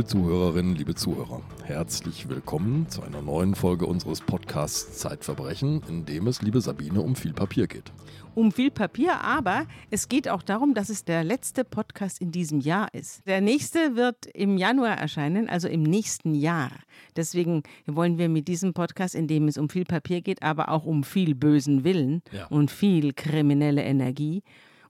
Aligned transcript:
Liebe 0.00 0.08
Zuhörerinnen, 0.08 0.76
liebe 0.76 0.94
Zuhörer, 0.94 1.42
herzlich 1.64 2.26
willkommen 2.26 2.88
zu 2.88 3.02
einer 3.02 3.20
neuen 3.20 3.54
Folge 3.54 3.84
unseres 3.84 4.22
Podcasts 4.22 4.96
Zeitverbrechen, 4.96 5.82
in 5.90 6.06
dem 6.06 6.26
es, 6.26 6.40
liebe 6.40 6.62
Sabine, 6.62 7.02
um 7.02 7.16
viel 7.16 7.34
Papier 7.34 7.66
geht. 7.66 7.92
Um 8.34 8.50
viel 8.50 8.70
Papier, 8.70 9.20
aber 9.20 9.66
es 9.90 10.08
geht 10.08 10.26
auch 10.30 10.42
darum, 10.42 10.72
dass 10.72 10.88
es 10.88 11.04
der 11.04 11.22
letzte 11.22 11.64
Podcast 11.64 12.18
in 12.22 12.32
diesem 12.32 12.60
Jahr 12.60 12.88
ist. 12.94 13.26
Der 13.26 13.42
nächste 13.42 13.94
wird 13.94 14.24
im 14.32 14.56
Januar 14.56 14.96
erscheinen, 14.96 15.50
also 15.50 15.68
im 15.68 15.82
nächsten 15.82 16.34
Jahr. 16.34 16.70
Deswegen 17.14 17.62
wollen 17.84 18.16
wir 18.16 18.30
mit 18.30 18.48
diesem 18.48 18.72
Podcast, 18.72 19.14
in 19.14 19.28
dem 19.28 19.48
es 19.48 19.58
um 19.58 19.68
viel 19.68 19.84
Papier 19.84 20.22
geht, 20.22 20.42
aber 20.42 20.70
auch 20.70 20.86
um 20.86 21.04
viel 21.04 21.34
bösen 21.34 21.84
Willen 21.84 22.22
Ja. 22.32 22.46
und 22.46 22.70
viel 22.70 23.12
kriminelle 23.12 23.82
Energie 23.82 24.44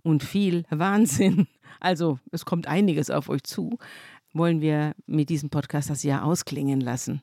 und 0.05 0.23
viel 0.23 0.63
Wahnsinn, 0.71 1.49
also 1.81 2.19
es 2.31 2.45
kommt 2.45 2.67
einiges 2.67 3.11
auf 3.11 3.29
euch 3.29 3.43
zu, 3.43 3.79
wollen 4.33 4.61
wir 4.61 4.95
mit 5.07 5.29
diesem 5.29 5.51
Podcast 5.51 5.91
das 5.91 6.03
Jahr 6.03 6.25
ausklingen 6.25 6.81
lassen. 6.81 7.23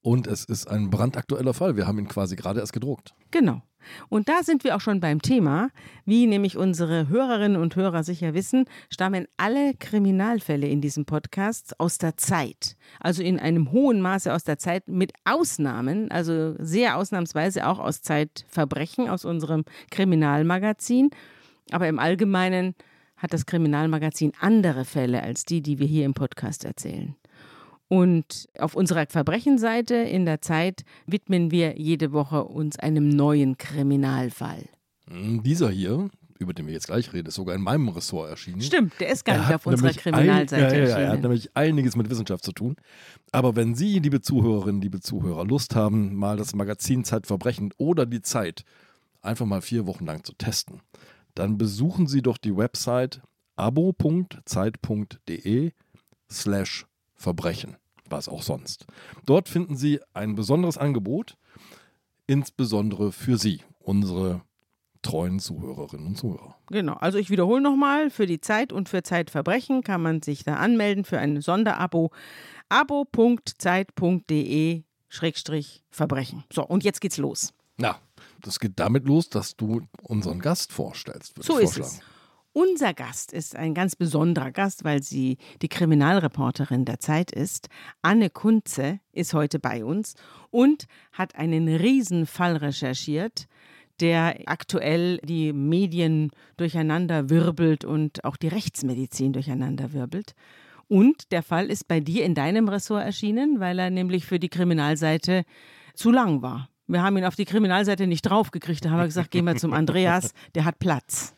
Und 0.00 0.26
es 0.26 0.44
ist 0.44 0.68
ein 0.68 0.90
brandaktueller 0.90 1.54
Fall. 1.54 1.76
Wir 1.76 1.86
haben 1.86 1.98
ihn 1.98 2.08
quasi 2.08 2.36
gerade 2.36 2.60
erst 2.60 2.72
gedruckt. 2.72 3.14
Genau. 3.30 3.62
Und 4.08 4.28
da 4.28 4.42
sind 4.42 4.64
wir 4.64 4.76
auch 4.76 4.80
schon 4.80 5.00
beim 5.00 5.22
Thema. 5.22 5.70
Wie 6.04 6.26
nämlich 6.26 6.56
unsere 6.56 7.08
Hörerinnen 7.08 7.60
und 7.60 7.76
Hörer 7.76 8.02
sicher 8.02 8.34
wissen, 8.34 8.64
stammen 8.90 9.26
alle 9.36 9.74
Kriminalfälle 9.74 10.66
in 10.68 10.80
diesem 10.80 11.04
Podcast 11.04 11.78
aus 11.80 11.98
der 11.98 12.16
Zeit. 12.16 12.76
Also 13.00 13.22
in 13.22 13.38
einem 13.38 13.72
hohen 13.72 14.00
Maße 14.00 14.32
aus 14.32 14.44
der 14.44 14.58
Zeit, 14.58 14.88
mit 14.88 15.12
Ausnahmen, 15.24 16.10
also 16.10 16.54
sehr 16.58 16.96
ausnahmsweise 16.96 17.66
auch 17.66 17.78
aus 17.78 18.02
Zeitverbrechen, 18.02 19.08
aus 19.08 19.24
unserem 19.24 19.64
Kriminalmagazin. 19.90 21.10
Aber 21.70 21.88
im 21.88 21.98
Allgemeinen 21.98 22.74
hat 23.18 23.32
das 23.32 23.46
Kriminalmagazin 23.46 24.32
andere 24.40 24.84
Fälle 24.84 25.22
als 25.22 25.44
die, 25.44 25.60
die 25.60 25.78
wir 25.78 25.86
hier 25.86 26.04
im 26.04 26.14
Podcast 26.14 26.64
erzählen. 26.64 27.14
Und 27.88 28.48
auf 28.58 28.74
unserer 28.74 29.06
Verbrechenseite 29.08 29.94
in 29.94 30.26
der 30.26 30.40
Zeit 30.42 30.82
widmen 31.06 31.50
wir 31.50 31.78
jede 31.78 32.12
Woche 32.12 32.44
uns 32.44 32.78
einem 32.78 33.08
neuen 33.08 33.56
Kriminalfall. 33.56 34.64
Hm, 35.08 35.42
Dieser 35.42 35.70
hier, 35.70 36.10
über 36.38 36.52
den 36.52 36.66
wir 36.66 36.74
jetzt 36.74 36.86
gleich 36.86 37.12
reden, 37.14 37.28
ist 37.28 37.36
sogar 37.36 37.54
in 37.54 37.62
meinem 37.62 37.88
Ressort 37.88 38.28
erschienen. 38.28 38.60
Stimmt, 38.60 38.92
der 39.00 39.08
ist 39.08 39.24
gar 39.24 39.36
Er 39.36 39.40
nicht 39.40 39.54
auf 39.54 39.66
unserer 39.66 39.90
Kriminalseite 39.92 40.66
ein, 40.66 40.72
ja, 40.74 40.78
ja, 40.78 40.84
ja, 40.84 40.88
Er 40.88 40.92
hat 40.94 41.00
erschienen. 41.00 41.22
nämlich 41.22 41.50
einiges 41.56 41.96
mit 41.96 42.10
Wissenschaft 42.10 42.44
zu 42.44 42.52
tun. 42.52 42.76
Aber 43.32 43.56
wenn 43.56 43.74
Sie, 43.74 43.98
liebe 44.00 44.20
Zuhörerinnen, 44.20 44.82
liebe 44.82 45.00
Zuhörer, 45.00 45.46
Lust 45.46 45.74
haben, 45.74 46.14
mal 46.14 46.36
das 46.36 46.54
Magazin 46.54 47.04
Zeitverbrechen 47.04 47.72
oder 47.78 48.04
die 48.04 48.20
Zeit 48.20 48.64
einfach 49.22 49.46
mal 49.46 49.62
vier 49.62 49.86
Wochen 49.86 50.04
lang 50.04 50.24
zu 50.24 50.34
testen, 50.34 50.80
dann 51.38 51.56
besuchen 51.56 52.06
Sie 52.08 52.22
doch 52.22 52.38
die 52.38 52.56
Website 52.56 53.20
abo.zeit.de 53.56 54.42
slash 56.30 56.86
Verbrechen, 57.14 57.76
was 58.08 58.28
auch 58.28 58.42
sonst. 58.42 58.86
Dort 59.24 59.48
finden 59.48 59.76
Sie 59.76 60.00
ein 60.14 60.34
besonderes 60.34 60.78
Angebot, 60.78 61.36
insbesondere 62.26 63.12
für 63.12 63.38
Sie, 63.38 63.62
unsere 63.78 64.42
treuen 65.02 65.38
Zuhörerinnen 65.38 66.08
und 66.08 66.18
Zuhörer. 66.18 66.56
Genau, 66.70 66.94
also 66.94 67.18
ich 67.18 67.30
wiederhole 67.30 67.60
nochmal, 67.60 68.10
für 68.10 68.26
die 68.26 68.40
Zeit 68.40 68.72
und 68.72 68.88
für 68.88 69.04
Zeitverbrechen 69.04 69.82
kann 69.82 70.02
man 70.02 70.22
sich 70.22 70.42
da 70.44 70.54
anmelden 70.56 71.04
für 71.04 71.20
ein 71.20 71.40
Sonderabo. 71.40 72.10
abo.zeit.de 72.68 74.02
Schrägstrich 75.08 75.84
Verbrechen. 75.90 76.44
So, 76.52 76.66
und 76.66 76.84
jetzt 76.84 77.00
geht's 77.00 77.16
los. 77.16 77.54
Na, 77.76 78.00
das 78.42 78.60
geht 78.60 78.78
damit 78.78 79.06
los, 79.06 79.28
dass 79.28 79.56
du 79.56 79.82
unseren 80.02 80.40
Gast 80.40 80.72
vorstellst. 80.72 81.34
So 81.42 81.58
ist 81.58 81.78
es. 81.78 82.00
Unser 82.52 82.92
Gast 82.94 83.32
ist 83.32 83.54
ein 83.54 83.74
ganz 83.74 83.94
besonderer 83.94 84.50
Gast, 84.50 84.82
weil 84.82 85.02
sie 85.02 85.36
die 85.62 85.68
Kriminalreporterin 85.68 86.84
der 86.84 86.98
Zeit 86.98 87.30
ist. 87.30 87.68
Anne 88.02 88.30
Kunze 88.30 89.00
ist 89.12 89.34
heute 89.34 89.60
bei 89.60 89.84
uns 89.84 90.14
und 90.50 90.86
hat 91.12 91.36
einen 91.36 91.68
Riesenfall 91.68 92.56
recherchiert, 92.56 93.46
der 94.00 94.40
aktuell 94.46 95.18
die 95.18 95.52
Medien 95.52 96.30
durcheinander 96.56 97.30
wirbelt 97.30 97.84
und 97.84 98.24
auch 98.24 98.36
die 98.36 98.48
Rechtsmedizin 98.48 99.32
durcheinander 99.32 99.92
wirbelt. 99.92 100.34
Und 100.88 101.30
der 101.32 101.42
Fall 101.42 101.66
ist 101.66 101.86
bei 101.86 102.00
dir 102.00 102.24
in 102.24 102.34
deinem 102.34 102.68
Ressort 102.68 103.04
erschienen, 103.04 103.60
weil 103.60 103.78
er 103.78 103.90
nämlich 103.90 104.24
für 104.24 104.38
die 104.38 104.48
Kriminalseite 104.48 105.44
zu 105.94 106.10
lang 106.10 106.42
war. 106.42 106.70
Wir 106.88 107.02
haben 107.02 107.18
ihn 107.18 107.24
auf 107.24 107.36
die 107.36 107.44
Kriminalseite 107.44 108.06
nicht 108.06 108.22
draufgekriegt. 108.22 108.84
Da 108.84 108.90
haben 108.90 108.98
wir 108.98 109.04
gesagt, 109.04 109.30
gehen 109.30 109.44
wir 109.44 109.56
zum 109.56 109.74
Andreas, 109.74 110.32
der 110.54 110.64
hat 110.64 110.78
Platz. 110.78 111.34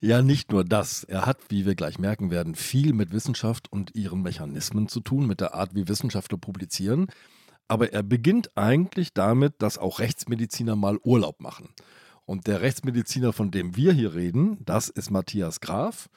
Ja, 0.00 0.22
nicht 0.22 0.50
nur 0.50 0.64
das. 0.64 1.04
Er 1.04 1.26
hat, 1.26 1.38
wie 1.48 1.66
wir 1.66 1.74
gleich 1.74 1.98
merken 1.98 2.30
werden, 2.30 2.54
viel 2.54 2.92
mit 2.94 3.12
Wissenschaft 3.12 3.70
und 3.70 3.94
ihren 3.94 4.22
Mechanismen 4.22 4.88
zu 4.88 5.00
tun, 5.00 5.26
mit 5.26 5.40
der 5.40 5.54
Art, 5.54 5.74
wie 5.74 5.88
Wissenschaftler 5.88 6.38
publizieren. 6.38 7.06
Aber 7.68 7.92
er 7.92 8.02
beginnt 8.02 8.56
eigentlich 8.56 9.12
damit, 9.12 9.54
dass 9.60 9.78
auch 9.78 10.00
Rechtsmediziner 10.00 10.76
mal 10.76 10.98
Urlaub 11.02 11.40
machen. 11.40 11.70
Und 12.26 12.46
der 12.46 12.62
Rechtsmediziner, 12.62 13.32
von 13.32 13.50
dem 13.50 13.76
wir 13.76 13.92
hier 13.92 14.14
reden, 14.14 14.58
das 14.64 14.88
ist 14.88 15.10
Matthias 15.10 15.60
Graf. 15.60 16.08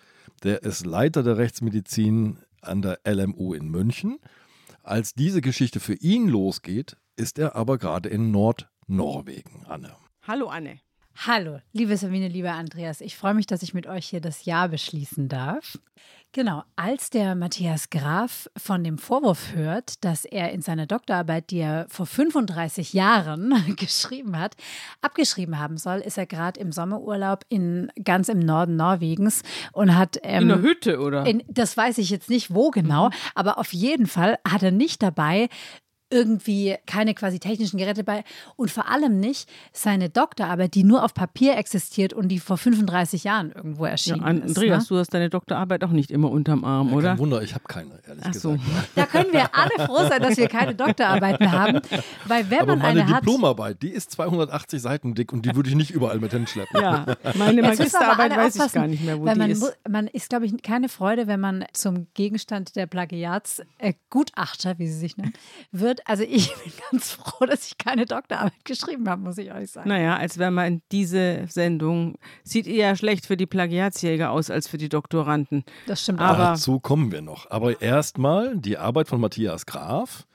Der 0.44 0.64
ist 0.64 0.86
Leiter 0.86 1.24
der 1.24 1.38
Rechtsmedizin 1.38 2.40
an 2.62 2.81
der 2.81 3.00
LMU 3.06 3.54
in 3.54 3.69
München. 3.69 4.19
Als 4.84 5.14
diese 5.14 5.42
Geschichte 5.42 5.80
für 5.81 5.96
ihn 5.96 6.28
losgeht, 6.28 6.96
ist 7.18 7.40
er 7.40 7.56
aber 7.56 7.78
gerade 7.78 8.09
in 8.09 8.31
Nordnorwegen, 8.88 9.66
Anne. 9.68 9.96
Hallo 10.25 10.48
Anne. 10.48 10.80
Hallo, 11.25 11.59
liebe 11.74 11.98
Sabine, 11.98 12.28
lieber 12.28 12.52
Andreas. 12.52 13.02
Ich 13.02 13.18
freue 13.18 13.34
mich, 13.34 13.48
dass 13.48 13.64
ich 13.64 13.74
mit 13.74 13.86
euch 13.88 14.06
hier 14.06 14.22
das 14.22 14.46
Jahr 14.46 14.70
beschließen 14.70 15.28
darf. 15.28 15.78
Genau, 16.31 16.64
als 16.75 17.09
der 17.09 17.36
Matthias 17.36 17.90
Graf 17.90 18.50
von 18.56 18.84
dem 18.84 18.98
Vorwurf 18.98 19.53
hört, 19.53 20.03
dass 20.06 20.24
er 20.24 20.52
in 20.52 20.62
seiner 20.62 20.86
Doktorarbeit, 20.86 21.50
die 21.50 21.59
er 21.59 21.88
vor 21.90 22.06
35 22.06 22.94
Jahren 22.94 23.53
geschrieben 23.75 24.38
hat, 24.40 24.56
abgeschrieben 25.02 25.58
haben 25.58 25.78
soll, 25.78 26.00
ist 26.00 26.18
er 26.18 26.28
gerade 26.28 26.59
im 26.59 26.72
Sommerurlaub 26.72 27.44
in 27.50 27.92
ganz 28.04 28.30
im 28.30 28.40
Norden 28.40 28.75
Norwegens 28.75 29.42
und 29.74 29.96
hat 29.96 30.19
ähm, 30.24 30.44
In 30.44 30.48
der 30.50 30.62
Hütte, 30.62 31.00
oder? 31.00 31.25
in, 31.25 31.44
das 31.48 31.75
weiß 31.75 31.98
ich 31.98 32.09
jetzt 32.09 32.30
nicht 32.30 32.54
wo 32.54 32.69
genau, 32.69 33.09
aber 33.34 33.58
auf 33.58 33.74
jeden 33.74 34.06
Fall 34.06 34.38
hat 34.48 34.64
er 34.64 34.72
nicht 34.72 35.02
dabei 35.02 35.50
irgendwie 36.09 36.75
keine 36.85 37.13
quasi 37.13 37.40
technischen 37.40 37.78
Geräte 37.78 38.03
bei 38.03 38.23
und 38.56 38.72
vor 38.72 38.90
allem 38.90 39.19
nicht 39.19 39.50
seine 39.73 40.09
Doktorarbeit, 40.09 40.73
die 40.73 40.84
nur 40.84 41.03
auf 41.03 41.13
Papier 41.13 41.57
existiert 41.57 42.13
und 42.13 42.29
die 42.29 42.40
vor 42.40 42.57
35 42.57 43.23
Jahren 43.23 43.51
irgendwo 43.51 43.85
ja, 43.85 43.91
erschienen 43.91 44.23
Andreas, 44.23 44.84
ist. 44.84 44.91
Ne? 44.91 44.95
du 44.95 45.00
hast 45.00 45.13
deine 45.13 45.29
Doktorarbeit 45.29 45.84
auch 45.84 45.91
nicht 45.91 46.12
immer 46.12 46.31
unterm 46.31 46.63
Arm, 46.63 46.90
Ja, 46.90 46.95
oder? 46.95 47.09
Kein 47.09 47.19
Wunder, 47.19 47.41
ich 47.41 47.53
habe 47.53 47.63
keine, 47.68 48.00
ehrlich 48.07 48.23
Ach 48.25 48.34
so. 48.34 48.51
gesagt. 48.53 48.90
Da 48.95 49.06
können 49.06 49.31
wir 49.31 49.53
alle 49.53 49.85
froh 49.85 50.07
sein, 50.07 50.22
dass 50.22 50.38
wir 50.38 50.47
keine 50.47 50.75
Doktorarbeiten 50.75 51.51
haben, 51.51 51.81
weil 52.25 52.50
wenn 52.50 52.59
Aber 52.59 52.68
man 52.75 52.79
meine 52.79 53.01
eine 53.01 53.09
hat, 53.16 53.22
Diplomarbeit, 53.22 53.81
die 53.81 53.89
ist 53.89 54.12
280 54.12 54.81
Seiten 54.81 55.13
dick 55.16 55.34
und 55.34 55.45
die 55.45 55.56
würde 55.56 55.69
ich 55.69 55.75
nicht 55.75 55.91
überall 55.91 56.19
mit 56.19 56.31
hinschleppen. 56.31 56.81
Ja, 56.81 57.06
meine 57.35 57.62
Jetzt 57.62 57.79
Magisterarbeit 57.79 58.35
weiß 58.35 58.56
ich 58.56 58.72
gar 58.72 58.88
nicht 58.88 59.03
mehr, 59.03 59.19
wo 59.19 59.25
weil 59.25 59.34
die 59.34 59.39
man, 59.39 59.51
ist. 59.51 59.78
man 59.89 60.07
ist, 60.07 60.29
glaube 60.29 60.45
ich, 60.45 60.62
keine 60.62 60.89
Freude, 60.89 61.28
wenn 61.28 61.39
man 61.39 61.66
zum 61.74 62.07
Gegenstand 62.13 62.75
der 62.75 62.85
Plagiatsgutachter, 62.88 63.66
äh, 63.79 63.94
Gutachter, 64.09 64.79
wie 64.79 64.88
sie 64.88 64.97
sich 64.97 65.18
nennen, 65.18 65.34
wird. 65.72 65.97
Also 66.06 66.24
ich 66.24 66.53
bin 66.63 66.74
ganz 66.91 67.12
froh, 67.12 67.46
dass 67.46 67.68
ich 67.68 67.78
keine 67.78 68.06
Doktorarbeit 68.06 68.66
geschrieben 68.66 69.09
habe, 69.09 69.22
muss 69.22 69.38
ich 69.38 69.52
euch 69.52 69.72
sagen. 69.72 69.90
Naja, 69.90 70.18
als 70.18 70.38
wäre 70.38 70.52
man 70.52 70.81
diese 70.91 71.46
Sendung, 71.50 72.16
sieht 72.44 72.68
eher 72.68 72.96
schlecht 72.96 73.25
für 73.25 73.38
die 73.38 73.46
Plagiatsjäger 73.46 74.31
aus 74.31 74.50
als 74.50 74.68
für 74.68 74.78
die 74.78 74.90
Doktoranden. 74.90 75.63
Das 75.86 76.02
stimmt 76.03 76.19
Aber-. 76.19 76.38
Dazu 76.38 76.80
kommen 76.80 77.12
wir 77.12 77.22
noch. 77.22 77.50
Aber 77.50 77.81
erstmal, 77.81 78.57
die 78.57 78.77
Arbeit 78.77 79.07
von 79.07 79.22
Matthias 79.22 79.66
Graf 79.66 80.27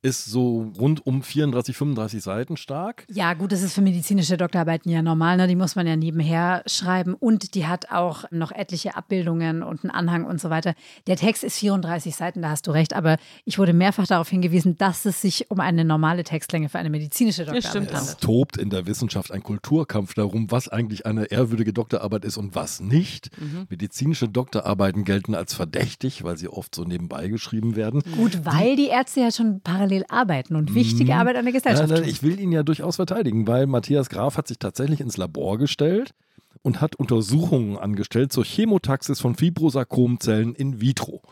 ist 0.00 0.26
so 0.26 0.72
rund 0.78 1.04
um 1.06 1.22
34, 1.22 1.76
35 1.76 2.22
Seiten 2.22 2.56
stark. 2.56 3.04
Ja, 3.10 3.34
gut, 3.34 3.50
das 3.50 3.62
ist 3.62 3.74
für 3.74 3.80
medizinische 3.80 4.36
Doktorarbeiten 4.36 4.90
ja 4.92 5.02
normal, 5.02 5.36
ne? 5.36 5.48
die 5.48 5.56
muss 5.56 5.74
man 5.74 5.88
ja 5.88 5.96
nebenher 5.96 6.62
schreiben 6.66 7.14
und 7.14 7.54
die 7.54 7.66
hat 7.66 7.90
auch 7.90 8.24
noch 8.30 8.52
etliche 8.52 8.96
Abbildungen 8.96 9.64
und 9.64 9.82
einen 9.82 9.90
Anhang 9.90 10.24
und 10.24 10.40
so 10.40 10.50
weiter. 10.50 10.74
Der 11.08 11.16
Text 11.16 11.42
ist 11.42 11.58
34 11.58 12.14
Seiten, 12.14 12.42
da 12.42 12.50
hast 12.50 12.68
du 12.68 12.70
recht, 12.70 12.94
aber 12.94 13.16
ich 13.44 13.58
wurde 13.58 13.72
mehrfach 13.72 14.06
darauf 14.06 14.28
hingewiesen, 14.28 14.76
dass 14.78 15.04
es 15.04 15.20
sich 15.20 15.50
um 15.50 15.58
eine 15.58 15.84
normale 15.84 16.22
Textlänge 16.22 16.68
für 16.68 16.78
eine 16.78 16.90
medizinische 16.90 17.44
Doktorarbeit 17.44 17.70
stimmt. 17.70 17.92
handelt. 17.92 18.08
Es 18.08 18.16
tobt 18.18 18.56
in 18.56 18.70
der 18.70 18.86
Wissenschaft 18.86 19.32
ein 19.32 19.42
Kulturkampf 19.42 20.14
darum, 20.14 20.50
was 20.52 20.68
eigentlich 20.68 21.06
eine 21.06 21.24
ehrwürdige 21.24 21.72
Doktorarbeit 21.72 22.24
ist 22.24 22.36
und 22.36 22.54
was 22.54 22.78
nicht. 22.80 23.36
Mhm. 23.40 23.66
Medizinische 23.68 24.28
Doktorarbeiten 24.28 25.02
gelten 25.02 25.34
als 25.34 25.54
verdächtig, 25.54 26.22
weil 26.22 26.36
sie 26.36 26.48
oft 26.48 26.72
so 26.72 26.84
nebenbei 26.84 27.26
geschrieben 27.26 27.74
werden. 27.74 28.02
Gut, 28.14 28.44
weil 28.44 28.76
die 28.76 28.86
Ärzte 28.86 29.20
ja 29.20 29.32
schon 29.32 29.60
parallel 29.60 29.87
arbeiten 30.08 30.56
und 30.56 30.74
wichtige 30.74 31.14
Arbeit 31.14 31.36
an 31.36 31.44
der 31.44 31.52
Gesellschaft 31.52 31.88
Nein, 31.88 32.00
nein, 32.00 32.02
tun. 32.04 32.10
ich 32.10 32.22
will 32.22 32.40
ihn 32.40 32.52
ja 32.52 32.62
durchaus 32.62 32.96
verteidigen, 32.96 33.46
weil 33.46 33.66
Matthias 33.66 34.08
Graf 34.08 34.36
hat 34.36 34.48
sich 34.48 34.58
tatsächlich 34.58 35.00
ins 35.00 35.16
Labor 35.16 35.58
gestellt 35.58 36.14
und 36.62 36.80
hat 36.80 36.96
Untersuchungen 36.96 37.76
angestellt 37.76 38.32
zur 38.32 38.44
Chemotaxis 38.44 39.20
von 39.20 39.34
Fibrosarkomzellen 39.34 40.54
in 40.54 40.80
vitro. 40.80 41.22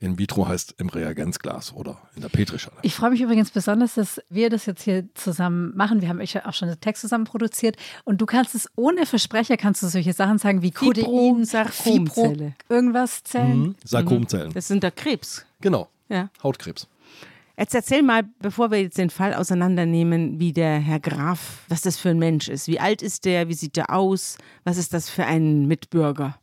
In 0.00 0.18
vitro 0.18 0.48
heißt 0.48 0.74
im 0.78 0.88
Reagenzglas 0.88 1.72
oder 1.74 1.96
in 2.16 2.22
der 2.22 2.28
Petrischale. 2.28 2.76
Ich 2.82 2.96
freue 2.96 3.10
mich 3.10 3.20
übrigens 3.20 3.52
besonders, 3.52 3.94
dass 3.94 4.20
wir 4.28 4.50
das 4.50 4.66
jetzt 4.66 4.82
hier 4.82 5.06
zusammen 5.14 5.76
machen. 5.76 6.00
Wir 6.00 6.08
haben 6.08 6.18
echt 6.18 6.44
auch 6.44 6.54
schon 6.54 6.68
einen 6.68 6.80
Text 6.80 7.02
zusammen 7.02 7.24
produziert 7.24 7.76
und 8.02 8.20
du 8.20 8.26
kannst 8.26 8.56
es 8.56 8.68
ohne 8.74 9.06
Versprecher, 9.06 9.56
kannst 9.56 9.80
du 9.80 9.86
solche 9.86 10.12
Sachen 10.12 10.38
sagen 10.38 10.60
wie 10.62 10.72
Codein, 10.72 11.04
Fibrosarkomzelle. 11.04 12.36
Fibro, 12.36 12.52
irgendwas 12.68 13.22
Zellen. 13.22 13.60
Mhm. 13.60 13.74
Sarkomzellen. 13.84 14.52
Das 14.52 14.66
sind 14.66 14.82
da 14.82 14.90
Krebs. 14.90 15.46
Genau. 15.60 15.88
Ja. 16.08 16.30
Hautkrebs. 16.42 16.88
Jetzt 17.62 17.76
erzähl 17.76 18.02
mal, 18.02 18.24
bevor 18.40 18.72
wir 18.72 18.82
jetzt 18.82 18.98
den 18.98 19.08
Fall 19.08 19.34
auseinandernehmen, 19.34 20.40
wie 20.40 20.52
der 20.52 20.80
Herr 20.80 20.98
Graf, 20.98 21.64
was 21.68 21.80
das 21.80 21.96
für 21.96 22.08
ein 22.08 22.18
Mensch 22.18 22.48
ist. 22.48 22.66
Wie 22.66 22.80
alt 22.80 23.02
ist 23.02 23.24
der? 23.24 23.46
Wie 23.46 23.54
sieht 23.54 23.76
der 23.76 23.94
aus? 23.94 24.36
Was 24.64 24.78
ist 24.78 24.92
das 24.92 25.08
für 25.08 25.26
ein 25.26 25.68
Mitbürger? 25.68 26.36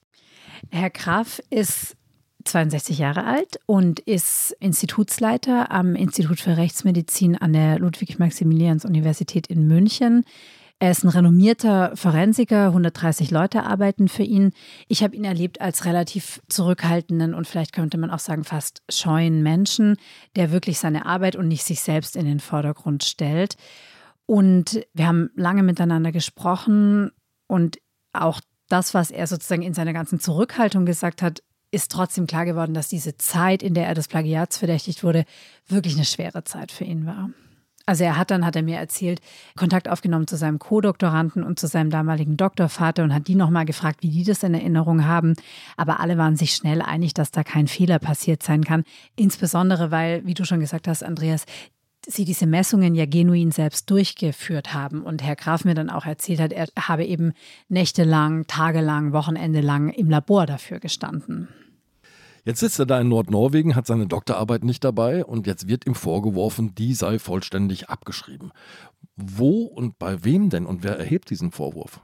Herr 0.72 0.90
Graf 0.90 1.42
ist 1.50 1.98
62 2.46 3.00
Jahre 3.00 3.26
alt 3.26 3.60
und 3.66 4.00
ist 4.00 4.56
Institutsleiter 4.62 5.72
am 5.72 5.94
Institut 5.94 6.40
für 6.40 6.56
Rechtsmedizin 6.56 7.36
an 7.36 7.52
der 7.52 7.80
Ludwig-Maximilians-Universität 7.80 9.48
in 9.48 9.68
München. 9.68 10.24
Er 10.82 10.92
ist 10.92 11.04
ein 11.04 11.10
renommierter 11.10 11.92
Forensiker, 11.98 12.68
130 12.68 13.32
Leute 13.32 13.64
arbeiten 13.64 14.08
für 14.08 14.24
ihn. 14.24 14.54
Ich 14.88 15.04
habe 15.04 15.14
ihn 15.14 15.26
erlebt 15.26 15.60
als 15.60 15.84
relativ 15.84 16.42
zurückhaltenden 16.48 17.34
und 17.34 17.48
vielleicht 17.48 17.74
könnte 17.74 17.98
man 17.98 18.10
auch 18.12 18.20
sagen 18.20 18.46
fast 18.46 18.82
scheuen 18.88 19.44
Menschen, 19.44 19.98
der 20.38 20.54
wirklich 20.54 20.80
seine 20.80 21.06
Arbeit 21.06 21.36
und 21.36 21.50
nicht 21.50 21.66
sich 21.66 21.82
selbst 21.82 22.16
in 22.16 22.26
den 22.26 22.40
Vordergrund 22.40 23.04
stellt. 23.04 23.56
Und 24.26 24.86
wir 24.94 25.06
haben 25.06 25.32
lange 25.36 25.64
miteinander 25.64 26.14
gesprochen 26.14 27.12
und 27.48 27.80
auch 28.14 28.40
das, 28.70 28.94
was 28.94 29.12
er 29.12 29.28
sozusagen 29.28 29.64
in 29.64 29.74
seiner 29.74 29.94
ganzen 29.94 30.22
Zurückhaltung 30.22 30.86
gesagt 30.86 31.22
hat, 31.22 31.44
ist 31.72 31.92
trotzdem 31.92 32.26
klar 32.26 32.46
geworden, 32.46 32.74
dass 32.74 32.88
diese 32.88 33.18
Zeit, 33.18 33.64
in 33.64 33.74
der 33.74 33.86
er 33.86 33.96
des 33.96 34.08
Plagiats 34.08 34.58
verdächtigt 34.58 35.04
wurde, 35.04 35.26
wirklich 35.68 35.96
eine 35.96 36.06
schwere 36.06 36.46
Zeit 36.46 36.72
für 36.72 36.86
ihn 36.86 37.06
war. 37.06 37.32
Also 37.90 38.04
er 38.04 38.18
hat 38.18 38.30
dann, 38.30 38.46
hat 38.46 38.56
er 38.56 38.62
mir 38.62 38.78
erzählt, 38.78 39.20
Kontakt 39.56 39.90
aufgenommen 39.90 40.28
zu 40.28 40.36
seinem 40.36 40.60
Co-Doktoranden 40.60 41.42
und 41.42 41.58
zu 41.58 41.66
seinem 41.66 41.90
damaligen 41.90 42.38
Doktorvater 42.38 43.04
und 43.04 43.16
hat 43.16 43.28
die 43.28 43.34
nochmal 43.34 43.66
gefragt, 43.66 44.04
wie 44.04 44.12
die 44.12 44.24
das 44.24 44.44
in 44.44 44.54
Erinnerung 44.54 45.08
haben. 45.08 45.34
Aber 45.76 46.00
alle 46.00 46.16
waren 46.16 46.36
sich 46.36 46.54
schnell 46.54 46.84
einig, 46.84 47.16
dass 47.16 47.32
da 47.32 47.44
kein 47.44 47.66
Fehler 47.68 47.98
passiert 47.98 48.44
sein 48.44 48.64
kann. 48.64 48.84
Insbesondere, 49.16 49.90
weil, 49.90 50.24
wie 50.24 50.36
du 50.36 50.46
schon 50.46 50.60
gesagt 50.60 50.88
hast, 50.88 51.04
Andreas, 51.04 51.46
sie 52.08 52.26
diese 52.26 52.46
Messungen 52.46 52.94
ja 52.94 53.08
genuin 53.08 53.50
selbst 53.50 53.90
durchgeführt 53.90 54.72
haben. 54.72 55.02
Und 55.02 55.24
Herr 55.24 55.36
Graf 55.36 55.66
mir 55.66 55.74
dann 55.74 55.90
auch 55.90 56.06
erzählt 56.06 56.42
hat, 56.42 56.54
er 56.54 56.68
habe 56.80 57.06
eben 57.06 57.34
nächtelang, 57.70 58.46
tagelang, 58.46 59.14
wochenendelang 59.14 59.90
im 59.90 60.12
Labor 60.12 60.46
dafür 60.46 60.80
gestanden. 60.80 61.48
Jetzt 62.46 62.60
sitzt 62.60 62.80
er 62.80 62.86
da 62.86 63.00
in 63.00 63.10
Nordnorwegen, 63.10 63.76
hat 63.76 63.88
seine 63.88 64.08
Doktorarbeit 64.08 64.64
nicht 64.64 64.84
dabei 64.84 65.26
und 65.26 65.48
jetzt 65.48 65.68
wird 65.68 65.86
ihm 65.86 65.96
vorgeworfen, 65.96 66.76
die 66.76 66.94
sei 66.94 67.20
vollständig 67.20 67.90
abgeschrieben. 67.90 68.52
Wo 69.16 69.64
und 69.64 70.00
bei 70.00 70.24
wem 70.24 70.50
denn 70.50 70.66
und 70.66 70.84
wer 70.84 70.98
erhebt 70.98 71.30
diesen 71.30 71.52
Vorwurf? 71.52 72.00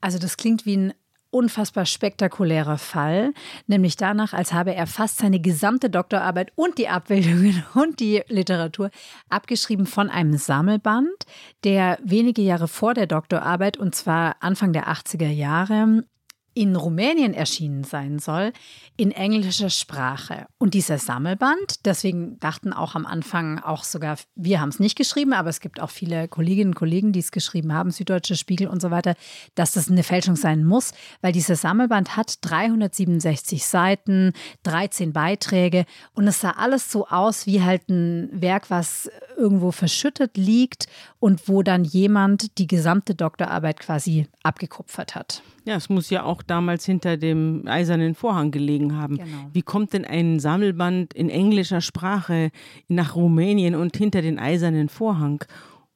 Also 0.00 0.18
das 0.18 0.36
klingt 0.36 0.66
wie 0.66 0.76
ein 0.76 0.94
unfassbar 1.34 1.84
spektakulärer 1.84 2.78
Fall, 2.78 3.32
nämlich 3.66 3.96
danach, 3.96 4.32
als 4.32 4.52
habe 4.52 4.74
er 4.74 4.86
fast 4.86 5.18
seine 5.18 5.40
gesamte 5.40 5.90
Doktorarbeit 5.90 6.52
und 6.54 6.78
die 6.78 6.88
Abbildungen 6.88 7.64
und 7.74 7.98
die 7.98 8.22
Literatur 8.28 8.90
abgeschrieben 9.28 9.86
von 9.86 10.08
einem 10.08 10.36
Sammelband, 10.36 11.26
der 11.64 11.98
wenige 12.04 12.42
Jahre 12.42 12.68
vor 12.68 12.94
der 12.94 13.08
Doktorarbeit, 13.08 13.76
und 13.76 13.96
zwar 13.96 14.36
Anfang 14.40 14.72
der 14.72 14.88
80er 14.88 15.28
Jahre, 15.28 16.04
in 16.54 16.76
Rumänien 16.76 17.34
erschienen 17.34 17.84
sein 17.84 18.20
soll, 18.20 18.52
in 18.96 19.10
englischer 19.10 19.70
Sprache. 19.70 20.46
Und 20.58 20.74
dieser 20.74 20.98
Sammelband, 20.98 21.84
deswegen 21.84 22.38
dachten 22.38 22.72
auch 22.72 22.94
am 22.94 23.06
Anfang 23.06 23.58
auch 23.58 23.82
sogar, 23.82 24.16
wir 24.36 24.60
haben 24.60 24.68
es 24.68 24.78
nicht 24.78 24.96
geschrieben, 24.96 25.32
aber 25.32 25.50
es 25.50 25.60
gibt 25.60 25.80
auch 25.80 25.90
viele 25.90 26.28
Kolleginnen 26.28 26.70
und 26.70 26.76
Kollegen, 26.76 27.12
die 27.12 27.18
es 27.18 27.32
geschrieben 27.32 27.72
haben, 27.72 27.90
Süddeutsche 27.90 28.36
Spiegel 28.36 28.68
und 28.68 28.80
so 28.80 28.92
weiter, 28.92 29.14
dass 29.56 29.72
das 29.72 29.90
eine 29.90 30.04
Fälschung 30.04 30.36
sein 30.36 30.64
muss, 30.64 30.92
weil 31.20 31.32
dieser 31.32 31.56
Sammelband 31.56 32.16
hat 32.16 32.38
367 32.42 33.66
Seiten, 33.66 34.32
13 34.62 35.12
Beiträge 35.12 35.86
und 36.14 36.28
es 36.28 36.40
sah 36.40 36.52
alles 36.52 36.90
so 36.90 37.08
aus 37.08 37.46
wie 37.46 37.62
halt 37.62 37.88
ein 37.88 38.30
Werk, 38.32 38.70
was 38.70 39.10
irgendwo 39.36 39.72
verschüttet 39.72 40.36
liegt 40.36 40.86
und 41.18 41.48
wo 41.48 41.62
dann 41.62 41.84
jemand 41.84 42.58
die 42.58 42.68
gesamte 42.68 43.14
Doktorarbeit 43.14 43.80
quasi 43.80 44.28
abgekupfert 44.42 45.16
hat. 45.16 45.42
Ja, 45.64 45.76
es 45.76 45.88
muss 45.88 46.10
ja 46.10 46.24
auch 46.24 46.42
damals 46.42 46.84
hinter 46.84 47.16
dem 47.16 47.62
eisernen 47.66 48.14
Vorhang 48.14 48.50
gelegen 48.50 48.96
haben. 48.96 49.16
Genau. 49.16 49.48
Wie 49.52 49.62
kommt 49.62 49.94
denn 49.94 50.04
ein 50.04 50.38
Sammelband 50.38 51.14
in 51.14 51.30
englischer 51.30 51.80
Sprache 51.80 52.50
nach 52.88 53.16
Rumänien 53.16 53.74
und 53.74 53.96
hinter 53.96 54.20
den 54.20 54.38
eisernen 54.38 54.88
Vorhang? 54.90 55.42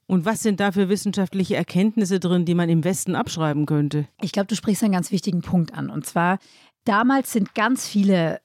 Und 0.07 0.25
was 0.25 0.43
sind 0.43 0.59
da 0.59 0.73
für 0.73 0.89
wissenschaftliche 0.89 1.55
Erkenntnisse 1.57 2.19
drin, 2.19 2.47
die 2.47 2.55
man 2.55 2.71
im 2.71 2.83
Westen 2.83 3.15
abschreiben 3.15 3.67
könnte? 3.67 4.09
Ich 4.23 4.33
glaube, 4.33 4.47
du 4.47 4.57
sprichst 4.57 4.83
einen 4.83 4.95
ganz 4.95 5.13
wichtigen 5.13 5.43
Punkt 5.43 5.75
an. 5.75 5.91
Und 5.91 6.07
zwar, 6.07 6.39
damals 6.85 7.33
sind 7.33 7.55
ganz 7.55 7.87
viele 7.87 8.41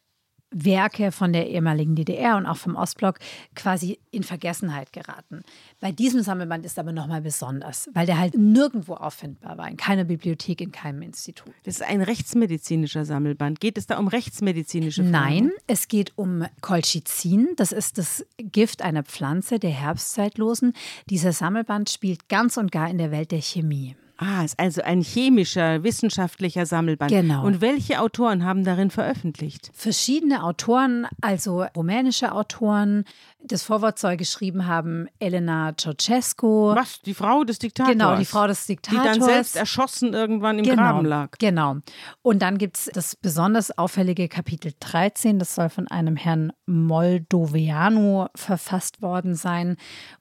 Werke 0.54 1.12
von 1.12 1.34
der 1.34 1.50
ehemaligen 1.50 1.96
DDR 1.96 2.38
und 2.38 2.46
auch 2.46 2.58
vom 2.58 2.76
Ostblock 2.76 3.20
quasi 3.56 4.00
in 4.12 4.24
Vergessenheit 4.24 4.94
geraten. 4.94 5.42
Bei 5.80 5.92
diesem 5.92 6.22
Sammelband 6.22 6.66
ist 6.66 6.80
aber 6.80 6.92
nochmal 6.92 7.22
besonders, 7.22 7.90
weil 7.94 8.06
der 8.06 8.20
halt 8.20 8.36
nirgendwo 8.38 8.94
auffindbar 8.94 9.58
war, 9.58 9.70
in 9.70 9.78
keiner 9.78 10.04
Bibliothek, 10.04 10.62
in 10.62 10.72
keinem 10.72 11.02
Institut. 11.02 11.54
Das 11.64 11.76
ist 11.76 11.84
ein 11.84 12.02
rechtsmedizinischer 12.02 13.06
Sammelband. 13.06 13.60
Geht 13.60 13.78
es 13.78 13.88
da 13.88 13.98
um 13.98 14.08
rechtsmedizinische 14.08 15.04
Fragen? 15.04 15.12
Nein, 15.12 15.52
es 15.68 15.88
geht 15.88 16.14
um 16.16 16.46
Colchicin. 16.62 17.50
Das 17.56 17.72
ist 17.72 17.98
das 17.98 18.26
Gift 18.38 18.82
einer 18.82 19.04
Pflanze 19.04 19.60
der 19.60 19.72
Herbstzeitlosen. 19.72 20.74
Dieser 21.10 21.34
Sammelband 21.34 21.90
spielt 21.90 22.30
ganz 22.30 22.58
und 22.58 22.72
gar 22.72 22.90
in 22.90 22.98
der 22.98 23.12
Welt 23.12 23.32
der 23.32 23.42
Chemie. 23.42 23.96
Ah, 24.26 24.46
ist 24.46 24.58
also 24.58 24.82
ein 24.82 25.02
chemischer, 25.02 25.84
wissenschaftlicher 25.84 26.66
Sammelband. 26.66 27.12
Genau. 27.12 27.46
Und 27.46 27.60
welche 27.60 28.00
Autoren 28.00 28.46
haben 28.46 28.64
darin 28.64 28.90
veröffentlicht? 28.90 29.70
Verschiedene 29.74 30.44
Autoren, 30.44 31.08
also 31.20 31.66
rumänische 31.76 32.32
Autoren. 32.32 33.04
Das 33.44 33.64
Vorwort 33.64 34.00
soll 34.00 34.16
geschrieben 34.16 34.66
haben 34.66 35.08
Elena 35.20 35.74
Ceausescu. 35.78 36.74
Was? 36.74 37.02
Die 37.02 37.14
Frau 37.14 37.44
des 37.44 37.60
Diktators? 37.60 37.92
Genau, 37.92 38.16
die 38.16 38.24
Frau 38.24 38.48
des 38.48 38.66
Diktators. 38.66 39.14
Die 39.14 39.20
dann 39.20 39.28
selbst 39.28 39.58
erschossen 39.58 40.14
irgendwann 40.14 40.60
im 40.60 40.64
genau, 40.64 40.76
Graben 40.84 41.06
lag. 41.06 41.32
Genau. 41.40 41.78
Und 42.22 42.42
dann 42.42 42.58
gibt 42.58 42.78
es 42.78 42.90
das 42.94 43.18
besonders 43.18 43.78
auffällige 43.78 44.30
Kapitel 44.30 44.72
13. 44.80 45.38
Das 45.38 45.56
soll 45.56 45.68
von 45.68 45.90
einem 45.90 46.16
Herrn 46.16 46.54
Moldoviano 46.66 48.28
verfasst 48.36 49.02
worden 49.02 49.36
sein. 49.36 49.76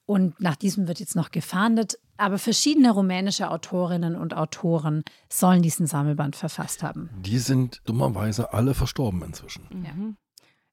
Und 0.06 0.40
nach 0.40 0.56
diesem 0.56 0.88
wird 0.88 0.99
jetzt 0.99 1.14
noch 1.14 1.30
gefahndet. 1.30 1.99
Aber 2.16 2.38
verschiedene 2.38 2.90
rumänische 2.90 3.50
Autorinnen 3.50 4.16
und 4.16 4.37
Autoren 4.37 5.02
sollen 5.28 5.62
diesen 5.62 5.87
Sammelband 5.87 6.37
verfasst 6.37 6.83
haben. 6.83 7.11
Die 7.21 7.38
sind 7.38 7.81
dummerweise 7.85 8.52
alle 8.52 8.75
verstorben 8.75 9.23
inzwischen. 9.23 9.66
Ja. 9.85 10.14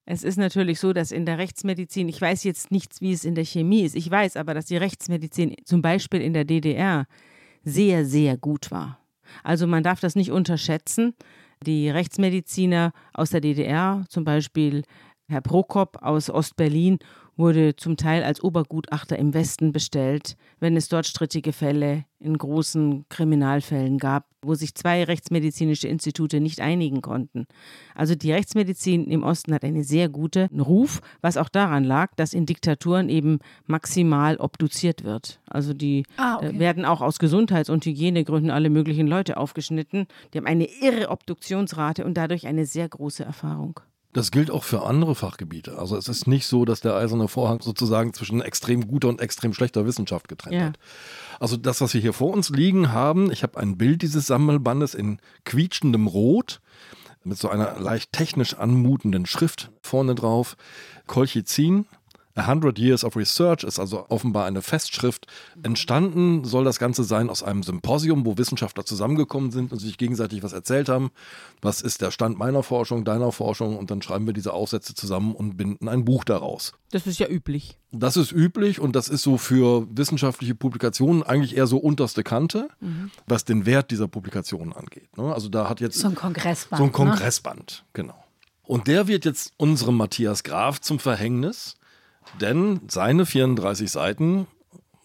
Es 0.04 0.24
ist 0.24 0.38
natürlich 0.38 0.80
so, 0.80 0.92
dass 0.92 1.12
in 1.12 1.24
der 1.24 1.38
Rechtsmedizin, 1.38 2.08
ich 2.08 2.20
weiß 2.20 2.44
jetzt 2.44 2.70
nichts, 2.70 3.00
wie 3.00 3.12
es 3.12 3.24
in 3.24 3.34
der 3.34 3.44
Chemie 3.44 3.82
ist, 3.82 3.94
ich 3.94 4.10
weiß 4.10 4.36
aber, 4.36 4.54
dass 4.54 4.66
die 4.66 4.76
Rechtsmedizin 4.76 5.56
zum 5.64 5.82
Beispiel 5.82 6.20
in 6.20 6.32
der 6.32 6.44
DDR 6.44 7.06
sehr, 7.62 8.04
sehr 8.04 8.36
gut 8.36 8.70
war. 8.70 8.98
Also 9.44 9.66
man 9.66 9.82
darf 9.82 10.00
das 10.00 10.16
nicht 10.16 10.32
unterschätzen. 10.32 11.14
Die 11.64 11.90
Rechtsmediziner 11.90 12.92
aus 13.12 13.30
der 13.30 13.40
DDR, 13.40 14.04
zum 14.08 14.24
Beispiel 14.24 14.82
Herr 15.30 15.40
Prokop 15.40 15.98
aus 16.02 16.28
Ostberlin 16.28 16.98
wurde 17.36 17.76
zum 17.76 17.96
Teil 17.96 18.24
als 18.24 18.42
Obergutachter 18.42 19.16
im 19.16 19.32
Westen 19.32 19.70
bestellt, 19.70 20.36
wenn 20.58 20.76
es 20.76 20.88
dort 20.88 21.06
strittige 21.06 21.52
Fälle 21.52 22.04
in 22.18 22.36
großen 22.36 23.06
Kriminalfällen 23.08 23.98
gab, 23.98 24.26
wo 24.42 24.54
sich 24.54 24.74
zwei 24.74 25.04
rechtsmedizinische 25.04 25.86
Institute 25.86 26.40
nicht 26.40 26.60
einigen 26.60 27.00
konnten. 27.00 27.46
Also 27.94 28.16
die 28.16 28.32
Rechtsmedizin 28.32 29.06
im 29.06 29.22
Osten 29.22 29.54
hat 29.54 29.64
einen 29.64 29.84
sehr 29.84 30.08
guten 30.08 30.60
Ruf, 30.60 31.00
was 31.22 31.36
auch 31.36 31.48
daran 31.48 31.84
lag, 31.84 32.10
dass 32.16 32.34
in 32.34 32.44
Diktaturen 32.44 33.08
eben 33.08 33.38
maximal 33.66 34.36
obduziert 34.36 35.04
wird. 35.04 35.40
Also 35.46 35.72
die 35.72 36.04
ah, 36.16 36.38
okay. 36.38 36.56
äh, 36.56 36.58
werden 36.58 36.84
auch 36.84 37.00
aus 37.02 37.20
Gesundheits- 37.20 37.70
und 37.70 37.86
Hygienegründen 37.86 38.50
alle 38.50 38.68
möglichen 38.68 39.06
Leute 39.06 39.36
aufgeschnitten. 39.36 40.08
Die 40.34 40.38
haben 40.38 40.46
eine 40.46 40.68
irre 40.82 41.08
Obduktionsrate 41.08 42.04
und 42.04 42.14
dadurch 42.14 42.48
eine 42.48 42.66
sehr 42.66 42.88
große 42.88 43.24
Erfahrung. 43.24 43.80
Das 44.12 44.32
gilt 44.32 44.50
auch 44.50 44.64
für 44.64 44.82
andere 44.84 45.14
Fachgebiete. 45.14 45.78
Also 45.78 45.96
es 45.96 46.08
ist 46.08 46.26
nicht 46.26 46.46
so, 46.46 46.64
dass 46.64 46.80
der 46.80 46.96
eiserne 46.96 47.28
Vorhang 47.28 47.60
sozusagen 47.62 48.12
zwischen 48.12 48.40
extrem 48.40 48.88
guter 48.88 49.08
und 49.08 49.20
extrem 49.20 49.52
schlechter 49.54 49.86
Wissenschaft 49.86 50.26
getrennt 50.26 50.54
Ja. 50.56 50.64
hat. 50.66 50.78
Also 51.38 51.56
das, 51.56 51.80
was 51.80 51.94
wir 51.94 52.00
hier 52.00 52.12
vor 52.12 52.32
uns 52.32 52.50
liegen 52.50 52.92
haben, 52.92 53.30
ich 53.30 53.42
habe 53.44 53.58
ein 53.58 53.78
Bild 53.78 54.02
dieses 54.02 54.26
Sammelbandes 54.26 54.94
in 54.94 55.20
quietschendem 55.44 56.08
Rot 56.08 56.60
mit 57.22 57.38
so 57.38 57.48
einer 57.50 57.78
leicht 57.78 58.12
technisch 58.12 58.54
anmutenden 58.54 59.26
Schrift 59.26 59.70
vorne 59.82 60.14
drauf. 60.14 60.56
Colchicin, 61.06 61.86
A 62.40 62.46
Hundred 62.46 62.78
Years 62.78 63.04
of 63.04 63.16
Research 63.16 63.64
ist 63.64 63.78
also 63.78 64.06
offenbar 64.08 64.46
eine 64.46 64.62
Festschrift. 64.62 65.26
Entstanden 65.62 66.44
soll 66.44 66.64
das 66.64 66.78
Ganze 66.78 67.04
sein 67.04 67.28
aus 67.28 67.42
einem 67.42 67.62
Symposium, 67.62 68.24
wo 68.24 68.38
Wissenschaftler 68.38 68.86
zusammengekommen 68.86 69.50
sind 69.50 69.72
und 69.72 69.78
sich 69.78 69.98
gegenseitig 69.98 70.42
was 70.42 70.54
erzählt 70.54 70.88
haben. 70.88 71.10
Was 71.60 71.82
ist 71.82 72.00
der 72.00 72.10
Stand 72.10 72.38
meiner 72.38 72.62
Forschung, 72.62 73.04
deiner 73.04 73.30
Forschung? 73.30 73.76
Und 73.76 73.90
dann 73.90 74.00
schreiben 74.00 74.24
wir 74.24 74.32
diese 74.32 74.54
Aufsätze 74.54 74.94
zusammen 74.94 75.34
und 75.34 75.58
binden 75.58 75.86
ein 75.86 76.06
Buch 76.06 76.24
daraus. 76.24 76.72
Das 76.92 77.06
ist 77.06 77.18
ja 77.18 77.28
üblich. 77.28 77.76
Das 77.92 78.16
ist 78.16 78.32
üblich 78.32 78.80
und 78.80 78.96
das 78.96 79.08
ist 79.08 79.22
so 79.22 79.36
für 79.36 79.86
wissenschaftliche 79.90 80.54
Publikationen 80.54 81.22
eigentlich 81.22 81.56
eher 81.58 81.66
so 81.66 81.76
unterste 81.76 82.22
Kante, 82.22 82.68
was 83.26 83.44
den 83.44 83.66
Wert 83.66 83.90
dieser 83.90 84.08
Publikationen 84.08 84.72
angeht. 84.72 85.14
ne? 85.18 85.34
Also 85.34 85.50
da 85.50 85.68
hat 85.68 85.80
jetzt 85.80 85.98
So 85.98 86.08
ein 86.08 86.14
Kongressband. 86.14 86.78
so 86.78 86.84
ein 86.84 86.88
ne? 86.88 86.92
Kongressband, 86.92 87.84
genau. 87.92 88.14
Und 88.62 88.86
der 88.86 89.08
wird 89.08 89.24
jetzt 89.24 89.52
unserem 89.56 89.96
Matthias 89.96 90.44
Graf 90.44 90.80
zum 90.80 91.00
Verhängnis, 91.00 91.74
denn 92.40 92.80
seine 92.88 93.26
34 93.26 93.90
Seiten 93.90 94.46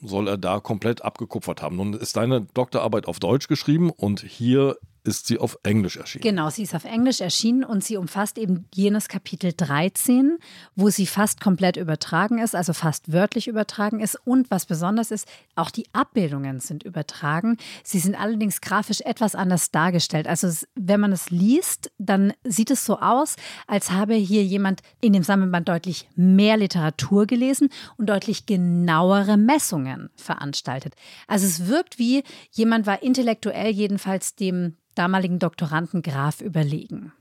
soll 0.01 0.27
er 0.27 0.37
da 0.37 0.59
komplett 0.59 1.03
abgekupfert 1.03 1.61
haben. 1.61 1.77
Nun 1.77 1.93
ist 1.93 2.17
deine 2.17 2.41
Doktorarbeit 2.53 3.07
auf 3.07 3.19
Deutsch 3.19 3.47
geschrieben 3.47 3.89
und 3.89 4.21
hier 4.21 4.77
ist 5.05 5.27
sie 5.27 5.37
auf 5.37 5.57
Englisch 5.63 5.97
erschienen. 5.97 6.23
Genau, 6.23 6.49
sie 6.49 6.63
ist 6.63 6.73
auf 6.73 6.83
Englisch 6.83 7.21
erschienen 7.21 7.63
und 7.63 7.83
sie 7.83 7.97
umfasst 7.97 8.37
eben 8.37 8.65
jenes 8.73 9.07
Kapitel 9.07 9.53
13, 9.55 10.37
wo 10.75 10.89
sie 10.89 11.05
fast 11.05 11.39
komplett 11.39 11.77
übertragen 11.77 12.39
ist, 12.39 12.55
also 12.55 12.73
fast 12.73 13.13
wörtlich 13.13 13.47
übertragen 13.47 13.99
ist. 13.99 14.17
Und 14.25 14.49
was 14.49 14.65
besonders 14.65 15.11
ist, 15.11 15.27
auch 15.55 15.69
die 15.69 15.85
Abbildungen 15.93 16.59
sind 16.59 16.83
übertragen. 16.83 17.57
Sie 17.83 17.99
sind 17.99 18.19
allerdings 18.19 18.61
grafisch 18.61 19.01
etwas 19.01 19.35
anders 19.35 19.71
dargestellt. 19.71 20.27
Also 20.27 20.49
wenn 20.75 20.99
man 20.99 21.11
es 21.11 21.29
liest, 21.29 21.91
dann 21.99 22.33
sieht 22.43 22.71
es 22.71 22.83
so 22.83 22.99
aus, 22.99 23.35
als 23.67 23.91
habe 23.91 24.15
hier 24.15 24.43
jemand 24.43 24.81
in 25.01 25.13
dem 25.13 25.23
Sammelband 25.23 25.69
deutlich 25.69 26.09
mehr 26.15 26.57
Literatur 26.57 27.27
gelesen 27.27 27.69
und 27.97 28.09
deutlich 28.09 28.47
genauere 28.47 29.37
Messungen 29.37 30.09
veranstaltet. 30.15 30.95
Also 31.27 31.45
es 31.45 31.67
wirkt 31.67 31.99
wie 31.99 32.23
jemand 32.51 32.87
war 32.87 33.03
intellektuell 33.03 33.69
jedenfalls 33.69 34.35
dem 34.35 34.77
damaligen 34.95 35.39
Doktoranden 35.39 36.01
Graf 36.01 36.41
überlegen. 36.41 37.11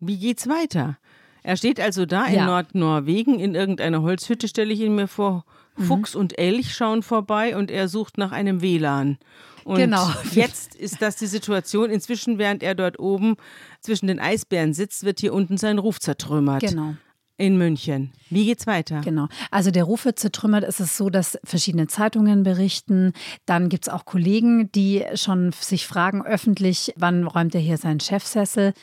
Wie 0.00 0.18
geht's 0.18 0.48
weiter? 0.48 0.98
Er 1.42 1.56
steht 1.56 1.80
also 1.80 2.04
da 2.06 2.26
in 2.26 2.34
Ja. 2.34 2.46
Nordnorwegen 2.46 3.40
in 3.40 3.54
irgendeiner 3.54 4.02
Holzhütte, 4.02 4.46
stelle 4.48 4.72
ich 4.72 4.80
ihn 4.80 4.94
mir 4.94 5.08
vor. 5.08 5.44
Mhm. 5.76 5.84
Fuchs 5.84 6.14
und 6.14 6.38
Elch 6.38 6.74
schauen 6.74 7.02
vorbei 7.02 7.56
und 7.56 7.70
er 7.70 7.88
sucht 7.88 8.18
nach 8.18 8.32
einem 8.32 8.60
WLAN. 8.60 9.18
Und 9.64 9.78
Genau. 9.78 10.06
jetzt 10.32 10.74
ist 10.74 11.00
das 11.00 11.16
die 11.16 11.26
Situation. 11.26 11.90
Inzwischen, 11.90 12.38
während 12.38 12.62
er 12.62 12.74
dort 12.74 12.98
oben 12.98 13.36
zwischen 13.80 14.06
den 14.06 14.20
Eisbären 14.20 14.74
sitzt, 14.74 15.04
wird 15.04 15.20
hier 15.20 15.32
unten 15.32 15.56
sein 15.56 15.78
Ruf 15.78 15.98
zertrümmert. 16.00 16.60
Genau. 16.60 16.94
In 17.40 17.56
München. 17.56 18.12
Wie 18.28 18.44
geht's 18.44 18.66
weiter? 18.66 19.00
Genau. 19.00 19.26
Also 19.50 19.70
der 19.70 19.84
Ruf 19.84 20.04
wird 20.04 20.18
zertrümmert. 20.18 20.62
Es 20.62 20.78
ist 20.78 20.98
so, 20.98 21.08
dass 21.08 21.38
verschiedene 21.42 21.86
Zeitungen 21.86 22.42
berichten. 22.42 23.14
Dann 23.46 23.70
gibt 23.70 23.86
es 23.86 23.88
auch 23.88 24.04
Kollegen, 24.04 24.70
die 24.72 25.06
schon 25.14 25.50
sich 25.52 25.86
fragen 25.86 26.22
öffentlich, 26.22 26.92
wann 26.96 27.26
räumt 27.26 27.54
er 27.54 27.62
hier 27.62 27.78
seinen 27.78 27.98
Chefsessel. 27.98 28.74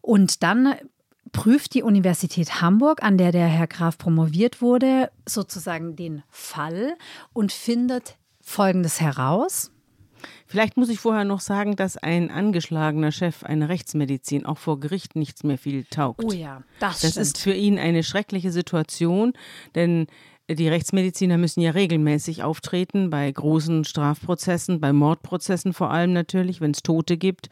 Und 0.00 0.42
dann 0.42 0.74
prüft 1.32 1.74
die 1.74 1.82
Universität 1.82 2.62
Hamburg, 2.62 3.02
an 3.02 3.18
der 3.18 3.30
der 3.30 3.46
Herr 3.46 3.66
Graf 3.66 3.98
promoviert 3.98 4.62
wurde, 4.62 5.10
sozusagen 5.26 5.96
den 5.96 6.22
Fall 6.30 6.96
und 7.34 7.52
findet 7.52 8.16
Folgendes 8.40 9.02
heraus. 9.02 9.70
Vielleicht 10.46 10.76
muss 10.76 10.88
ich 10.88 10.98
vorher 11.00 11.24
noch 11.24 11.40
sagen, 11.40 11.76
dass 11.76 11.96
ein 11.96 12.30
angeschlagener 12.30 13.12
Chef 13.12 13.42
einer 13.44 13.68
Rechtsmedizin 13.68 14.46
auch 14.46 14.58
vor 14.58 14.80
Gericht 14.80 15.16
nichts 15.16 15.44
mehr 15.44 15.58
viel 15.58 15.84
taugt. 15.84 16.24
Oh 16.24 16.32
ja, 16.32 16.62
das, 16.80 17.00
Das 17.00 17.10
stimmt. 17.12 17.22
ist 17.26 17.38
für 17.38 17.52
ihn 17.52 17.78
eine 17.78 18.02
schreckliche 18.02 18.52
Situation, 18.52 19.32
denn 19.74 20.06
die 20.48 20.68
Rechtsmediziner 20.68 21.38
müssen 21.38 21.60
ja 21.60 21.72
regelmäßig 21.72 22.44
auftreten 22.44 23.10
bei 23.10 23.30
großen 23.30 23.84
Strafprozessen, 23.84 24.80
bei 24.80 24.92
Mordprozessen 24.92 25.72
vor 25.72 25.90
allem 25.90 26.12
natürlich, 26.12 26.60
wenn 26.60 26.70
es 26.70 26.82
Tote 26.82 27.16
gibt 27.16 27.48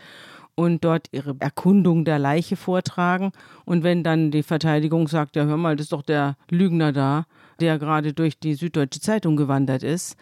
und 0.54 0.84
dort 0.84 1.08
ihre 1.10 1.34
Erkundung 1.40 2.04
der 2.04 2.20
Leiche 2.20 2.54
vortragen. 2.54 3.32
Und 3.64 3.82
wenn 3.82 4.04
dann 4.04 4.30
die 4.30 4.44
Verteidigung 4.44 5.08
sagt, 5.08 5.34
ja 5.34 5.44
hör 5.44 5.56
mal, 5.56 5.74
das 5.74 5.86
ist 5.86 5.92
doch 5.92 6.02
der 6.02 6.36
Lügner 6.48 6.92
da, 6.92 7.26
der 7.58 7.80
gerade 7.80 8.12
durch 8.12 8.38
die 8.38 8.54
Süddeutsche 8.54 9.00
Zeitung 9.00 9.36
gewandert 9.36 9.82
ist, 9.82 10.16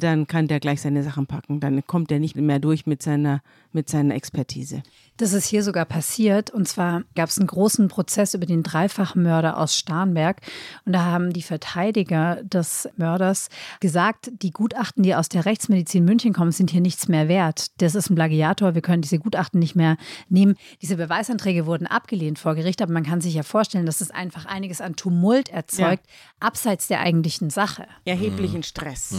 dann 0.00 0.26
kann 0.26 0.48
der 0.48 0.60
gleich 0.60 0.80
seine 0.80 1.02
Sachen 1.02 1.26
packen. 1.26 1.60
Dann 1.60 1.86
kommt 1.86 2.10
er 2.10 2.18
nicht 2.18 2.36
mehr 2.36 2.58
durch 2.58 2.86
mit 2.86 3.02
seiner, 3.02 3.42
mit 3.72 3.88
seiner 3.88 4.14
Expertise. 4.14 4.82
Das 5.18 5.32
ist 5.32 5.46
hier 5.46 5.64
sogar 5.64 5.84
passiert. 5.84 6.50
Und 6.50 6.68
zwar 6.68 7.02
gab 7.16 7.28
es 7.28 7.38
einen 7.38 7.48
großen 7.48 7.88
Prozess 7.88 8.34
über 8.34 8.46
den 8.46 8.62
Dreifachmörder 8.62 9.58
aus 9.58 9.76
Starnberg. 9.76 10.40
Und 10.84 10.92
da 10.92 11.04
haben 11.04 11.32
die 11.32 11.42
Verteidiger 11.42 12.42
des 12.44 12.88
Mörders 12.96 13.48
gesagt, 13.80 14.30
die 14.42 14.52
Gutachten, 14.52 15.02
die 15.02 15.14
aus 15.14 15.28
der 15.28 15.44
Rechtsmedizin 15.44 16.04
München 16.04 16.32
kommen, 16.32 16.52
sind 16.52 16.70
hier 16.70 16.80
nichts 16.80 17.08
mehr 17.08 17.28
wert. 17.28 17.72
Das 17.80 17.96
ist 17.96 18.10
ein 18.10 18.14
Plagiator. 18.14 18.74
Wir 18.74 18.82
können 18.82 19.02
diese 19.02 19.18
Gutachten 19.18 19.58
nicht 19.58 19.74
mehr 19.74 19.96
nehmen. 20.28 20.54
Diese 20.82 20.96
Beweisanträge 20.96 21.66
wurden 21.66 21.88
abgelehnt 21.88 22.38
vor 22.38 22.54
Gericht. 22.54 22.80
Aber 22.80 22.92
man 22.92 23.04
kann 23.04 23.20
sich 23.20 23.34
ja 23.34 23.42
vorstellen, 23.42 23.86
dass 23.86 23.98
das 23.98 24.12
einfach 24.12 24.46
einiges 24.46 24.80
an 24.80 24.94
Tumult 24.94 25.48
erzeugt, 25.48 26.06
abseits 26.38 26.86
der 26.86 27.00
eigentlichen 27.00 27.50
Sache. 27.50 27.86
Erheblichen 28.04 28.62
Stress. 28.62 29.16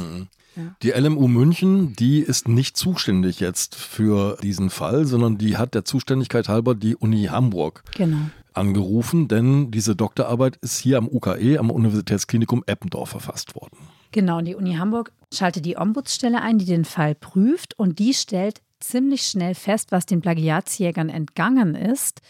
Die 0.83 0.89
LMU 0.91 1.27
München, 1.27 1.93
die 1.93 2.19
ist 2.19 2.47
nicht 2.47 2.75
zuständig 2.75 3.39
jetzt 3.39 3.75
für 3.75 4.37
diesen 4.41 4.69
Fall, 4.69 5.05
sondern 5.05 5.37
die 5.37 5.57
hat 5.57 5.73
der 5.73 5.85
Zuständigkeit 5.85 6.49
halber 6.49 6.75
die 6.75 6.95
Uni 6.95 7.25
Hamburg 7.25 7.83
Genau. 7.95 8.17
angerufen, 8.53 9.27
denn 9.27 9.71
diese 9.71 9.95
Doktorarbeit 9.95 10.57
ist 10.57 10.79
hier 10.79 10.97
am 10.97 11.07
UKE, 11.07 11.57
am 11.59 11.69
Universitätsklinikum 11.71 12.63
Eppendorf 12.65 13.09
verfasst 13.09 13.55
worden. 13.55 13.77
Genau, 14.11 14.39
und 14.39 14.45
die 14.45 14.55
Uni 14.55 14.73
Hamburg 14.75 15.11
schaltet 15.33 15.65
die 15.65 15.77
Ombudsstelle 15.77 16.41
ein, 16.41 16.57
die 16.57 16.65
den 16.65 16.83
Fall 16.85 17.15
prüft 17.15 17.77
und 17.77 17.99
die 17.99 18.13
stellt 18.13 18.61
ziemlich 18.79 19.23
schnell 19.23 19.55
fest, 19.55 19.91
was 19.91 20.05
den 20.05 20.21
Plagiatsjägern 20.21 21.09
entgangen 21.09 21.75
ist, 21.75 22.21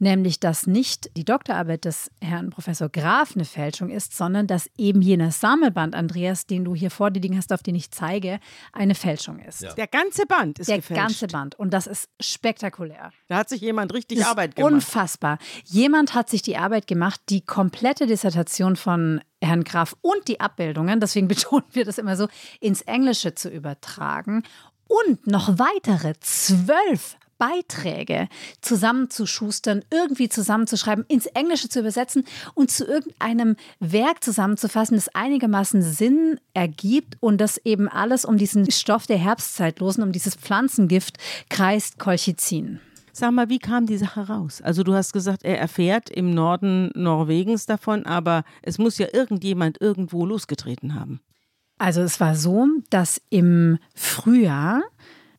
nämlich 0.00 0.40
dass 0.40 0.66
nicht 0.66 1.10
die 1.16 1.24
Doktorarbeit 1.24 1.84
des 1.84 2.10
Herrn 2.20 2.50
Professor 2.50 2.88
Graf 2.88 3.34
eine 3.34 3.44
Fälschung 3.44 3.90
ist, 3.90 4.16
sondern 4.16 4.46
dass 4.46 4.68
eben 4.76 5.02
jener 5.02 5.30
Sammelband, 5.30 5.94
Andreas, 5.94 6.46
den 6.46 6.64
du 6.64 6.74
hier 6.74 6.90
vor 6.90 7.10
dir 7.10 7.20
liegen 7.20 7.36
hast, 7.36 7.52
auf 7.52 7.62
den 7.62 7.74
ich 7.74 7.90
zeige, 7.90 8.40
eine 8.72 8.94
Fälschung 8.94 9.38
ist. 9.38 9.62
Der 9.76 9.86
ganze 9.86 10.26
Band 10.26 10.58
ist 10.58 10.68
Der 10.68 10.76
gefälscht. 10.78 11.02
ganze 11.02 11.26
Band. 11.26 11.58
Und 11.58 11.70
das 11.72 11.86
ist 11.86 12.08
spektakulär. 12.20 13.12
Da 13.28 13.36
hat 13.36 13.48
sich 13.48 13.60
jemand 13.60 13.92
richtig 13.94 14.18
Das 14.18 14.26
ist 14.26 14.30
Arbeit 14.30 14.56
gemacht. 14.56 14.72
Unfassbar. 14.72 15.38
Jemand 15.64 16.14
hat 16.14 16.30
sich 16.30 16.42
die 16.42 16.56
Arbeit 16.56 16.86
gemacht, 16.86 17.20
die 17.28 17.42
komplette 17.42 18.06
Dissertation 18.06 18.76
von 18.76 19.20
Herrn 19.42 19.64
Graf 19.64 19.96
und 20.00 20.28
die 20.28 20.40
Abbildungen, 20.40 21.00
deswegen 21.00 21.28
betonen 21.28 21.66
wir 21.72 21.84
das 21.84 21.98
immer 21.98 22.16
so, 22.16 22.28
ins 22.60 22.82
Englische 22.82 23.34
zu 23.34 23.48
übertragen 23.48 24.42
und 24.88 25.26
noch 25.26 25.58
weitere 25.58 26.14
zwölf 26.20 27.16
Beiträge 27.40 28.28
zusammenzuschustern, 28.60 29.82
irgendwie 29.90 30.28
zusammenzuschreiben, 30.28 31.06
ins 31.08 31.24
Englische 31.26 31.70
zu 31.70 31.80
übersetzen 31.80 32.24
und 32.54 32.70
zu 32.70 32.86
irgendeinem 32.86 33.56
Werk 33.80 34.22
zusammenzufassen, 34.22 34.96
das 34.96 35.08
einigermaßen 35.14 35.80
Sinn 35.80 36.38
ergibt 36.52 37.16
und 37.20 37.40
das 37.40 37.56
eben 37.64 37.88
alles 37.88 38.26
um 38.26 38.36
diesen 38.36 38.70
Stoff 38.70 39.06
der 39.06 39.16
Herbstzeitlosen, 39.16 40.04
um 40.04 40.12
dieses 40.12 40.34
Pflanzengift 40.34 41.16
kreist 41.48 41.98
Colchicin. 41.98 42.78
Sag 43.12 43.32
mal, 43.32 43.48
wie 43.48 43.58
kam 43.58 43.86
die 43.86 43.96
Sache 43.96 44.28
raus? 44.28 44.60
Also 44.62 44.82
du 44.82 44.94
hast 44.94 45.12
gesagt, 45.12 45.42
er 45.42 45.58
erfährt 45.58 46.10
im 46.10 46.32
Norden 46.32 46.90
Norwegens 46.94 47.64
davon, 47.64 48.04
aber 48.04 48.44
es 48.62 48.78
muss 48.78 48.98
ja 48.98 49.08
irgendjemand 49.12 49.80
irgendwo 49.80 50.26
losgetreten 50.26 50.94
haben. 50.94 51.20
Also 51.78 52.02
es 52.02 52.20
war 52.20 52.36
so, 52.36 52.66
dass 52.90 53.22
im 53.30 53.78
Frühjahr 53.94 54.82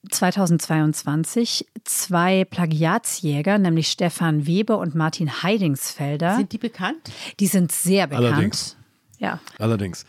2022 0.10 1.66
zwei 1.84 2.46
Plagiatsjäger, 2.46 3.58
nämlich 3.58 3.88
Stefan 3.90 4.46
Weber 4.48 4.78
und 4.80 4.96
Martin 4.96 5.44
Heidingsfelder, 5.44 6.36
Sind 6.38 6.52
die 6.52 6.58
bekannt? 6.58 7.12
die 7.40 7.48
sind 7.48 7.72
sehr 7.72 8.08
bekannt. 8.08 8.28
Allerdings. 8.28 8.78
Ja. 9.20 9.40
Allerdings. 9.60 10.06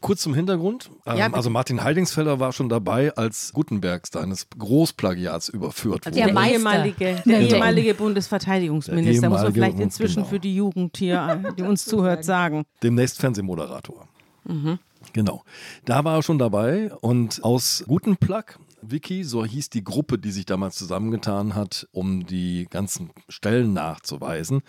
Kurz 0.00 0.20
zum 0.20 0.34
Hintergrund. 0.34 0.90
Ähm, 1.06 1.16
Ja, 1.16 1.32
also 1.32 1.48
Martin 1.48 1.82
Heidingsfelder 1.82 2.38
war 2.38 2.52
schon 2.52 2.68
dabei, 2.68 3.16
als 3.16 3.52
Gutenberg 3.54 4.06
seines 4.06 4.46
Großplagiats 4.58 5.48
überführt 5.48 6.06
Also 6.06 6.20
wurde. 6.20 6.32
der, 6.34 6.42
ehemalige, 6.52 6.98
Der 6.98 7.22
der 7.24 7.40
ehemalige 7.40 7.94
Bundesverteidigungsminister, 7.94 9.30
muss 9.30 9.38
man 9.40 9.46
ehemalige 9.46 9.52
vielleicht 9.54 9.80
inzwischen 9.82 10.16
genau. 10.16 10.26
für 10.28 10.40
die 10.40 10.54
Jugend 10.54 10.96
hier, 10.98 11.42
die 11.56 11.62
uns 11.62 11.86
zuhört, 11.86 12.22
sagen. 12.24 12.64
Demnächst 12.82 13.18
Fernsehmoderator. 13.18 14.06
Mhm. 14.44 14.78
Genau. 15.14 15.42
Da 15.86 16.04
war 16.04 16.16
er 16.16 16.22
schon 16.22 16.38
dabei 16.38 16.92
und 17.00 17.42
aus 17.42 17.82
Gutenplug 17.86 18.58
Wiki, 18.90 19.24
so 19.24 19.44
hieß 19.44 19.70
die 19.70 19.84
Gruppe, 19.84 20.18
die 20.18 20.30
sich 20.30 20.46
damals 20.46 20.76
zusammengetan 20.76 21.54
hat, 21.54 21.88
um 21.92 22.26
die 22.26 22.66
ganzen 22.70 23.10
Stellen 23.28 23.72
nachzuweisen, 23.72 24.62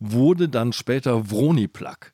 wurde 0.00 0.48
dann 0.48 0.72
später 0.72 1.30
Vroniplug. 1.30 2.12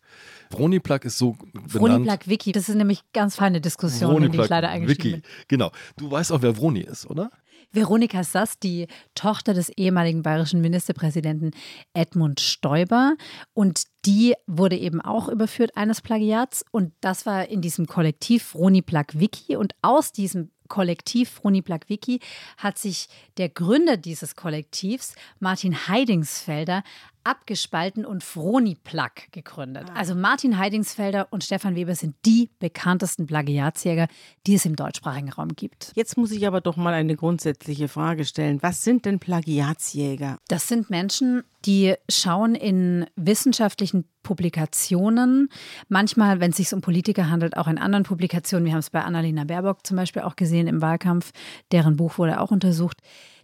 Vroniplug 0.50 1.04
ist 1.04 1.18
so 1.18 1.32
benannt. 1.52 1.72
Vroniplug 1.72 2.28
Wiki, 2.28 2.52
das 2.52 2.68
ist 2.68 2.74
nämlich 2.74 3.02
ganz 3.12 3.36
feine 3.36 3.60
Diskussion, 3.60 4.22
in 4.22 4.32
die 4.32 4.40
ich 4.40 4.48
leider 4.48 4.68
eingestiegen 4.68 5.18
Wiki. 5.18 5.20
bin. 5.22 5.46
Genau. 5.48 5.70
Du 5.96 6.10
weißt 6.10 6.32
auch, 6.32 6.42
wer 6.42 6.56
Vroni 6.56 6.80
ist, 6.80 7.06
oder? 7.06 7.30
Veronika 7.72 8.22
Sass, 8.22 8.58
die 8.58 8.86
Tochter 9.14 9.54
des 9.54 9.70
ehemaligen 9.70 10.22
bayerischen 10.22 10.60
Ministerpräsidenten 10.60 11.52
Edmund 11.94 12.40
Stoiber. 12.40 13.16
Und 13.54 13.84
die 14.04 14.34
wurde 14.46 14.76
eben 14.76 15.00
auch 15.00 15.28
überführt 15.28 15.76
eines 15.76 16.02
Plagiats. 16.02 16.64
Und 16.70 16.92
das 17.00 17.24
war 17.24 17.48
in 17.48 17.62
diesem 17.62 17.86
Kollektiv 17.86 18.42
Froniplug 18.42 19.18
Wiki. 19.18 19.56
Und 19.56 19.74
aus 19.80 20.12
diesem 20.12 20.50
Kollektiv. 20.72 21.28
Froniplug 21.28 21.90
Wiki 21.90 22.20
hat 22.56 22.78
sich 22.78 23.08
der 23.36 23.50
Gründer 23.50 23.98
dieses 23.98 24.36
Kollektivs, 24.36 25.14
Martin 25.38 25.86
Heidingsfelder, 25.86 26.82
abgespalten 27.24 28.04
und 28.04 28.22
Froni-Plug 28.22 29.30
gegründet. 29.30 29.86
Ah. 29.90 29.98
Also 29.98 30.14
Martin 30.14 30.58
Heidingsfelder 30.58 31.28
und 31.30 31.44
Stefan 31.44 31.74
Weber 31.74 31.94
sind 31.94 32.14
die 32.24 32.50
bekanntesten 32.58 33.26
Plagiatsjäger, 33.26 34.08
die 34.46 34.54
es 34.54 34.64
im 34.64 34.76
deutschsprachigen 34.76 35.30
Raum 35.30 35.48
gibt. 35.54 35.92
Jetzt 35.94 36.16
muss 36.16 36.30
ich 36.30 36.46
aber 36.46 36.60
doch 36.60 36.76
mal 36.76 36.94
eine 36.94 37.16
grundsätzliche 37.16 37.88
Frage 37.88 38.24
stellen. 38.24 38.62
Was 38.62 38.84
sind 38.84 39.04
denn 39.04 39.18
Plagiatsjäger? 39.18 40.38
Das 40.48 40.68
sind 40.68 40.90
Menschen, 40.90 41.44
die 41.64 41.94
schauen 42.08 42.54
in 42.54 43.06
wissenschaftlichen 43.16 44.04
Publikationen, 44.22 45.48
manchmal, 45.88 46.40
wenn 46.40 46.50
es 46.50 46.56
sich 46.56 46.72
um 46.72 46.80
Politiker 46.80 47.28
handelt, 47.28 47.56
auch 47.56 47.66
in 47.66 47.78
anderen 47.78 48.04
Publikationen. 48.04 48.64
Wir 48.66 48.72
haben 48.72 48.80
es 48.80 48.90
bei 48.90 49.02
Annalena 49.02 49.44
Baerbock 49.44 49.86
zum 49.86 49.96
Beispiel 49.96 50.22
auch 50.22 50.36
gesehen 50.36 50.66
im 50.68 50.80
Wahlkampf, 50.80 51.32
deren 51.72 51.96
Buch 51.96 52.18
wurde 52.18 52.40
auch 52.40 52.50
untersucht. 52.50 52.98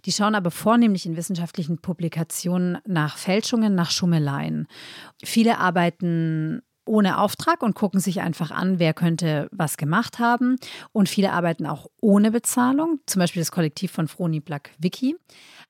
Die 0.09 0.13
schauen 0.13 0.35
aber 0.35 0.51
vornehmlich 0.51 1.05
in 1.05 1.19
wissenschaftlichen 1.19 1.83
Publikationen 1.83 2.79
nach 2.87 3.19
Fälschungen, 3.19 3.75
nach 3.75 3.91
Schummeleien. 3.91 4.67
Viele 5.23 5.59
arbeiten 5.59 6.63
ohne 6.89 7.19
Auftrag 7.19 7.63
und 7.63 7.75
gucken 7.75 8.01
sich 8.01 8.21
einfach 8.21 8.51
an, 8.51 8.79
wer 8.79 8.95
könnte 8.95 9.49
was 9.53 9.77
gemacht 9.77 10.19
haben. 10.19 10.57
Und 10.93 11.09
viele 11.09 11.33
arbeiten 11.33 11.67
auch 11.67 11.87
ohne 12.01 12.31
Bezahlung, 12.31 13.01
zum 13.07 13.21
Beispiel 13.21 13.41
das 13.41 13.53
Kollektiv 13.53 13.93
von 13.93 14.09
Froni 14.09 14.41
Black 14.41 14.71
Wiki. 14.79 15.17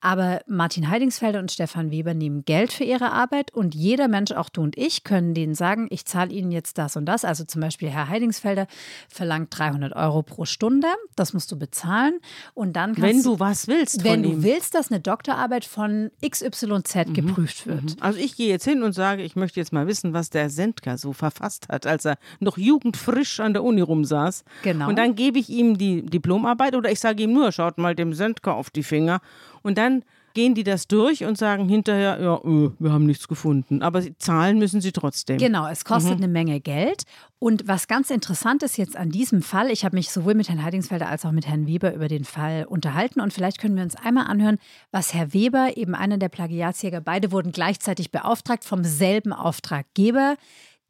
Aber 0.00 0.42
Martin 0.46 0.88
Heidingsfelder 0.88 1.40
und 1.40 1.50
Stefan 1.50 1.90
Weber 1.90 2.14
nehmen 2.14 2.44
Geld 2.44 2.72
für 2.72 2.84
ihre 2.84 3.10
Arbeit 3.10 3.52
und 3.52 3.75
jeder 3.75 4.06
Mensch, 4.06 4.30
auch 4.30 4.48
du 4.48 4.62
und 4.62 4.78
ich, 4.78 5.02
können 5.02 5.34
denen 5.34 5.56
sagen, 5.56 5.88
ich 5.90 6.04
zahle 6.04 6.32
ihnen 6.32 6.52
jetzt 6.52 6.78
das 6.78 6.96
und 6.96 7.04
das. 7.06 7.25
Also 7.25 7.44
zum 7.44 7.60
Beispiel 7.60 7.90
Herr 7.90 8.08
Heidingsfelder 8.08 8.68
verlangt 9.08 9.48
300 9.58 9.96
Euro 9.96 10.22
pro 10.22 10.44
Stunde. 10.44 10.87
Das 11.16 11.32
musst 11.32 11.50
du 11.50 11.58
bezahlen. 11.58 12.20
Und 12.54 12.75
dann 12.75 12.94
kannst 12.94 13.02
Wenn 13.02 13.22
du 13.25 13.40
was 13.40 13.66
willst. 13.66 14.04
Wenn 14.04 14.22
du 14.22 14.30
ihm. 14.30 14.42
willst, 14.44 14.76
dass 14.76 14.92
eine 14.92 15.00
Doktorarbeit 15.00 15.64
von 15.64 16.12
XYZ 16.25 16.94
mhm. 17.08 17.14
geprüft 17.14 17.66
wird. 17.66 17.82
Mhm. 17.82 17.96
Also 17.98 18.20
ich 18.20 18.37
gehe 18.37 18.48
jetzt 18.48 18.64
hin 18.64 18.84
und 18.84 18.92
sage, 18.92 19.22
ich 19.22 19.34
möchte 19.34 19.58
jetzt 19.58 19.72
mal 19.72 19.88
wissen, 19.88 20.12
was 20.12 20.30
der 20.30 20.48
Sendker 20.48 20.96
so 20.96 21.07
verfasst 21.12 21.68
hat, 21.68 21.86
als 21.86 22.04
er 22.04 22.18
noch 22.40 22.58
jugendfrisch 22.58 23.40
an 23.40 23.52
der 23.52 23.64
Uni 23.64 23.80
rumsaß. 23.80 24.44
Genau. 24.62 24.88
Und 24.88 24.96
dann 24.96 25.14
gebe 25.14 25.38
ich 25.38 25.48
ihm 25.50 25.78
die 25.78 26.02
Diplomarbeit 26.02 26.74
oder 26.74 26.90
ich 26.90 27.00
sage 27.00 27.22
ihm 27.22 27.32
nur, 27.32 27.52
schaut 27.52 27.78
mal 27.78 27.94
dem 27.94 28.12
Sendker 28.12 28.54
auf 28.54 28.70
die 28.70 28.82
Finger. 28.82 29.20
Und 29.62 29.78
dann 29.78 30.02
gehen 30.38 30.54
die 30.54 30.62
das 30.62 30.86
durch 30.86 31.24
und 31.24 31.36
sagen 31.36 31.68
hinterher, 31.68 32.20
ja, 32.20 32.40
öh, 32.44 32.70
wir 32.78 32.92
haben 32.92 33.06
nichts 33.06 33.26
gefunden. 33.26 33.82
Aber 33.82 34.02
zahlen 34.18 34.58
müssen 34.58 34.80
sie 34.80 34.92
trotzdem. 34.92 35.38
Genau, 35.38 35.66
es 35.66 35.84
kostet 35.84 36.18
mhm. 36.18 36.24
eine 36.24 36.32
Menge 36.32 36.60
Geld. 36.60 37.02
Und 37.40 37.66
was 37.66 37.88
ganz 37.88 38.10
interessant 38.10 38.62
ist 38.62 38.78
jetzt 38.78 38.96
an 38.96 39.10
diesem 39.10 39.42
Fall, 39.42 39.68
ich 39.70 39.84
habe 39.84 39.96
mich 39.96 40.10
sowohl 40.10 40.34
mit 40.34 40.48
Herrn 40.48 40.62
Heidingsfelder 40.62 41.08
als 41.08 41.24
auch 41.24 41.32
mit 41.32 41.48
Herrn 41.48 41.66
Weber 41.66 41.92
über 41.92 42.06
den 42.06 42.24
Fall 42.24 42.66
unterhalten. 42.68 43.20
Und 43.20 43.32
vielleicht 43.32 43.58
können 43.58 43.74
wir 43.74 43.82
uns 43.82 43.96
einmal 43.96 44.26
anhören, 44.26 44.58
was 44.92 45.12
Herr 45.12 45.32
Weber, 45.32 45.76
eben 45.76 45.96
einer 45.96 46.18
der 46.18 46.28
Plagiatsjäger, 46.28 47.00
beide 47.00 47.32
wurden 47.32 47.50
gleichzeitig 47.50 48.12
beauftragt 48.12 48.64
vom 48.64 48.84
selben 48.84 49.32
Auftraggeber, 49.32 50.36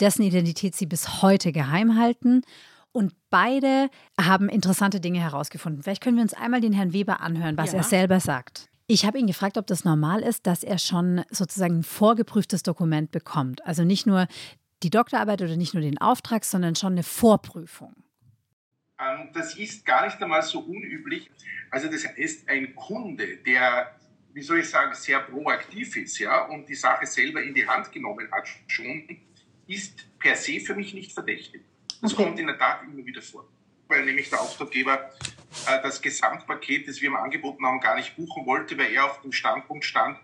dessen 0.00 0.22
Identität 0.22 0.74
sie 0.74 0.86
bis 0.86 1.22
heute 1.22 1.52
geheim 1.52 1.98
halten. 1.98 2.42
Und 2.92 3.12
beide 3.30 3.90
haben 4.20 4.48
interessante 4.48 5.00
Dinge 5.00 5.20
herausgefunden. 5.20 5.82
Vielleicht 5.82 6.02
können 6.02 6.16
wir 6.16 6.22
uns 6.22 6.34
einmal 6.34 6.60
den 6.60 6.72
Herrn 6.72 6.92
Weber 6.92 7.20
anhören, 7.20 7.56
was 7.56 7.72
ja. 7.72 7.78
er 7.78 7.84
selber 7.84 8.20
sagt. 8.20 8.68
Ich 8.86 9.04
habe 9.04 9.18
ihn 9.18 9.26
gefragt, 9.26 9.58
ob 9.58 9.66
das 9.66 9.84
normal 9.84 10.22
ist, 10.22 10.46
dass 10.46 10.64
er 10.64 10.78
schon 10.78 11.22
sozusagen 11.30 11.80
ein 11.80 11.82
vorgeprüftes 11.82 12.62
Dokument 12.62 13.10
bekommt. 13.10 13.64
Also 13.66 13.84
nicht 13.84 14.06
nur 14.06 14.26
die 14.82 14.90
Doktorarbeit 14.90 15.42
oder 15.42 15.56
nicht 15.56 15.74
nur 15.74 15.82
den 15.82 15.98
Auftrag, 15.98 16.44
sondern 16.44 16.74
schon 16.74 16.92
eine 16.92 17.02
Vorprüfung. 17.02 17.94
Ähm, 18.98 19.28
das 19.34 19.56
ist 19.56 19.84
gar 19.84 20.06
nicht 20.06 20.20
einmal 20.22 20.42
so 20.42 20.60
unüblich. 20.60 21.30
Also 21.70 21.88
das 21.88 22.06
heißt, 22.06 22.48
ein 22.48 22.74
Kunde, 22.74 23.36
der, 23.38 23.94
wie 24.32 24.42
soll 24.42 24.60
ich 24.60 24.70
sagen, 24.70 24.94
sehr 24.94 25.20
proaktiv 25.20 25.94
ist 25.96 26.18
ja, 26.18 26.46
und 26.46 26.68
die 26.68 26.74
Sache 26.74 27.06
selber 27.06 27.42
in 27.42 27.54
die 27.54 27.68
Hand 27.68 27.92
genommen 27.92 28.28
hat 28.32 28.48
schon, 28.66 29.06
ist 29.68 30.06
per 30.18 30.34
se 30.34 30.60
für 30.60 30.74
mich 30.74 30.94
nicht 30.94 31.12
verdächtig. 31.12 31.62
Das 32.00 32.14
okay. 32.14 32.24
kommt 32.24 32.40
in 32.40 32.46
der 32.46 32.58
Tat 32.58 32.82
immer 32.82 33.04
wieder 33.04 33.22
vor. 33.22 33.46
Weil 33.86 34.04
nämlich 34.04 34.28
der 34.30 34.40
Auftraggeber 34.40 35.10
äh, 35.66 35.82
das 35.82 36.00
Gesamtpaket, 36.02 36.88
das 36.88 37.00
wir 37.00 37.10
ihm 37.10 37.16
angeboten 37.16 37.64
haben, 37.64 37.80
gar 37.80 37.96
nicht 37.96 38.16
buchen 38.16 38.44
wollte, 38.46 38.76
weil 38.78 38.92
er 38.92 39.06
auf 39.06 39.22
dem 39.22 39.32
Standpunkt 39.32 39.84
stand, 39.84 40.18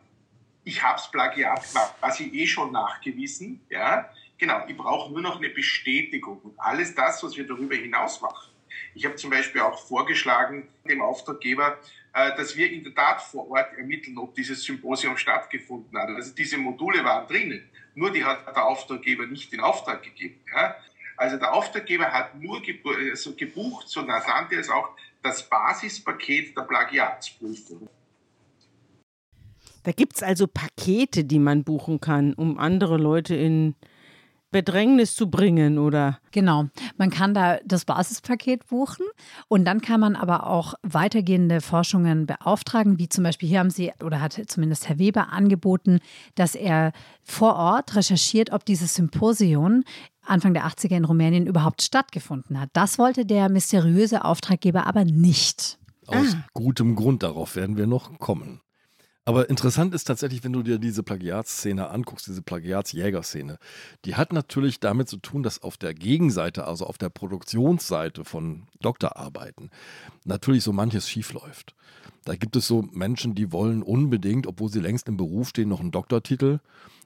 ich 0.65 0.83
habe 0.83 0.99
es 0.99 1.11
Plagiat 1.11 1.63
quasi 2.01 2.25
eh 2.33 2.47
schon 2.47 2.73
nachgewiesen. 2.73 3.61
Ja? 3.69 4.11
Genau, 4.39 4.65
ich 4.67 4.77
brauche 4.77 5.13
nur 5.13 5.21
noch 5.21 5.37
eine 5.37 5.51
Bestätigung. 5.51 6.39
Und 6.39 6.59
alles 6.59 6.95
das, 6.95 7.23
was 7.23 7.37
wir 7.37 7.47
darüber 7.47 7.77
hinaus 7.77 8.21
machen. 8.21 8.51
Ich 8.95 9.05
habe 9.05 9.17
zum 9.17 9.31
Beispiel 9.31 9.61
auch 9.61 9.79
vorgeschlagen, 9.87 10.69
dem 10.89 11.03
Auftraggeber, 11.03 11.79
äh, 12.15 12.35
dass 12.37 12.57
wir 12.57 12.71
in 12.71 12.83
der 12.83 12.95
Tat 12.95 13.21
vor 13.23 13.51
Ort 13.51 13.77
ermitteln, 13.77 14.17
ob 14.19 14.35
dieses 14.35 14.63
Symposium 14.65 15.17
stattgefunden 15.17 15.97
hat. 15.99 16.09
Also 16.09 16.35
diese 16.35 16.59
Module 16.59 17.05
waren 17.05 17.27
drinnen, 17.27 17.69
nur 17.95 18.11
die 18.11 18.25
hat 18.25 18.47
der 18.47 18.65
Auftraggeber 18.67 19.27
nicht 19.27 19.53
in 19.53 19.61
Auftrag 19.61 20.03
gegeben. 20.03 20.41
Ja? 20.55 20.75
Also 21.17 21.37
der 21.37 21.53
Auftraggeber 21.53 22.13
hat 22.13 22.35
nur 22.41 22.61
also 23.11 23.35
gebucht, 23.35 23.89
so 23.89 24.03
nannte 24.03 24.57
es 24.57 24.69
auch, 24.69 24.91
das 25.23 25.49
Basispaket 25.49 26.57
der 26.57 26.63
Plagiatsprüfung. 26.63 27.89
Da 29.85 29.93
gibt 29.93 30.17
es 30.17 30.23
also 30.23 30.47
Pakete, 30.47 31.25
die 31.25 31.39
man 31.39 31.63
buchen 31.63 32.01
kann, 32.01 32.35
um 32.35 32.59
andere 32.59 32.97
Leute 32.97 33.35
in 33.35 33.75
Bedrängnis 34.55 35.17
zu 35.17 35.29
bringen, 35.31 35.79
oder? 35.79 36.21
Genau. 36.31 36.67
Man 36.97 37.11
kann 37.11 37.35
da 37.35 37.59
das 37.65 37.85
Basispaket 37.85 38.69
buchen 38.69 39.05
und 39.49 39.65
dann 39.65 39.81
kann 39.81 39.99
man 39.99 40.15
aber 40.15 40.47
auch 40.47 40.75
weitergehende 40.85 41.61
Forschungen 41.61 42.27
beauftragen, 42.27 43.01
wie 43.01 43.09
zum 43.09 43.25
Beispiel 43.25 43.49
hier 43.49 43.59
haben 43.59 43.71
Sie 43.71 43.91
oder 44.01 44.21
hat 44.21 44.41
zumindest 44.47 44.89
Herr 44.89 45.01
Weber 45.01 45.33
angeboten, 45.33 45.99
dass 46.37 46.55
er 46.55 46.93
vor 47.25 47.57
Ort 47.57 47.97
recherchiert, 47.97 48.53
ob 48.53 48.65
dieses 48.65 48.95
Symposium 48.95 49.83
Anfang 50.25 50.55
der 50.55 50.69
80er 50.69 50.95
in 50.95 51.05
Rumänien 51.05 51.49
überhaupt 51.49 51.83
stattgefunden 51.83 52.61
hat. 52.61 52.71
Das 52.75 52.97
wollte 52.97 53.27
der 53.27 53.49
mysteriöse 53.49 54.25
Auftraggeber 54.25 54.87
aber 54.87 55.05
nicht. 55.05 55.81
Aus 56.07 56.37
ah. 56.37 56.45
gutem 56.53 56.95
Grund, 56.95 57.25
darauf 57.25 57.57
werden 57.57 57.77
wir 57.77 57.89
noch 57.89 58.21
kommen. 58.21 58.61
Aber 59.27 59.49
interessant 59.49 59.95
ist 59.95 60.05
tatsächlich, 60.05 60.45
wenn 60.45 60.53
du 60.53 60.63
dir 60.63 60.79
diese 60.79 61.03
Plagiatsszene 61.03 61.89
anguckst, 61.89 62.27
diese 62.27 62.43
Plagiatsjägerszene, 62.43 63.59
die 64.05 64.17
hat 64.17 64.35
natürlich 64.35 64.81
damit 64.81 65.09
zu 65.09 65.17
tun, 65.17 65.43
dass 65.43 65.63
auf 65.63 65.79
der 65.79 65.95
Gegenseite, 65.95 66.67
also 66.67 66.87
auf 66.87 66.99
der 66.99 67.09
Produktionsseite 67.09 68.25
von 68.25 68.67
Doktorarbeiten, 68.81 69.71
natürlich 70.25 70.63
so 70.63 70.75
manches 70.75 71.09
schiefläuft. 71.09 71.75
Da 72.25 72.37
gibt 72.37 72.57
es 72.57 72.67
so 72.67 72.83
Menschen, 72.93 73.35
die 73.35 73.51
wollen 73.51 73.83
unbedingt, 73.83 74.47
obwohl 74.47 74.71
sie 74.71 74.81
längst 74.81 75.09
im 75.09 75.17
Beruf 75.17 75.51
stehen, 75.51 75.71
noch 75.71 75.81
einen 75.81 75.91
Doktortitel. 75.91 76.61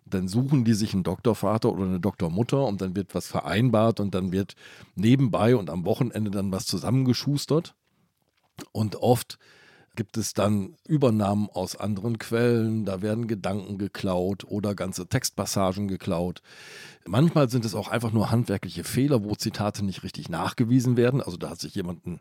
Dann 0.05 0.27
suchen 0.27 0.65
die 0.65 0.75
sich 0.75 0.95
einen 0.95 1.03
Doktorvater 1.05 1.71
oder 1.71 1.85
eine 1.85 2.01
Doktormutter 2.01 2.65
und 2.67 2.81
dann 2.81 2.97
wird 2.97 3.15
was 3.15 3.29
vereinbart 3.29 4.01
und 4.01 4.15
dann 4.15 4.33
wird 4.33 4.55
nebenbei 4.97 5.55
und 5.55 5.71
am 5.71 5.85
Wochenende 5.85 6.31
dann 6.31 6.51
was 6.51 6.67
zusammengeschustert. 6.67 7.75
Und 8.73 8.97
oft 8.97 9.39
gibt 9.99 10.17
es 10.17 10.33
dann 10.33 10.77
Übernahmen 10.87 11.49
aus 11.53 11.75
anderen 11.75 12.21
Quellen, 12.21 12.85
da 12.85 13.03
werden 13.03 13.27
Gedanken 13.27 13.79
geklaut 13.79 14.45
oder 14.45 14.77
ganze 14.77 15.09
Textpassagen 15.09 15.89
geklaut. 15.89 16.41
Manchmal 17.05 17.51
sind 17.51 17.65
es 17.65 17.75
auch 17.75 17.89
einfach 17.89 18.13
nur 18.13 18.31
handwerkliche 18.31 18.85
Fehler, 18.85 19.25
wo 19.25 19.35
Zitate 19.35 19.85
nicht 19.85 20.05
richtig 20.05 20.29
nachgewiesen 20.29 20.97
werden. 20.97 21.21
Also 21.21 21.37
da 21.37 21.51
hat 21.51 21.59
sich 21.59 21.75
jemand 21.75 22.07
ein 22.07 22.21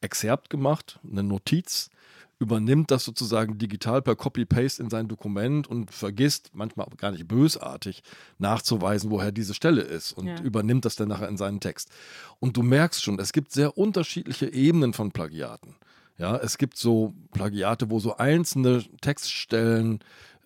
Exerpt 0.00 0.50
gemacht, 0.50 1.00
eine 1.02 1.24
Notiz, 1.24 1.90
übernimmt 2.38 2.92
das 2.92 3.02
sozusagen 3.02 3.58
digital 3.58 4.02
per 4.02 4.14
Copy-Paste 4.14 4.80
in 4.80 4.88
sein 4.88 5.08
Dokument 5.08 5.66
und 5.66 5.90
vergisst, 5.90 6.50
manchmal 6.52 6.86
gar 6.96 7.10
nicht 7.10 7.26
bösartig, 7.26 8.04
nachzuweisen, 8.38 9.10
woher 9.10 9.32
diese 9.32 9.54
Stelle 9.54 9.82
ist 9.82 10.12
und 10.12 10.28
ja. 10.28 10.40
übernimmt 10.42 10.84
das 10.84 10.94
dann 10.94 11.08
nachher 11.08 11.28
in 11.28 11.38
seinen 11.38 11.58
Text. 11.58 11.90
Und 12.38 12.56
du 12.56 12.62
merkst 12.62 13.02
schon, 13.02 13.18
es 13.18 13.32
gibt 13.32 13.50
sehr 13.50 13.76
unterschiedliche 13.76 14.52
Ebenen 14.52 14.92
von 14.92 15.10
Plagiaten. 15.10 15.74
Ja, 16.18 16.36
es 16.36 16.58
gibt 16.58 16.76
so 16.76 17.14
Plagiate, 17.32 17.90
wo 17.90 17.98
so 18.00 18.16
einzelne 18.16 18.84
Textstellen 19.00 20.00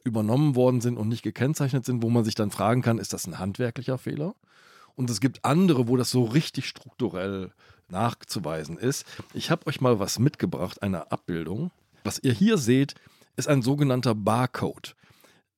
übernommen 0.04 0.56
worden 0.56 0.80
sind 0.80 0.96
und 0.96 1.08
nicht 1.08 1.22
gekennzeichnet 1.22 1.84
sind, 1.84 2.02
wo 2.02 2.10
man 2.10 2.24
sich 2.24 2.34
dann 2.34 2.50
fragen 2.50 2.82
kann, 2.82 2.98
ist 2.98 3.12
das 3.12 3.26
ein 3.26 3.38
handwerklicher 3.38 3.98
Fehler? 3.98 4.34
Und 4.96 5.10
es 5.10 5.20
gibt 5.20 5.44
andere, 5.44 5.88
wo 5.88 5.96
das 5.96 6.10
so 6.10 6.24
richtig 6.24 6.66
strukturell 6.66 7.52
nachzuweisen 7.88 8.76
ist. 8.78 9.06
Ich 9.34 9.50
habe 9.50 9.66
euch 9.66 9.80
mal 9.80 9.98
was 9.98 10.18
mitgebracht, 10.18 10.82
eine 10.82 11.12
Abbildung. 11.12 11.70
Was 12.04 12.18
ihr 12.18 12.32
hier 12.32 12.58
seht, 12.58 12.94
ist 13.36 13.48
ein 13.48 13.62
sogenannter 13.62 14.14
Barcode. 14.14 14.96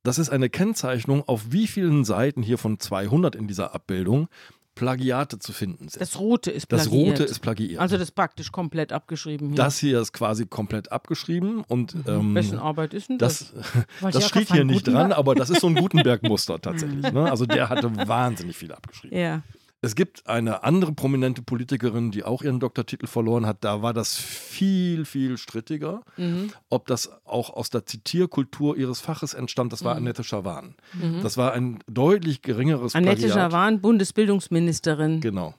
Das 0.03 0.19
ist 0.19 0.31
eine 0.31 0.51
Kennzeichnung, 0.51 1.23
auf 1.29 1.53
wie 1.53 1.67
vielen 1.67 2.05
Seiten 2.05 2.43
hier 2.43 2.59
von 2.59 2.81
200 2.81 3.37
in 3.37 3.47
dieser 3.47 3.75
Abbildung 3.75 4.29
Plagiate 4.75 5.39
zu 5.39 5.53
finden 5.53 5.89
sind. 5.89 6.01
Das 6.01 6.19
Rote 6.19 6.51
ist 6.51 6.67
plagiiert. 6.67 7.13
Das 7.13 7.21
Rote 7.21 7.23
ist 7.25 7.39
plagiiert. 7.41 7.81
Also 7.81 7.97
das 7.97 8.09
ist 8.09 8.13
praktisch 8.13 8.53
komplett 8.53 8.93
abgeschrieben. 8.93 9.49
Hier. 9.49 9.57
Das 9.57 9.79
hier 9.79 10.01
ist 10.01 10.13
quasi 10.13 10.47
komplett 10.47 10.91
abgeschrieben. 10.91 11.63
Und, 11.69 11.95
mhm. 11.95 12.05
ähm, 12.07 12.35
Wessen 12.35 12.59
Arbeit 12.59 12.95
ist 12.95 13.09
denn 13.09 13.19
das? 13.19 13.53
Das, 14.01 14.13
das 14.13 14.29
steht 14.29 14.51
hier 14.51 14.65
nicht 14.65 14.89
dran, 14.89 15.13
aber 15.13 15.35
das 15.35 15.51
ist 15.51 15.61
so 15.61 15.67
ein 15.67 15.75
Gutenberg-Muster 15.83 16.61
tatsächlich. 16.61 17.13
ne? 17.13 17.31
Also 17.31 17.47
der 17.47 17.69
hatte 17.69 17.95
wahnsinnig 18.09 18.57
viel 18.57 18.73
abgeschrieben. 18.73 19.17
Ja. 19.17 19.43
Es 19.85 19.97
gibt 19.97 20.29
eine 20.29 20.63
andere 20.63 20.93
prominente 20.93 21.43
Politikerin, 21.43 22.13
die 22.13 22.23
auch 22.23 22.43
ihren 22.43 22.61
Doktortitel 22.61 23.09
verloren 23.09 23.47
hat. 23.47 23.65
Da 23.65 23.83
war 23.83 23.93
das 23.93 24.17
viel, 24.17 25.05
viel 25.05 25.37
strittiger. 25.37 26.03
Mhm. 26.17 26.53
Ob 26.69 26.87
das 26.87 27.11
auch 27.25 27.51
aus 27.51 27.69
der 27.69 27.85
Zitierkultur 27.85 28.77
ihres 28.77 29.01
Faches 29.01 29.35
entstammt, 29.35 29.73
das 29.73 29.83
war 29.83 29.95
mhm. 29.95 30.03
Annette 30.03 30.23
Schawan. 30.23 30.77
Mhm. 30.93 31.21
Das 31.25 31.37
war 31.37 31.53
ein 31.53 31.81
deutlich 31.89 32.43
geringeres 32.43 32.95
Annette 32.95 33.27
Plagiat. 33.27 33.35
Schawan, 33.35 33.81
Bundesbildungsministerin. 33.81 35.21
Genau. 35.21 35.55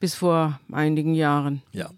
Bis 0.00 0.14
vor 0.14 0.58
einigen 0.72 1.14
Jahren. 1.14 1.60
Ja. 1.72 1.90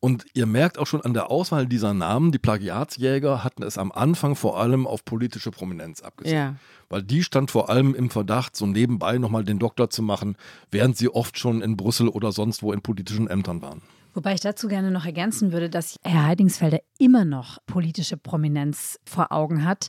Und 0.00 0.24
ihr 0.32 0.46
merkt 0.46 0.78
auch 0.78 0.86
schon 0.86 1.02
an 1.02 1.12
der 1.12 1.30
Auswahl 1.30 1.66
dieser 1.66 1.92
Namen, 1.92 2.32
die 2.32 2.38
Plagiatsjäger 2.38 3.44
hatten 3.44 3.62
es 3.62 3.76
am 3.76 3.92
Anfang 3.92 4.34
vor 4.34 4.58
allem 4.58 4.86
auf 4.86 5.04
politische 5.04 5.50
Prominenz 5.50 6.00
abgesehen. 6.00 6.36
Ja. 6.36 6.54
Weil 6.88 7.02
die 7.02 7.22
stand 7.22 7.50
vor 7.50 7.68
allem 7.68 7.94
im 7.94 8.08
Verdacht, 8.08 8.56
so 8.56 8.66
nebenbei 8.66 9.18
nochmal 9.18 9.44
den 9.44 9.58
Doktor 9.58 9.90
zu 9.90 10.02
machen, 10.02 10.36
während 10.70 10.96
sie 10.96 11.10
oft 11.10 11.38
schon 11.38 11.60
in 11.60 11.76
Brüssel 11.76 12.08
oder 12.08 12.32
sonst 12.32 12.62
wo 12.62 12.72
in 12.72 12.80
politischen 12.80 13.28
Ämtern 13.28 13.60
waren. 13.60 13.82
Wobei 14.20 14.34
ich 14.34 14.40
dazu 14.40 14.68
gerne 14.68 14.90
noch 14.90 15.06
ergänzen 15.06 15.50
würde, 15.50 15.70
dass 15.70 15.96
Herr 16.02 16.26
Heidingsfelder 16.26 16.80
immer 16.98 17.24
noch 17.24 17.56
politische 17.64 18.18
Prominenz 18.18 19.00
vor 19.06 19.32
Augen 19.32 19.64
hat. 19.64 19.88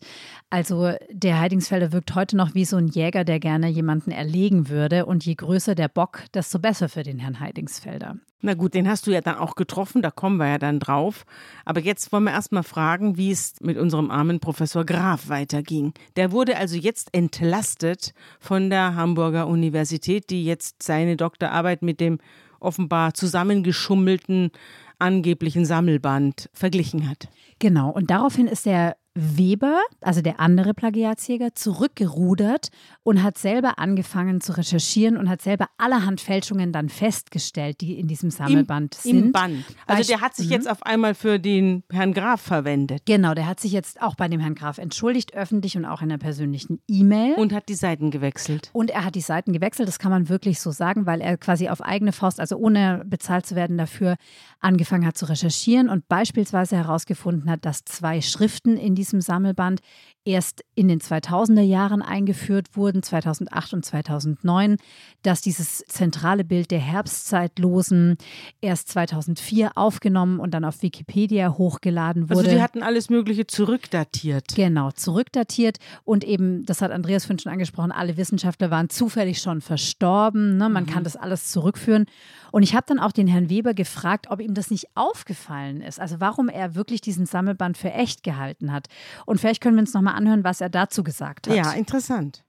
Also 0.50 0.94
der 1.12 1.38
Heidingsfelder 1.38 1.92
wirkt 1.92 2.16
heute 2.16 2.38
noch 2.38 2.56
wie 2.56 2.64
so 2.64 2.78
ein 2.78 2.88
Jäger, 2.88 3.26
der 3.26 3.42
gerne 3.42 3.68
jemanden 3.68 4.10
erlegen 4.10 4.70
würde. 4.70 5.06
Und 5.06 5.26
je 5.26 5.36
größer 5.36 5.76
der 5.76 5.90
Bock, 5.90 6.24
desto 6.34 6.60
besser 6.60 6.88
für 6.88 7.04
den 7.04 7.20
Herrn 7.20 7.42
Heidingsfelder. 7.42 8.16
Na 8.40 8.54
gut, 8.54 8.74
den 8.74 8.88
hast 8.88 9.06
du 9.06 9.12
ja 9.12 9.20
dann 9.20 9.36
auch 9.36 9.56
getroffen, 9.56 10.02
da 10.02 10.12
kommen 10.12 10.38
wir 10.38 10.48
ja 10.48 10.58
dann 10.58 10.80
drauf. 10.80 11.26
Aber 11.66 11.82
jetzt 11.82 12.14
wollen 12.14 12.24
wir 12.24 12.32
erst 12.32 12.54
mal 12.54 12.64
fragen, 12.64 13.18
wie 13.18 13.32
es 13.32 13.56
mit 13.60 13.78
unserem 13.78 14.10
armen 14.10 14.40
Professor 14.40 14.86
Graf 14.86 15.28
weiterging. 15.28 15.94
Der 16.16 16.32
wurde 16.32 16.56
also 16.56 16.78
jetzt 16.78 17.10
entlastet 17.14 18.14
von 18.40 18.70
der 18.70 18.96
Hamburger 18.96 19.48
Universität, 19.48 20.30
die 20.30 20.46
jetzt 20.46 20.82
seine 20.84 21.18
Doktorarbeit 21.18 21.82
mit 21.82 22.00
dem 22.00 22.20
offenbar 22.62 23.14
zusammengeschummelten 23.14 24.52
angeblichen 25.00 25.66
Sammelband 25.66 26.50
verglichen 26.54 27.10
hat. 27.10 27.28
Genau, 27.60 27.90
und 27.90 28.10
daraufhin 28.12 28.48
ist 28.48 28.66
der 28.66 28.96
Weber, 29.14 29.82
also 30.00 30.22
der 30.22 30.40
andere 30.40 30.74
Plagiatsjäger, 30.74 31.54
zurückgerudert 31.54 32.70
und 33.04 33.22
hat 33.24 33.38
selber 33.38 33.78
angefangen 33.78 34.40
zu 34.40 34.56
recherchieren 34.56 35.18
und 35.18 35.30
hat 35.30 35.42
selber 35.42 35.68
allerhand 35.78 36.22
Fälschungen 36.22 36.72
dann 36.72 36.88
festgestellt, 36.88 37.82
die 37.82 38.00
in 38.00 38.08
diesem 38.08 38.32
Sammelband 38.32 38.96
Im, 39.04 39.12
sind. 39.12 39.26
Im 39.26 39.32
Band. 39.34 39.66
Also 39.86 40.08
der 40.08 40.22
hat 40.22 40.36
sich 40.36 40.46
mhm. 40.46 40.54
jetzt 40.54 40.70
auf 40.70 40.84
einmal 40.84 41.14
für 41.14 41.40
den 41.40 41.84
Herrn 41.92 42.14
Graf 42.14 42.40
verwendet. 42.40 43.02
Genau, 43.06 43.34
der 43.34 43.48
hat 43.48 43.60
sich 43.60 43.74
jetzt 43.74 44.02
auch 44.02 44.16
bei 44.16 44.30
dem 44.30 44.40
Herrn 44.40 44.56
Graf 44.56 44.78
entschuldigt, 44.78 45.34
öffentlich 45.34 45.76
und 45.76 45.84
auch 45.84 46.02
in 46.02 46.10
einer 46.10 46.18
persönlichen 46.18 46.82
E-Mail. 46.88 47.34
Und 47.34 47.52
hat 47.52 47.68
die 47.68 47.76
Seiten 47.76 48.12
gewechselt. 48.12 48.70
Und 48.72 48.92
er 48.92 49.04
hat 49.04 49.16
die 49.16 49.22
Seiten 49.22 49.52
gewechselt, 49.52 49.90
das 49.90 50.00
kann 50.00 50.12
man 50.12 50.30
wirklich 50.30 50.62
so 50.62 50.72
sagen, 50.72 51.06
weil 51.06 51.20
er 51.20 51.36
quasi 51.36 51.68
auf 51.68 51.82
eigene 51.82 52.14
Faust, 52.14 52.40
also 52.40 52.56
ohne 52.56 53.04
bezahlt 53.06 53.46
zu 53.46 53.56
werden 53.56 53.78
dafür, 53.78 54.16
angefangen 54.62 55.06
hat 55.06 55.18
zu 55.18 55.28
recherchieren 55.28 55.90
und 55.90 56.08
beispielsweise 56.08 56.78
herausgefunden 56.78 57.50
hat, 57.50 57.66
dass 57.66 57.84
zwei 57.84 58.22
Schriften 58.22 58.78
in 58.78 58.96
diesem 59.02 59.20
Sammelband 59.22 59.82
erst 60.24 60.64
in 60.76 60.88
den 60.88 61.00
2000er 61.00 61.62
Jahren 61.62 62.02
eingeführt 62.02 62.76
wurden, 62.76 63.02
2008 63.02 63.74
und 63.74 63.86
2009, 63.86 64.78
dass 65.24 65.42
dieses 65.42 65.80
zentrale 65.88 66.44
Bild 66.44 66.70
der 66.70 66.80
Herbstzeitlosen 66.80 68.18
erst 68.62 68.90
2004 68.90 69.72
aufgenommen 69.76 70.40
und 70.40 70.54
dann 70.54 70.64
auf 70.64 70.84
Wikipedia 70.84 71.58
hochgeladen 71.58 72.30
wurde. 72.30 72.40
Also 72.40 72.52
die 72.52 72.62
hatten 72.62 72.84
alles 72.84 73.10
Mögliche 73.10 73.48
zurückdatiert. 73.48 74.56
Genau, 74.56 74.92
zurückdatiert 74.92 75.78
und 76.04 76.24
eben, 76.24 76.66
das 76.66 76.82
hat 76.82 76.92
Andreas 76.92 77.26
vorhin 77.26 77.40
schon 77.40 77.52
angesprochen, 77.52 77.92
alle 77.92 78.18
Wissenschaftler 78.18 78.70
waren 78.70 78.90
zufällig 78.90 79.42
schon 79.42 79.62
verstorben. 79.62 80.58
Ne? 80.58 80.70
Man 80.70 80.84
mhm. 80.84 80.88
kann 80.88 81.04
das 81.04 81.16
alles 81.16 81.52
zurückführen. 81.52 82.06
Und 82.52 82.64
ich 82.64 82.76
habe 82.76 82.86
dann 82.86 83.00
auch 83.00 83.14
den 83.14 83.28
Herrn 83.28 83.50
Weber 83.50 83.74
gefragt, 83.74 84.28
ob 84.30 84.42
ihm 84.42 84.54
das 84.54 84.70
nicht 84.70 84.88
aufgefallen 84.96 85.82
ist, 85.82 86.00
also 86.00 86.20
warum 86.20 86.50
er 86.50 86.76
wirklich 86.76 87.02
diesen 87.02 87.26
Sammelband 87.26 87.78
für 87.78 87.92
echt 87.92 88.24
gehalten 88.24 88.74
hat. 88.74 88.88
Und 89.26 89.40
vielleicht 89.40 89.62
können 89.62 89.76
wir 89.78 89.82
uns 89.82 89.94
nochmal 89.94 90.11
anhören, 90.16 90.44
was 90.44 90.62
er 90.62 90.70
dazu 90.70 91.04
gesagt 91.04 91.48
hat. 91.48 91.56
Ja, 91.56 91.72
interessant. 91.74 92.44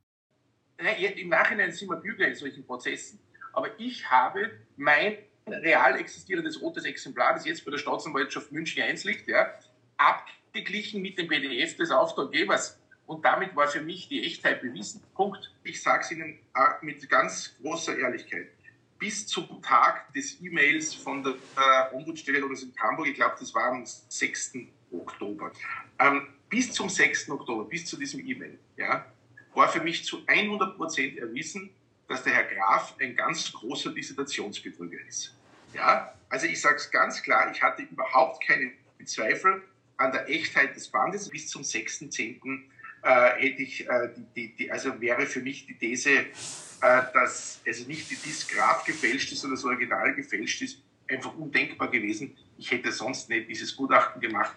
Im 1.16 1.28
Nachhinein 1.28 1.72
sind 1.72 1.88
wir 1.88 1.96
Bügler 1.96 2.28
in 2.28 2.34
solchen 2.34 2.64
Prozessen. 2.64 3.18
Aber 3.52 3.68
ich 3.78 4.10
habe 4.10 4.50
mein 4.76 5.16
real 5.46 5.96
existierendes 5.96 6.60
rotes 6.60 6.84
Exemplar, 6.84 7.34
das 7.34 7.44
jetzt 7.44 7.64
bei 7.64 7.70
der 7.70 7.78
Staatsanwaltschaft 7.78 8.52
München 8.52 8.82
1 8.82 9.04
liegt, 9.04 9.28
ja, 9.28 9.52
abgeglichen 9.96 11.02
mit 11.02 11.18
dem 11.18 11.28
PDF 11.28 11.76
des 11.76 11.90
Auftraggebers. 11.90 12.78
Und 13.06 13.24
damit 13.24 13.54
war 13.54 13.68
für 13.68 13.82
mich 13.82 14.08
die 14.08 14.24
Echtheit 14.24 14.62
bewiesen. 14.62 15.02
Punkt. 15.14 15.52
Ich 15.64 15.82
sage 15.82 16.02
es 16.02 16.10
Ihnen 16.10 16.38
äh, 16.54 16.84
mit 16.84 17.08
ganz 17.08 17.54
großer 17.60 17.98
Ehrlichkeit 17.98 18.48
bis 19.02 19.26
zum 19.26 19.60
Tag 19.62 20.12
des 20.14 20.40
E-Mails 20.40 20.94
von 20.94 21.24
der 21.24 21.32
äh, 21.32 21.92
Ombudsstelle 21.92 22.44
oder 22.44 22.54
in 22.54 22.72
Hamburg, 22.80 23.08
ich 23.08 23.16
glaube, 23.16 23.34
das 23.36 23.52
war 23.52 23.72
am 23.72 23.84
6. 23.84 24.52
Oktober, 24.92 25.50
ähm, 25.98 26.28
bis 26.52 26.70
zum 26.70 26.90
6. 26.90 27.30
Oktober, 27.30 27.64
bis 27.64 27.86
zu 27.86 27.96
diesem 27.96 28.20
E-Mail, 28.20 28.58
ja, 28.76 29.06
war 29.54 29.70
für 29.70 29.80
mich 29.80 30.04
zu 30.04 30.22
100 30.26 30.76
Prozent 30.76 31.16
erwiesen, 31.16 31.70
dass 32.08 32.22
der 32.24 32.34
Herr 32.34 32.44
Graf 32.44 32.94
ein 33.00 33.16
ganz 33.16 33.50
großer 33.52 33.90
Dissertationsbetrüger 33.92 34.98
ist. 35.08 35.34
Ja, 35.72 36.12
also 36.28 36.46
ich 36.46 36.60
sage 36.60 36.76
es 36.76 36.90
ganz 36.90 37.22
klar, 37.22 37.50
ich 37.50 37.62
hatte 37.62 37.82
überhaupt 37.82 38.46
keine 38.46 38.70
Zweifel 39.06 39.62
an 39.96 40.12
der 40.12 40.28
Echtheit 40.28 40.76
des 40.76 40.88
Bandes. 40.88 41.30
Bis 41.30 41.48
zum 41.48 41.62
6.10. 41.62 42.64
Äh, 43.02 43.30
hätte 43.40 43.62
ich, 43.62 43.88
äh, 43.88 44.10
die, 44.14 44.26
die, 44.36 44.56
die, 44.56 44.70
also 44.70 45.00
wäre 45.00 45.24
für 45.24 45.40
mich 45.40 45.66
die 45.66 45.74
These 45.74 46.10
äh, 46.82 47.02
dass 47.14 47.60
also 47.66 47.86
nicht 47.86 48.10
die 48.10 48.16
Disgraph 48.16 48.84
gefälscht 48.84 49.32
ist, 49.32 49.40
sondern 49.40 49.56
das 49.56 49.64
Original 49.64 50.14
gefälscht 50.14 50.60
ist, 50.60 50.82
einfach 51.08 51.34
undenkbar 51.34 51.88
gewesen. 51.88 52.36
Ich 52.58 52.70
hätte 52.70 52.92
sonst 52.92 53.28
nicht 53.28 53.48
dieses 53.48 53.74
Gutachten 53.74 54.20
gemacht, 54.20 54.54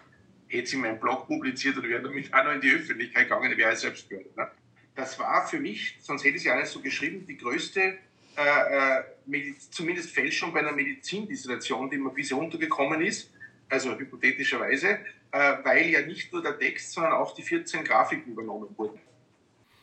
hätte 0.48 0.64
es 0.64 0.72
in 0.72 0.80
meinem 0.80 1.00
Blog 1.00 1.26
publiziert 1.26 1.76
und 1.76 1.88
wäre 1.88 2.02
damit 2.02 2.32
auch 2.32 2.44
noch 2.44 2.52
in 2.52 2.60
die 2.60 2.70
Öffentlichkeit 2.70 3.28
gegangen, 3.28 3.56
wäre 3.56 3.72
ich 3.72 3.78
selbst 3.78 4.08
gehört. 4.08 4.36
Ne? 4.36 4.48
Das 4.94 5.18
war 5.18 5.46
für 5.46 5.58
mich, 5.58 5.96
sonst 6.00 6.22
hätte 6.24 6.36
ich 6.36 6.42
es 6.42 6.44
ja 6.44 6.54
alles 6.54 6.72
so 6.72 6.80
geschrieben, 6.80 7.26
die 7.26 7.36
größte, 7.36 7.98
äh, 8.36 8.98
äh, 9.28 9.54
zumindest 9.70 10.10
Fälschung 10.10 10.52
bei 10.52 10.60
einer 10.60 10.72
Medizindissertation, 10.72 11.90
die 11.90 11.98
mir 11.98 12.10
bisher 12.10 12.38
untergekommen 12.38 13.02
ist, 13.02 13.30
also 13.68 13.98
hypothetischerweise, 13.98 14.98
äh, 15.32 15.56
weil 15.64 15.90
ja 15.90 16.02
nicht 16.02 16.32
nur 16.32 16.42
der 16.42 16.58
Text, 16.58 16.92
sondern 16.92 17.12
auch 17.12 17.34
die 17.34 17.42
14 17.42 17.84
Grafiken 17.84 18.32
übernommen 18.32 18.68
wurden 18.76 19.00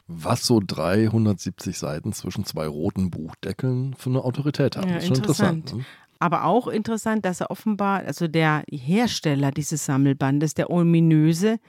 was 0.07 0.45
so 0.45 0.61
370 0.65 1.77
Seiten 1.77 2.13
zwischen 2.13 2.45
zwei 2.45 2.67
roten 2.67 3.09
Buchdeckeln 3.09 3.95
für 3.97 4.09
eine 4.09 4.23
Autorität 4.23 4.75
hat. 4.75 4.85
Ja, 4.85 4.95
das 4.95 5.03
ist 5.03 5.07
schon 5.07 5.17
interessant. 5.17 5.57
interessant 5.71 5.79
ne? 5.79 5.85
Aber 6.23 6.45
auch 6.45 6.69
interessant, 6.69 7.25
dass 7.25 7.41
er 7.41 7.51
offenbar, 7.51 8.05
also 8.05 8.29
der 8.29 8.63
Hersteller 8.71 9.51
dieses 9.51 9.83
Sammelbandes, 9.83 10.53
der 10.53 10.69
ominöse, 10.69 11.59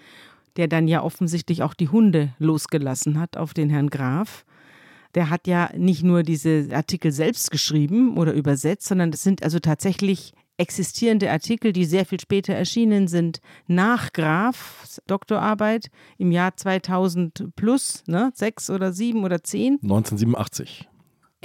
der 0.56 0.68
dann 0.68 0.86
ja 0.86 1.02
offensichtlich 1.02 1.64
auch 1.64 1.74
die 1.74 1.88
Hunde 1.88 2.32
losgelassen 2.38 3.18
hat 3.18 3.36
auf 3.36 3.52
den 3.52 3.68
Herrn 3.68 3.90
Graf, 3.90 4.44
der 5.16 5.28
hat 5.28 5.48
ja 5.48 5.70
nicht 5.76 6.04
nur 6.04 6.22
diese 6.22 6.68
Artikel 6.70 7.10
selbst 7.10 7.50
geschrieben 7.50 8.16
oder 8.16 8.32
übersetzt, 8.32 8.86
sondern 8.86 9.10
das 9.10 9.24
sind 9.24 9.42
also 9.42 9.58
tatsächlich 9.58 10.34
existierende 10.56 11.32
Artikel, 11.32 11.72
die 11.72 11.84
sehr 11.84 12.06
viel 12.06 12.20
später 12.20 12.54
erschienen 12.54 13.08
sind, 13.08 13.40
nach 13.66 14.12
Grafs 14.12 15.02
Doktorarbeit 15.08 15.90
im 16.16 16.30
Jahr 16.30 16.56
2000 16.56 17.56
plus, 17.56 18.04
ne, 18.06 18.30
sechs 18.36 18.70
oder 18.70 18.92
sieben 18.92 19.24
oder 19.24 19.42
zehn? 19.42 19.80
1987. 19.82 20.88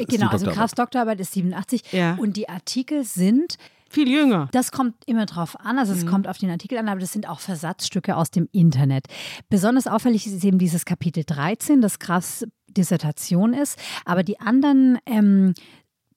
Genau, 0.08 0.30
also 0.30 0.48
Grafs 0.48 0.74
Doktorarbeit 0.74 1.20
ist 1.20 1.34
87 1.34 1.92
ja. 1.92 2.16
und 2.16 2.38
die 2.38 2.50
Artikel 2.50 3.04
sind 3.04 3.58
viel 3.90 4.08
jünger. 4.08 4.48
Das 4.52 4.72
kommt 4.72 4.96
immer 5.08 5.26
drauf 5.26 5.60
an, 5.60 5.80
also 5.80 5.94
es 5.94 6.06
mhm. 6.06 6.10
kommt 6.10 6.28
auf 6.28 6.38
den 6.38 6.52
Artikel 6.52 6.78
an, 6.78 6.88
aber 6.88 7.00
das 7.00 7.12
sind 7.12 7.28
auch 7.28 7.40
Versatzstücke 7.40 8.16
aus 8.16 8.30
dem 8.30 8.48
Internet. 8.52 9.06
Besonders 9.50 9.88
auffällig 9.88 10.28
ist 10.28 10.44
eben 10.44 10.60
dieses 10.60 10.86
Kapitel 10.86 11.24
13, 11.26 11.82
das 11.82 12.00
Grafs 12.00 12.46
Dissertation 12.70 13.54
ist, 13.54 13.80
aber 14.06 14.24
die 14.24 14.40
anderen 14.40 15.00
ähm, 15.08 15.54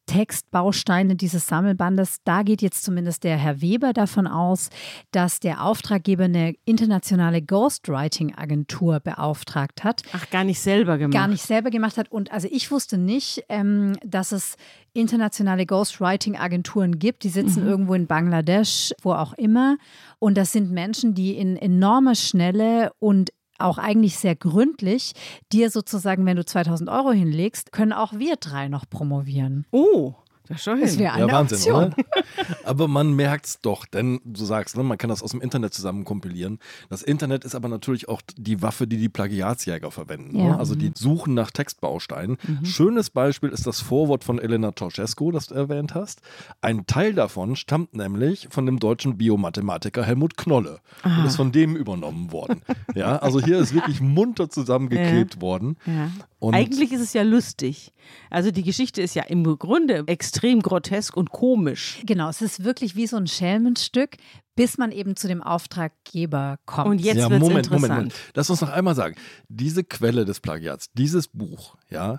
Textbausteine 0.07 1.17
dieses 1.17 1.47
Sammelbandes. 1.47 2.19
Da 2.25 2.43
geht 2.43 2.63
jetzt 2.63 2.85
zumindest 2.85 3.25
der 3.25 3.37
Herr 3.37 3.61
Weber 3.61 3.93
davon 3.93 4.27
aus, 4.27 4.69
dass 5.11 5.41
der 5.41 5.65
Auftraggeber 5.65 6.25
eine 6.25 6.55
internationale 6.65 7.43
Ghostwriting-Agentur 7.43 9.01
beauftragt 9.01 9.85
hat. 9.85 10.03
Ach, 10.13 10.29
gar 10.31 10.45
nicht 10.45 10.61
selber 10.61 10.99
gemacht. 10.99 11.15
Gar 11.15 11.29
nicht 11.29 11.43
selber 11.43 11.71
gemacht 11.71 11.97
hat. 11.97 12.11
Und 12.11 12.33
also 12.33 12.49
ich 12.51 12.71
wusste 12.71 12.99
nicht, 12.99 13.45
ähm, 13.49 13.97
dass 14.05 14.33
es 14.33 14.57
internationale 14.93 15.67
Ghostwriting-Agenturen 15.67 16.99
gibt. 16.99 17.25
Die 17.25 17.29
sitzen 17.29 17.63
mhm. 17.63 17.69
irgendwo 17.69 17.95
in 17.95 18.07
Bangladesch, 18.07 18.93
wo 19.03 19.13
auch 19.13 19.33
immer. 19.35 19.79
Und 20.19 20.37
das 20.37 20.53
sind 20.53 20.71
Menschen, 20.71 21.15
die 21.15 21.37
in 21.37 21.57
enormer 21.57 22.15
Schnelle 22.15 22.93
und 22.99 23.31
auch 23.63 23.79
eigentlich 23.79 24.19
sehr 24.19 24.37
gründlich. 24.37 25.13
Dir 25.53 25.71
sozusagen, 25.71 26.27
wenn 26.27 26.37
du 26.37 26.45
2000 26.45 26.91
Euro 26.91 27.13
hinlegst, 27.13 27.73
können 27.73 27.93
auch 27.93 28.13
wir 28.15 28.37
drei 28.37 28.69
noch 28.69 28.89
promovieren. 28.89 29.67
Oh. 29.71 30.15
Schon 30.57 30.81
das 30.81 30.99
wäre 30.99 31.19
ja, 31.19 31.31
Wahnsinn, 31.31 31.59
Option. 31.59 31.85
oder? 31.85 31.97
Aber 32.65 32.89
man 32.89 33.13
merkt 33.13 33.47
es 33.47 33.61
doch, 33.61 33.87
denn 33.87 34.21
du 34.25 34.45
sagst, 34.45 34.77
ne, 34.77 34.83
man 34.83 34.99
kann 34.99 35.11
das 35.11 35.23
aus 35.23 35.31
dem 35.31 35.41
Internet 35.41 35.75
zusammen 35.75 36.05
kompilieren. 36.05 36.59
Das 36.91 37.03
Internet 37.03 37.45
ist 37.45 37.55
aber 37.55 37.69
natürlich 37.69 38.09
auch 38.09 38.23
die 38.37 38.63
Waffe, 38.63 38.87
die 38.87 38.97
die 38.97 39.09
Plagiatsjäger 39.09 39.91
verwenden. 39.91 40.39
Ja. 40.39 40.45
Ne? 40.45 40.59
Also 40.59 40.75
die 40.75 40.93
suchen 40.95 41.35
nach 41.35 41.51
Textbausteinen. 41.51 42.39
Schönes 42.63 43.11
Beispiel 43.11 43.51
ist 43.51 43.67
das 43.67 43.81
Vorwort 43.81 44.25
von 44.25 44.39
Elena 44.39 44.73
Ceausescu, 44.77 45.31
das 45.33 45.49
du 45.49 45.55
erwähnt 45.55 45.95
hast. 45.95 46.21
Ein 46.61 46.87
Teil 46.87 47.15
davon 47.15 47.57
stammt 47.57 47.95
nämlich 47.95 48.49
von 48.51 48.67
dem 48.67 48.79
deutschen 48.79 49.19
Biomathematiker 49.19 50.05
Helmut 50.05 50.37
Knolle 50.37 50.81
und 51.05 51.25
ist 51.25 51.37
von 51.37 51.53
dem 51.53 51.77
übernommen 51.77 52.33
worden. 52.33 52.63
Ja, 52.95 53.17
also 53.19 53.41
hier 53.41 53.59
ist 53.59 53.73
wirklich 53.73 54.01
munter 54.01 54.51
zusammengeklebt 54.51 55.41
worden. 55.41 55.77
Ja. 55.87 56.11
Und 56.39 56.55
Eigentlich 56.55 56.93
ist 56.93 57.01
es 57.01 57.13
ja 57.13 57.23
lustig. 57.23 57.93
Also 58.29 58.51
die 58.51 58.65
Geschichte 58.65 59.01
ist 59.01 59.15
ja 59.15 59.23
im 59.23 59.45
Grunde 59.45 60.03
extrem 60.07 60.42
grotesk 60.63 61.17
und 61.17 61.31
komisch. 61.31 62.01
Genau, 62.05 62.29
es 62.29 62.43
ist 62.43 62.65
wirklich 62.65 62.97
wie 62.97 63.07
so 63.07 63.17
ein 63.17 63.27
Schelmenstück, 63.27 64.17
bis 64.57 64.79
man 64.79 64.93
eben 64.93 65.17
zu 65.17 65.29
dem 65.29 65.43
Auftraggeber 65.43 66.59
kommt. 66.67 66.89
Und 66.89 67.01
jetzt 67.01 67.17
ja, 67.17 67.31
wird's 67.31 67.41
Moment, 67.41 67.67
interessant. 67.67 67.83
Moment, 67.83 68.13
Moment. 68.13 68.15
Lass 68.35 68.51
uns 68.51 68.61
noch 68.61 68.71
einmal 68.71 68.95
sagen. 68.95 69.15
Diese 69.49 69.85
Quelle 69.85 70.25
des 70.25 70.41
Plagiats, 70.41 70.91
dieses 70.93 71.29
Buch, 71.29 71.77
ja, 71.89 72.19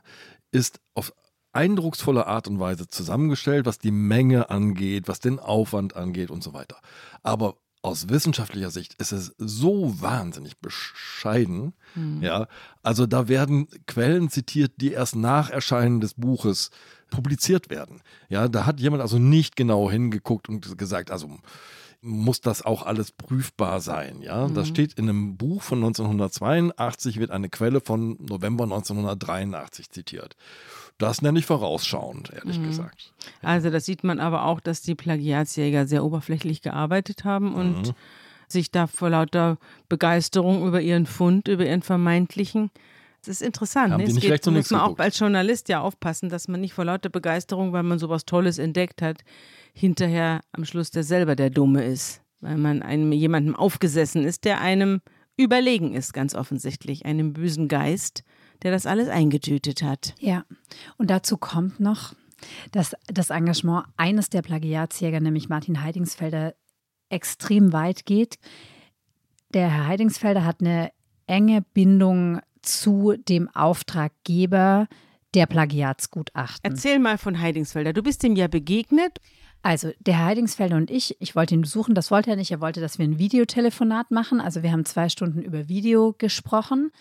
ist 0.52 0.80
auf 0.94 1.14
eindrucksvolle 1.52 2.26
Art 2.26 2.48
und 2.48 2.60
Weise 2.60 2.88
zusammengestellt, 2.88 3.66
was 3.66 3.78
die 3.78 3.92
Menge 3.92 4.50
angeht, 4.50 5.08
was 5.08 5.20
den 5.20 5.40
Aufwand 5.40 5.96
angeht 5.96 6.32
und 6.32 6.44
so 6.44 6.54
weiter. 6.54 6.80
Aber 7.22 7.58
aus 7.84 8.10
wissenschaftlicher 8.10 8.72
Sicht 8.72 8.96
ist 8.96 9.12
es 9.12 9.36
so 9.38 10.02
wahnsinnig 10.02 10.58
bescheiden. 10.58 11.74
Ja, 12.22 12.48
also 12.82 13.06
da 13.06 13.28
werden 13.28 13.68
Quellen 13.86 14.30
zitiert, 14.30 14.72
die 14.78 14.94
erst 14.94 15.16
nach 15.16 15.50
Erscheinen 15.50 16.02
des 16.02 16.16
Buches 16.16 16.72
publiziert 17.12 17.70
werden. 17.70 18.02
Ja, 18.30 18.48
da 18.48 18.66
hat 18.66 18.80
jemand 18.80 19.04
also 19.04 19.20
nicht 19.20 19.56
genau 19.56 19.92
hingeguckt 19.92 20.50
und 20.50 20.78
gesagt, 20.78 21.12
also 21.12 21.38
muss 22.02 22.42
das 22.42 22.64
auch 22.64 22.84
alles 22.86 23.12
prüfbar 23.12 23.80
sein. 23.80 24.22
Ja, 24.22 24.48
das 24.48 24.68
steht 24.68 24.94
in 24.94 25.08
einem 25.08 25.38
Buch 25.38 25.62
von 25.62 25.78
1982, 25.80 27.20
wird 27.20 27.32
eine 27.32 27.50
Quelle 27.50 27.80
von 27.80 28.18
November 28.20 28.64
1983 28.64 29.90
zitiert. 29.90 30.36
Das 30.98 31.22
nenne 31.22 31.40
ich 31.40 31.46
vorausschauend, 31.46 32.32
ehrlich 32.34 32.62
gesagt. 32.62 33.14
Also 33.42 33.70
das 33.70 33.86
sieht 33.86 34.04
man 34.04 34.20
aber 34.20 34.46
auch, 34.46 34.60
dass 34.60 34.82
die 34.82 34.96
Plagiatsjäger 34.96 35.88
sehr 35.88 36.04
oberflächlich 36.04 36.62
gearbeitet 36.62 37.24
haben 37.26 37.54
und 37.56 37.88
Mhm. 37.88 37.94
sich 38.48 38.72
da 38.72 38.88
vor 38.88 39.10
lauter 39.10 39.58
Begeisterung 39.90 40.66
über 40.68 40.82
ihren 40.82 41.06
Fund, 41.06 41.48
über 41.48 41.66
ihren 41.66 41.82
vermeintlichen. 41.82 42.70
Das 43.26 43.30
ist 43.30 43.42
interessant. 43.42 43.98
Ne? 43.98 44.04
Es 44.04 44.14
nicht 44.16 44.28
geht, 44.28 44.46
muss 44.48 44.70
man 44.70 44.82
auch 44.82 44.86
geguckt. 44.86 45.02
als 45.02 45.18
Journalist 45.20 45.70
ja 45.70 45.80
aufpassen, 45.82 46.30
dass 46.30 46.48
man 46.48 46.60
nicht 46.62 46.74
vor 46.74 46.86
lauter 46.86 47.10
Begeisterung, 47.10 47.72
weil 47.74 47.84
man 47.84 47.98
sowas 47.98 48.26
Tolles 48.26 48.58
entdeckt 48.58 49.02
hat, 49.02 49.24
hinterher 49.74 50.42
am 50.52 50.66
Schluss 50.66 50.92
der 50.92 51.04
selber 51.04 51.36
der 51.36 51.50
Dumme 51.50 51.84
ist. 51.84 52.22
Weil 52.42 52.58
man 52.58 52.82
einem 52.84 53.12
jemandem 53.14 53.56
aufgesessen 53.56 54.26
ist, 54.26 54.44
der 54.44 54.60
einem 54.60 55.02
überlegen 55.38 55.94
ist, 55.96 56.14
ganz 56.14 56.36
offensichtlich. 56.36 57.06
Einem 57.06 57.32
bösen 57.34 57.70
Geist, 57.70 58.24
der 58.64 58.72
das 58.72 58.86
alles 58.86 59.10
eingetütet 59.10 59.84
hat. 59.84 60.16
Ja, 60.20 60.46
und 60.98 61.10
dazu 61.10 61.38
kommt 61.38 61.80
noch, 61.80 62.14
dass 62.72 62.96
das 63.08 63.30
Engagement 63.30 63.86
eines 63.98 64.30
der 64.30 64.42
Plagiatsjäger, 64.42 65.20
nämlich 65.20 65.50
Martin 65.50 65.82
Heidingsfelder, 65.82 66.56
extrem 67.10 67.74
weit 67.74 68.06
geht. 68.06 68.40
Der 69.54 69.70
Herr 69.70 69.88
Heidingsfelder 69.88 70.46
hat 70.46 70.62
eine 70.62 70.92
enge 71.28 71.62
Bindung 71.74 72.40
zu 72.62 73.16
dem 73.18 73.50
Auftraggeber 73.50 74.88
der 75.34 75.46
Plagiatsgutachten. 75.46 76.72
Erzähl 76.72 77.00
mal 77.00 77.18
von 77.18 77.40
Heidingsfelder. 77.40 77.94
Du 77.94 78.02
bist 78.02 78.24
ihm 78.24 78.36
ja 78.36 78.48
begegnet. 78.48 79.20
Also 79.62 79.92
der 80.00 80.18
Herr 80.18 80.26
Heidingsfelder 80.26 80.76
und 80.76 80.92
ich, 80.92 81.16
ich 81.22 81.36
wollte 81.36 81.56
ihn 81.56 81.62
besuchen, 81.62 81.96
das 81.96 82.12
wollte 82.12 82.32
er 82.32 82.36
nicht. 82.36 82.52
Er 82.52 82.62
wollte, 82.62 82.82
dass 82.82 83.00
wir 83.00 83.06
ein 83.06 83.18
Videotelefonat 83.18 84.12
machen. 84.12 84.42
Also 84.42 84.62
wir 84.62 84.72
haben 84.72 84.86
zwei 84.86 85.08
Stunden 85.08 85.42
über 85.42 85.70
Video 85.70 86.14
gesprochen. 86.18 86.92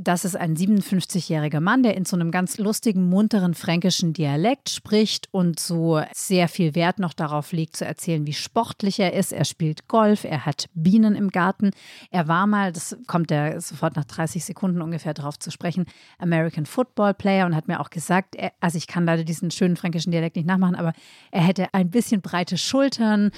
Das 0.00 0.24
ist 0.24 0.36
ein 0.36 0.56
57-jähriger 0.56 1.58
Mann, 1.58 1.82
der 1.82 1.96
in 1.96 2.04
so 2.04 2.14
einem 2.14 2.30
ganz 2.30 2.56
lustigen, 2.58 3.08
munteren 3.08 3.54
fränkischen 3.54 4.12
Dialekt 4.12 4.70
spricht 4.70 5.26
und 5.32 5.58
so 5.58 6.00
sehr 6.12 6.46
viel 6.46 6.76
Wert 6.76 7.00
noch 7.00 7.12
darauf 7.12 7.50
legt, 7.50 7.74
zu 7.76 7.84
erzählen, 7.84 8.24
wie 8.24 8.32
sportlich 8.32 9.00
er 9.00 9.12
ist. 9.14 9.32
Er 9.32 9.44
spielt 9.44 9.88
Golf, 9.88 10.22
er 10.22 10.46
hat 10.46 10.66
Bienen 10.72 11.16
im 11.16 11.30
Garten. 11.30 11.72
Er 12.12 12.28
war 12.28 12.46
mal, 12.46 12.72
das 12.72 12.96
kommt 13.08 13.32
er 13.32 13.60
sofort 13.60 13.96
nach 13.96 14.04
30 14.04 14.44
Sekunden 14.44 14.82
ungefähr 14.82 15.14
darauf 15.14 15.36
zu 15.36 15.50
sprechen, 15.50 15.84
American 16.18 16.64
Football 16.64 17.14
Player 17.14 17.44
und 17.44 17.56
hat 17.56 17.66
mir 17.66 17.80
auch 17.80 17.90
gesagt, 17.90 18.36
er, 18.36 18.52
also 18.60 18.78
ich 18.78 18.86
kann 18.86 19.04
leider 19.04 19.24
diesen 19.24 19.50
schönen 19.50 19.76
fränkischen 19.76 20.12
Dialekt 20.12 20.36
nicht 20.36 20.46
nachmachen, 20.46 20.76
aber 20.76 20.92
er 21.32 21.42
hätte 21.42 21.74
ein 21.74 21.90
bisschen 21.90 22.20
breite 22.20 22.56
Schultern. 22.56 23.32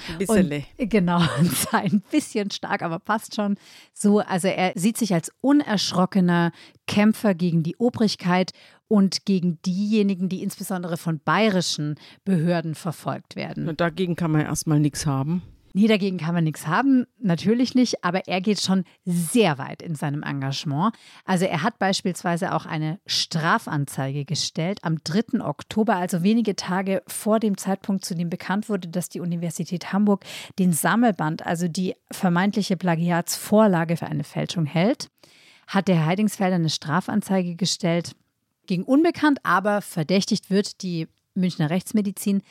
Und, 0.77 0.89
genau, 0.91 1.21
und 1.39 1.51
sei 1.71 1.79
ein 1.79 2.03
bisschen 2.11 2.51
stark, 2.51 2.83
aber 2.83 2.99
passt 2.99 3.33
schon. 3.33 3.57
So, 3.95 4.19
also 4.19 4.47
er 4.47 4.73
sieht 4.75 4.99
sich 4.99 5.15
als 5.15 5.31
unerschrockener 5.41 6.50
Kämpfer 6.87 7.33
gegen 7.33 7.63
die 7.63 7.75
Obrigkeit 7.77 8.51
und 8.87 9.25
gegen 9.25 9.59
diejenigen, 9.65 10.29
die 10.29 10.43
insbesondere 10.43 10.97
von 10.97 11.19
bayerischen 11.19 11.95
Behörden 12.25 12.75
verfolgt 12.75 13.35
werden. 13.35 13.69
Und 13.69 13.79
dagegen 13.79 14.15
kann 14.15 14.31
man 14.31 14.41
erstmal 14.41 14.79
nichts 14.79 15.05
haben. 15.05 15.41
Nee, 15.73 15.87
dagegen 15.87 16.17
kann 16.17 16.33
man 16.33 16.43
nichts 16.43 16.67
haben, 16.67 17.05
natürlich 17.19 17.75
nicht, 17.75 18.03
aber 18.03 18.27
er 18.27 18.41
geht 18.41 18.59
schon 18.59 18.83
sehr 19.05 19.57
weit 19.57 19.81
in 19.81 19.95
seinem 19.95 20.21
Engagement. 20.21 20.93
Also 21.23 21.45
er 21.45 21.63
hat 21.63 21.79
beispielsweise 21.79 22.53
auch 22.53 22.65
eine 22.65 22.99
Strafanzeige 23.05 24.25
gestellt 24.25 24.79
am 24.81 24.97
3. 25.03 25.41
Oktober, 25.41 25.95
also 25.95 26.23
wenige 26.23 26.57
Tage 26.57 27.01
vor 27.07 27.39
dem 27.39 27.57
Zeitpunkt, 27.57 28.03
zu 28.03 28.15
dem 28.15 28.29
bekannt 28.29 28.67
wurde, 28.67 28.89
dass 28.89 29.07
die 29.07 29.21
Universität 29.21 29.93
Hamburg 29.93 30.25
den 30.59 30.73
Sammelband, 30.73 31.45
also 31.45 31.69
die 31.69 31.95
vermeintliche 32.11 32.75
Plagiatsvorlage 32.75 33.95
für 33.95 34.07
eine 34.07 34.25
Fälschung 34.25 34.65
hält, 34.65 35.07
hat 35.67 35.87
der 35.87 36.05
Heidingsfelder 36.05 36.55
eine 36.55 36.69
Strafanzeige 36.69 37.55
gestellt 37.55 38.15
gegen 38.67 38.83
unbekannt, 38.83 39.39
aber 39.43 39.81
verdächtigt 39.81 40.49
wird 40.49 40.81
die 40.81 41.07
Münchner 41.33 41.69
Rechtsmedizin, 41.69 42.41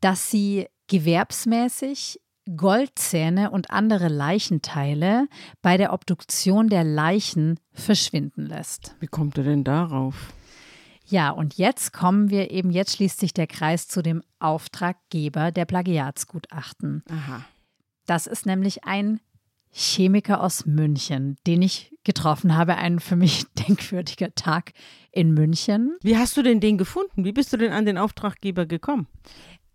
dass 0.00 0.30
sie 0.30 0.66
gewerbsmäßig 0.88 2.20
Goldzähne 2.56 3.50
und 3.50 3.70
andere 3.70 4.08
Leichenteile 4.08 5.28
bei 5.62 5.76
der 5.76 5.92
Obduktion 5.92 6.68
der 6.68 6.84
Leichen 6.84 7.60
verschwinden 7.72 8.46
lässt. 8.46 8.96
Wie 9.00 9.06
kommt 9.06 9.38
er 9.38 9.44
denn 9.44 9.64
darauf? 9.64 10.32
Ja, 11.06 11.30
und 11.30 11.58
jetzt 11.58 11.92
kommen 11.92 12.30
wir 12.30 12.50
eben, 12.50 12.70
jetzt 12.70 12.96
schließt 12.96 13.20
sich 13.20 13.32
der 13.32 13.46
Kreis 13.46 13.86
zu 13.86 14.02
dem 14.02 14.22
Auftraggeber 14.38 15.52
der 15.52 15.66
Plagiatsgutachten. 15.66 17.04
Aha. 17.08 17.44
Das 18.06 18.26
ist 18.26 18.46
nämlich 18.46 18.84
ein 18.84 19.20
Chemiker 19.72 20.42
aus 20.42 20.66
München, 20.66 21.36
den 21.46 21.62
ich 21.62 21.92
getroffen 22.04 22.56
habe. 22.56 22.76
Ein 22.76 23.00
für 23.00 23.16
mich 23.16 23.44
denkwürdiger 23.68 24.34
Tag 24.34 24.72
in 25.10 25.32
München. 25.32 25.96
Wie 26.02 26.16
hast 26.16 26.36
du 26.36 26.42
denn 26.42 26.60
den 26.60 26.78
gefunden? 26.78 27.24
Wie 27.24 27.32
bist 27.32 27.52
du 27.52 27.56
denn 27.56 27.72
an 27.72 27.86
den 27.86 27.98
Auftraggeber 27.98 28.66
gekommen? 28.66 29.06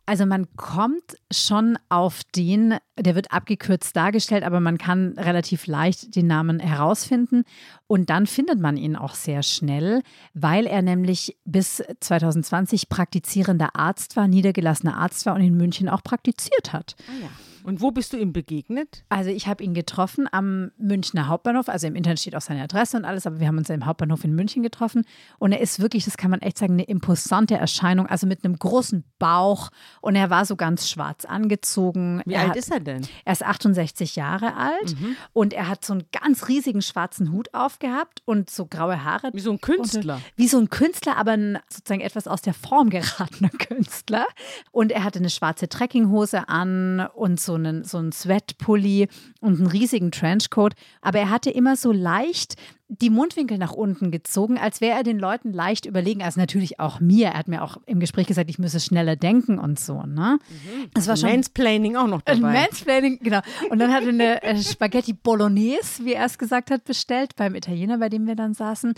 Also 0.07 0.25
man 0.25 0.47
kommt 0.55 1.17
schon 1.29 1.77
auf 1.89 2.21
den, 2.33 2.75
der 2.97 3.15
wird 3.15 3.33
abgekürzt 3.33 3.93
dargestellt, 3.93 4.45
aber 4.45 4.62
man 4.62 4.77
kann 4.77 5.15
relativ 5.17 5.67
leicht 5.67 6.15
den 6.15 6.27
Namen 6.27 6.62
herausfinden. 6.62 7.43
Und 7.88 8.10
dann 8.10 8.25
findet 8.25 8.57
man 8.57 8.77
ihn 8.77 8.95
auch 8.95 9.15
sehr 9.15 9.43
schnell, 9.43 10.01
weil 10.33 10.65
er 10.65 10.81
nämlich 10.81 11.36
bis 11.43 11.83
2020 11.99 12.88
praktizierender 12.88 13.75
Arzt 13.75 14.15
war, 14.15 14.29
niedergelassener 14.29 14.95
Arzt 14.95 15.25
war 15.25 15.36
und 15.36 15.41
in 15.41 15.57
München 15.57 15.89
auch 15.89 16.03
praktiziert 16.03 16.71
hat. 16.71 16.95
Ah 17.10 17.23
ja. 17.23 17.29
Und 17.67 17.82
wo 17.82 17.91
bist 17.91 18.13
du 18.13 18.17
ihm 18.17 18.32
begegnet? 18.32 19.03
Also 19.10 19.30
ich 19.30 19.45
habe 19.45 19.62
ihn 19.62 19.73
getroffen 19.73 20.25
am 20.32 20.71
Münchner 20.77 21.27
Hauptbahnhof. 21.27 21.67
Also 21.67 21.88
im 21.88 21.97
Internet 21.97 22.21
steht 22.21 22.34
auch 22.34 22.41
seine 22.41 22.63
Adresse 22.63 22.95
und 22.95 23.03
alles, 23.03 23.27
aber 23.27 23.41
wir 23.41 23.47
haben 23.47 23.58
uns 23.58 23.69
im 23.69 23.86
Hauptbahnhof 23.86 24.23
in 24.23 24.34
München 24.34 24.63
getroffen. 24.63 25.03
Und 25.38 25.51
er 25.51 25.60
ist 25.60 25.82
wirklich, 25.82 26.06
das 26.06 26.15
kann 26.15 26.32
man 26.32 26.39
echt 26.41 26.58
sagen, 26.58 26.75
eine 26.75 26.84
imposante 26.84 27.56
Erscheinung. 27.56 28.08
Also 28.08 28.25
mit 28.25 28.45
einem 28.45 28.58
großen 28.58 29.03
Bauch. 29.19 29.69
Und 29.99 30.15
er 30.15 30.30
war 30.30 30.45
so 30.45 30.56
ganz 30.56 30.89
schwarz 30.89 31.25
angezogen. 31.25 32.21
Wie 32.25 32.36
er 32.36 32.43
alt 32.43 32.49
hat, 32.51 32.56
ist 32.56 32.71
er 32.71 32.80
denn? 32.80 33.06
Er 33.25 33.34
ist 33.34 33.43
68 33.43 34.15
Jahre 34.15 34.56
alt 34.56 34.95
und 35.34 35.51
er 35.51 35.67
hat 35.67 35.84
so 35.84 35.91
einen 35.91 36.06
ganz 36.13 36.47
riesigen 36.47 36.82
schwarzen 36.82 37.34
Hut 37.34 37.53
aufgehabt 37.53 38.21
und 38.23 38.49
so 38.49 38.65
graue 38.67 39.03
Haare. 39.03 39.32
Wie 39.34 39.41
so 39.41 39.51
ein 39.51 39.60
Künstler. 39.60 40.21
Wie 40.38 40.47
so 40.47 40.58
ein 40.58 40.69
Künstler, 40.69 41.17
aber 41.17 41.32
ein 41.32 41.60
sozusagen 41.67 41.99
etwas 41.99 42.30
aus 42.30 42.41
der 42.41 42.53
Form 42.53 42.89
geratener 42.89 43.49
Künstler. 43.60 44.25
Und 44.71 44.93
er 44.93 45.03
hatte 45.03 45.19
eine 45.19 45.30
schwarze 45.30 45.67
Trekkinghose 45.67 46.47
an 46.47 47.06
und 47.13 47.41
so 47.41 47.56
einen, 47.57 47.83
so 47.83 47.97
einen 47.97 48.11
Sweatpulli 48.11 49.07
und 49.41 49.57
einen 49.57 49.67
riesigen 49.67 50.11
Trenchcoat. 50.11 50.73
Aber 51.01 51.19
er 51.19 51.29
hatte 51.29 51.49
immer 51.49 51.75
so 51.75 51.91
leicht 51.91 52.55
die 52.89 53.09
Mundwinkel 53.09 53.57
nach 53.57 53.73
unten 53.73 54.11
gezogen, 54.11 54.57
als 54.57 54.79
wäre 54.79 54.97
er 54.97 55.03
den 55.03 55.19
Leuten 55.19 55.51
leicht 55.51 55.85
überlegen. 55.85 56.23
Also 56.23 56.39
natürlich 56.39 56.79
auch 56.79 57.01
mir. 57.01 57.27
Er 57.27 57.33
hat 57.33 57.49
mir 57.49 57.61
auch 57.61 57.77
im 57.85 57.99
Gespräch 57.99 58.27
gesagt, 58.27 58.49
ich 58.49 58.59
müsse 58.59 58.79
schneller 58.79 59.17
denken 59.17 59.59
und 59.59 59.77
so. 59.77 60.03
Ne? 60.03 60.39
Mhm. 60.49 60.89
Das 60.93 61.07
war 61.07 61.17
schon 61.17 61.29
Mansplaining 61.29 61.97
auch 61.97 62.07
noch 62.07 62.21
dabei. 62.21 62.39
Mansplaining, 62.39 63.19
genau. 63.21 63.41
Und 63.69 63.79
dann 63.79 63.93
hat 63.93 64.03
er 64.03 64.09
eine 64.09 64.41
äh, 64.41 64.57
Spaghetti 64.61 65.11
Bolognese, 65.11 66.05
wie 66.05 66.13
er 66.13 66.25
es 66.25 66.37
gesagt 66.37 66.71
hat, 66.71 66.85
bestellt 66.85 67.35
beim 67.35 67.55
Italiener, 67.55 67.97
bei 67.97 68.07
dem 68.07 68.25
wir 68.25 68.35
dann 68.35 68.53
saßen 68.53 68.93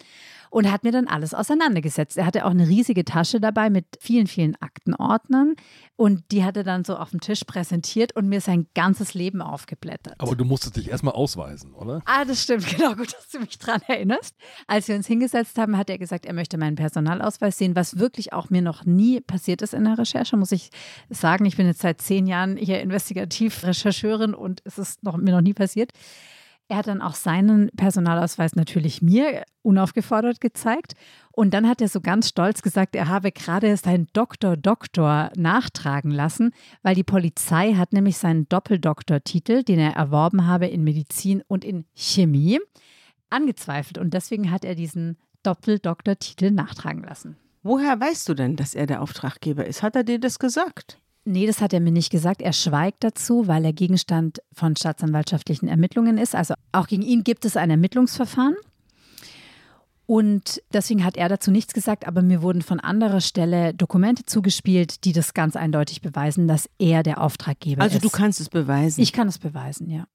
und 0.50 0.72
hat 0.72 0.84
mir 0.84 0.92
dann 0.92 1.08
alles 1.08 1.34
auseinandergesetzt. 1.34 2.18
Er 2.18 2.26
hatte 2.26 2.46
auch 2.46 2.52
eine 2.52 2.68
riesige 2.68 3.06
Tasche 3.06 3.40
dabei 3.40 3.70
mit 3.70 3.86
vielen, 4.00 4.28
vielen 4.28 4.56
Aktenordnern 4.62 5.56
und 5.96 6.24
die 6.32 6.44
hat 6.44 6.58
er 6.58 6.64
dann 6.64 6.84
so 6.84 6.96
auf 6.96 7.12
dem 7.12 7.20
Tisch 7.20 7.44
präsentiert 7.44 8.16
und 8.16 8.28
mir 8.28 8.42
sein 8.42 8.68
ganzes 8.74 9.14
Leben 9.14 9.42
aufgeblättert. 9.42 10.16
Aber 10.18 10.36
du 10.36 10.46
musstest 10.46 10.78
dich 10.78 10.90
erstmal 10.90 11.14
ausweisen, 11.14 11.74
oder? 11.74 12.02
Ah, 12.06 12.26
das 12.26 12.44
stimmt, 12.44 12.66
genau, 12.78 12.96
gut, 12.96 13.14
dass 13.14 13.30
du 13.30 13.40
mich 13.40 13.58
dran 13.58 13.82
erinnerst. 13.88 14.36
Als 14.68 14.88
wir 14.88 14.96
uns 14.96 15.08
hingesetzt 15.08 15.58
haben, 15.58 15.78
hat 15.78 15.90
er 15.90 15.98
gesagt, 15.98 16.26
er 16.26 16.34
möchte 16.34 16.58
meinen 16.58 16.76
Personalausweis 16.76 17.58
sehen, 17.58 17.76
was 17.76 18.00
wirklich 18.00 18.34
auch 18.34 18.50
mir 18.50 18.62
noch 18.62 18.86
nie 18.86 19.22
passiert 19.22 19.62
ist 19.62 19.74
in 19.74 19.84
der 19.84 19.98
Recherche, 19.98 20.38
muss 20.38 20.52
ich 20.52 20.70
sagen. 21.10 21.46
Ich 21.46 21.58
bin 21.58 21.68
jetzt 21.68 21.82
seit 21.82 22.02
zehn 22.02 22.28
Jahren 22.28 22.58
hier 22.58 22.82
investigativ 22.82 23.64
Rechercheurin 23.64 24.34
und 24.34 24.62
es 24.66 24.78
ist 24.78 25.04
noch, 25.04 25.18
mir 25.18 25.32
noch 25.32 25.42
nie 25.42 25.54
passiert. 25.54 25.92
Er 26.72 26.78
hat 26.78 26.88
dann 26.88 27.02
auch 27.02 27.16
seinen 27.16 27.72
Personalausweis 27.76 28.56
natürlich 28.56 29.02
mir 29.02 29.44
unaufgefordert 29.64 30.40
gezeigt. 30.40 30.94
Und 31.32 31.56
dann 31.56 31.68
hat 31.68 31.82
er 31.82 31.88
so 31.88 32.00
ganz 32.00 32.30
stolz 32.30 32.62
gesagt, 32.62 32.96
er 32.96 33.08
habe 33.08 33.32
gerade 33.32 33.76
seinen 33.76 34.08
Doktor 34.14 34.56
Doktor 34.56 35.32
nachtragen 35.36 36.12
lassen, 36.12 36.52
weil 36.84 36.94
die 36.94 37.04
Polizei 37.04 37.74
hat 37.74 37.92
nämlich 37.92 38.20
seinen 38.20 38.48
Doppeldoktortitel, 38.50 39.64
den 39.64 39.80
er 39.80 39.94
erworben 39.94 40.46
habe 40.46 40.68
in 40.68 40.84
Medizin 40.84 41.42
und 41.48 41.66
in 41.66 41.86
Chemie, 41.96 42.60
angezweifelt. 43.32 43.98
Und 43.98 44.14
deswegen 44.14 44.52
hat 44.52 44.64
er 44.64 44.76
diesen 44.76 45.18
Doppeldoktortitel 45.42 46.52
nachtragen 46.52 47.04
lassen. 47.04 47.36
Woher 47.64 48.00
weißt 48.00 48.30
du 48.30 48.36
denn, 48.36 48.56
dass 48.56 48.76
er 48.76 48.86
der 48.86 49.02
Auftraggeber 49.02 49.66
ist? 49.66 49.82
Hat 49.82 49.96
er 49.96 50.04
dir 50.04 50.20
das 50.20 50.38
gesagt? 50.38 51.00
Nee, 51.30 51.46
das 51.46 51.62
hat 51.62 51.74
er 51.74 51.80
mir 51.80 51.92
nicht 51.92 52.10
gesagt. 52.10 52.42
Er 52.42 52.54
schweigt 52.54 53.04
dazu, 53.04 53.48
weil 53.48 53.64
er 53.64 53.72
Gegenstand 53.72 54.42
von 54.52 54.76
staatsanwaltschaftlichen 54.76 55.68
Ermittlungen 55.68 56.18
ist. 56.18 56.34
Also 56.34 56.56
auch 56.72 56.88
gegen 56.88 57.04
ihn 57.04 57.24
gibt 57.24 57.46
es 57.46 57.56
ein 57.56 57.70
Ermittlungsverfahren. 57.70 58.56
Und 60.08 60.60
deswegen 60.74 61.06
hat 61.06 61.18
er 61.18 61.30
dazu 61.30 61.52
nichts 61.52 61.76
gesagt, 61.76 62.08
aber 62.08 62.24
mir 62.24 62.42
wurden 62.42 62.64
von 62.64 62.80
anderer 62.80 63.22
Stelle 63.22 63.76
Dokumente 63.76 64.26
zugespielt, 64.26 65.04
die 65.04 65.14
das 65.14 65.36
ganz 65.36 65.56
eindeutig 65.56 66.02
beweisen, 66.02 66.48
dass 66.48 66.68
er 66.80 67.04
der 67.04 67.22
Auftraggeber 67.22 67.84
also 67.84 67.98
ist. 67.98 68.04
Also 68.04 68.10
du 68.10 68.18
kannst 68.18 68.42
es 68.42 68.50
beweisen. 68.50 69.00
Ich 69.00 69.14
kann 69.14 69.28
es 69.28 69.38
beweisen, 69.38 69.88
ja. 69.88 70.08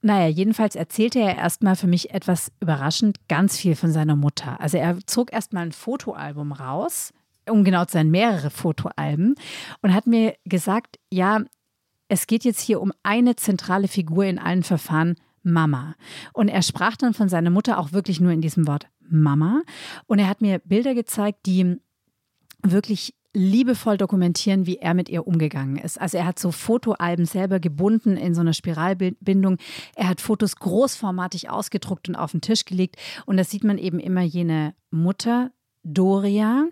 Naja, 0.00 0.28
jedenfalls 0.28 0.76
erzählte 0.76 1.18
er 1.18 1.36
erstmal 1.36 1.76
für 1.76 1.88
mich 1.88 2.14
etwas 2.14 2.50
überraschend 2.60 3.28
ganz 3.28 3.58
viel 3.58 3.76
von 3.76 3.92
seiner 3.92 4.16
Mutter. 4.16 4.58
Also 4.62 4.78
er 4.78 4.96
zog 5.04 5.30
erstmal 5.30 5.64
ein 5.64 5.72
Fotoalbum 5.72 6.52
raus 6.52 7.12
um 7.48 7.64
genau 7.64 7.84
zu 7.84 7.92
sein, 7.92 8.10
mehrere 8.10 8.50
Fotoalben 8.50 9.34
und 9.82 9.94
hat 9.94 10.06
mir 10.06 10.34
gesagt, 10.44 10.98
ja, 11.10 11.42
es 12.08 12.26
geht 12.26 12.44
jetzt 12.44 12.60
hier 12.60 12.80
um 12.80 12.92
eine 13.02 13.36
zentrale 13.36 13.88
Figur 13.88 14.24
in 14.24 14.38
allen 14.38 14.62
Verfahren, 14.62 15.16
Mama. 15.42 15.94
Und 16.32 16.48
er 16.48 16.62
sprach 16.62 16.96
dann 16.96 17.14
von 17.14 17.28
seiner 17.28 17.50
Mutter 17.50 17.78
auch 17.78 17.92
wirklich 17.92 18.20
nur 18.20 18.32
in 18.32 18.40
diesem 18.40 18.66
Wort 18.66 18.86
Mama. 19.08 19.62
Und 20.06 20.18
er 20.18 20.28
hat 20.28 20.40
mir 20.40 20.58
Bilder 20.58 20.94
gezeigt, 20.94 21.46
die 21.46 21.76
wirklich 22.62 23.14
liebevoll 23.32 23.98
dokumentieren, 23.98 24.66
wie 24.66 24.78
er 24.78 24.94
mit 24.94 25.10
ihr 25.10 25.26
umgegangen 25.26 25.76
ist. 25.76 26.00
Also 26.00 26.16
er 26.16 26.24
hat 26.24 26.38
so 26.38 26.50
Fotoalben 26.50 27.26
selber 27.26 27.60
gebunden 27.60 28.16
in 28.16 28.34
so 28.34 28.40
einer 28.40 28.54
Spiralbindung. 28.54 29.58
Er 29.94 30.08
hat 30.08 30.22
Fotos 30.22 30.56
großformatig 30.56 31.50
ausgedruckt 31.50 32.08
und 32.08 32.16
auf 32.16 32.32
den 32.32 32.40
Tisch 32.40 32.64
gelegt. 32.64 32.96
Und 33.26 33.36
da 33.36 33.44
sieht 33.44 33.62
man 33.62 33.76
eben 33.76 34.00
immer 34.00 34.22
jene 34.22 34.74
Mutter, 34.90 35.50
Doria, 35.86 36.66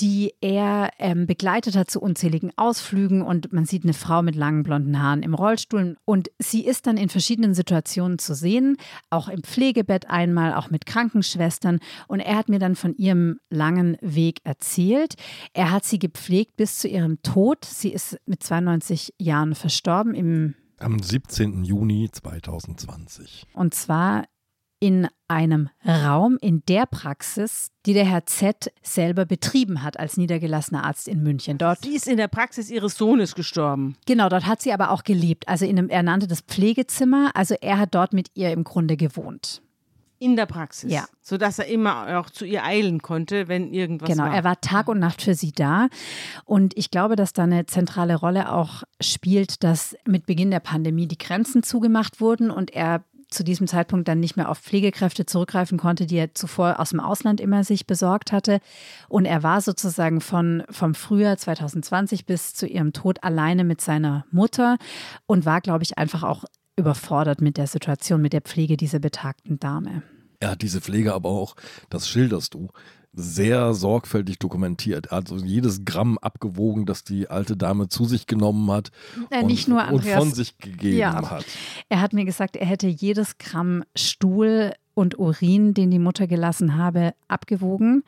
die 0.00 0.32
er 0.40 0.90
ähm, 0.98 1.26
begleitet 1.26 1.76
hat 1.76 1.90
zu 1.90 2.00
unzähligen 2.00 2.50
Ausflügen 2.56 3.22
und 3.22 3.52
man 3.52 3.64
sieht 3.64 3.84
eine 3.84 3.92
Frau 3.92 4.22
mit 4.22 4.34
langen 4.34 4.62
blonden 4.62 5.00
Haaren 5.00 5.22
im 5.22 5.34
Rollstuhl 5.34 5.96
und 6.04 6.30
sie 6.38 6.64
ist 6.64 6.86
dann 6.86 6.96
in 6.96 7.08
verschiedenen 7.08 7.54
Situationen 7.54 8.18
zu 8.18 8.34
sehen, 8.34 8.76
auch 9.10 9.28
im 9.28 9.42
Pflegebett 9.42 10.10
einmal, 10.10 10.54
auch 10.54 10.70
mit 10.70 10.86
Krankenschwestern 10.86 11.78
und 12.08 12.20
er 12.20 12.36
hat 12.36 12.48
mir 12.48 12.58
dann 12.58 12.74
von 12.74 12.94
ihrem 12.96 13.38
langen 13.48 13.96
Weg 14.00 14.40
erzählt. 14.44 15.14
Er 15.52 15.70
hat 15.70 15.84
sie 15.84 15.98
gepflegt 15.98 16.56
bis 16.56 16.78
zu 16.78 16.88
ihrem 16.88 17.22
Tod. 17.22 17.64
Sie 17.64 17.90
ist 17.92 18.18
mit 18.26 18.42
92 18.42 19.14
Jahren 19.18 19.54
verstorben 19.54 20.14
im 20.14 20.54
am 20.82 21.00
17. 21.00 21.64
Juni 21.64 22.08
2020. 22.10 23.46
Und 23.54 23.72
zwar 23.72 24.24
in 24.82 25.06
einem 25.28 25.68
Raum 25.86 26.38
in 26.40 26.64
der 26.66 26.86
Praxis, 26.86 27.70
die 27.86 27.94
der 27.94 28.04
Herr 28.04 28.26
Z 28.26 28.72
selber 28.82 29.24
betrieben 29.24 29.84
hat 29.84 29.96
als 29.96 30.16
niedergelassener 30.16 30.82
Arzt 30.82 31.06
in 31.06 31.22
München. 31.22 31.56
Dort 31.56 31.82
sie 31.84 31.94
ist 31.94 32.08
in 32.08 32.16
der 32.16 32.26
Praxis 32.26 32.68
ihres 32.68 32.96
Sohnes 32.96 33.36
gestorben. 33.36 33.96
Genau, 34.06 34.28
dort 34.28 34.44
hat 34.44 34.60
sie 34.60 34.72
aber 34.72 34.90
auch 34.90 35.04
gelebt. 35.04 35.46
Also 35.46 35.66
in 35.66 35.78
einem, 35.78 35.88
er 35.88 36.02
nannte 36.02 36.26
das 36.26 36.40
Pflegezimmer. 36.40 37.30
Also 37.34 37.54
er 37.60 37.78
hat 37.78 37.94
dort 37.94 38.12
mit 38.12 38.32
ihr 38.34 38.50
im 38.50 38.64
Grunde 38.64 38.96
gewohnt. 38.96 39.62
In 40.18 40.34
der 40.34 40.46
Praxis. 40.46 40.92
Ja. 40.92 41.04
Sodass 41.20 41.60
er 41.60 41.66
immer 41.66 42.18
auch 42.18 42.28
zu 42.28 42.44
ihr 42.44 42.64
eilen 42.64 43.02
konnte, 43.02 43.46
wenn 43.46 43.72
irgendwas 43.72 44.08
genau, 44.08 44.24
war. 44.24 44.30
Genau, 44.30 44.38
er 44.38 44.44
war 44.44 44.60
Tag 44.60 44.88
und 44.88 44.98
Nacht 44.98 45.22
für 45.22 45.34
sie 45.34 45.52
da. 45.52 45.88
Und 46.44 46.76
ich 46.76 46.90
glaube, 46.90 47.14
dass 47.14 47.32
da 47.32 47.44
eine 47.44 47.66
zentrale 47.66 48.16
Rolle 48.16 48.52
auch 48.52 48.82
spielt, 49.00 49.62
dass 49.62 49.96
mit 50.06 50.26
Beginn 50.26 50.50
der 50.50 50.60
Pandemie 50.60 51.06
die 51.06 51.18
Grenzen 51.18 51.62
zugemacht 51.62 52.20
wurden 52.20 52.50
und 52.50 52.72
er 52.72 53.04
zu 53.32 53.44
diesem 53.44 53.66
Zeitpunkt 53.66 54.08
dann 54.08 54.20
nicht 54.20 54.36
mehr 54.36 54.48
auf 54.48 54.58
Pflegekräfte 54.58 55.26
zurückgreifen 55.26 55.78
konnte, 55.78 56.06
die 56.06 56.16
er 56.16 56.34
zuvor 56.34 56.78
aus 56.80 56.90
dem 56.90 57.00
Ausland 57.00 57.40
immer 57.40 57.64
sich 57.64 57.86
besorgt 57.86 58.32
hatte. 58.32 58.60
Und 59.08 59.24
er 59.24 59.42
war 59.42 59.60
sozusagen 59.60 60.20
von, 60.20 60.62
vom 60.70 60.94
Frühjahr 60.94 61.36
2020 61.36 62.26
bis 62.26 62.54
zu 62.54 62.66
ihrem 62.66 62.92
Tod 62.92 63.22
alleine 63.22 63.64
mit 63.64 63.80
seiner 63.80 64.24
Mutter 64.30 64.76
und 65.26 65.46
war, 65.46 65.60
glaube 65.60 65.84
ich, 65.84 65.98
einfach 65.98 66.22
auch 66.22 66.44
überfordert 66.76 67.40
mit 67.40 67.56
der 67.56 67.66
Situation, 67.66 68.22
mit 68.22 68.32
der 68.32 68.40
Pflege 68.40 68.76
dieser 68.76 68.98
betagten 68.98 69.58
Dame. 69.58 70.02
Er 70.40 70.50
hat 70.50 70.62
diese 70.62 70.80
Pflege 70.80 71.14
aber 71.14 71.28
auch, 71.28 71.54
das 71.88 72.08
schilderst 72.08 72.54
du, 72.54 72.70
sehr 73.14 73.74
sorgfältig 73.74 74.38
dokumentiert. 74.38 75.06
Er 75.06 75.18
hat 75.18 75.28
so 75.28 75.36
jedes 75.36 75.84
Gramm 75.84 76.18
abgewogen, 76.18 76.86
das 76.86 77.04
die 77.04 77.28
alte 77.28 77.56
Dame 77.56 77.88
zu 77.88 78.04
sich 78.04 78.26
genommen 78.26 78.70
hat 78.70 78.90
äh, 79.30 79.42
und, 79.42 79.68
und, 79.68 80.04
von 80.04 80.32
sich 80.32 80.56
gegeben 80.58 80.96
ja. 80.96 81.30
hat. 81.30 81.44
Er 81.88 82.00
hat 82.00 82.14
mir 82.14 82.24
gesagt, 82.24 82.56
er 82.56 82.66
hätte 82.66 82.88
jedes 82.88 83.38
Gramm 83.38 83.84
Stuhl 83.94 84.72
und 84.94 85.18
Urin, 85.18 85.74
den 85.74 85.90
die 85.90 85.98
Mutter 85.98 86.26
gelassen 86.26 86.76
habe, 86.76 87.14
abgewogen. 87.28 88.02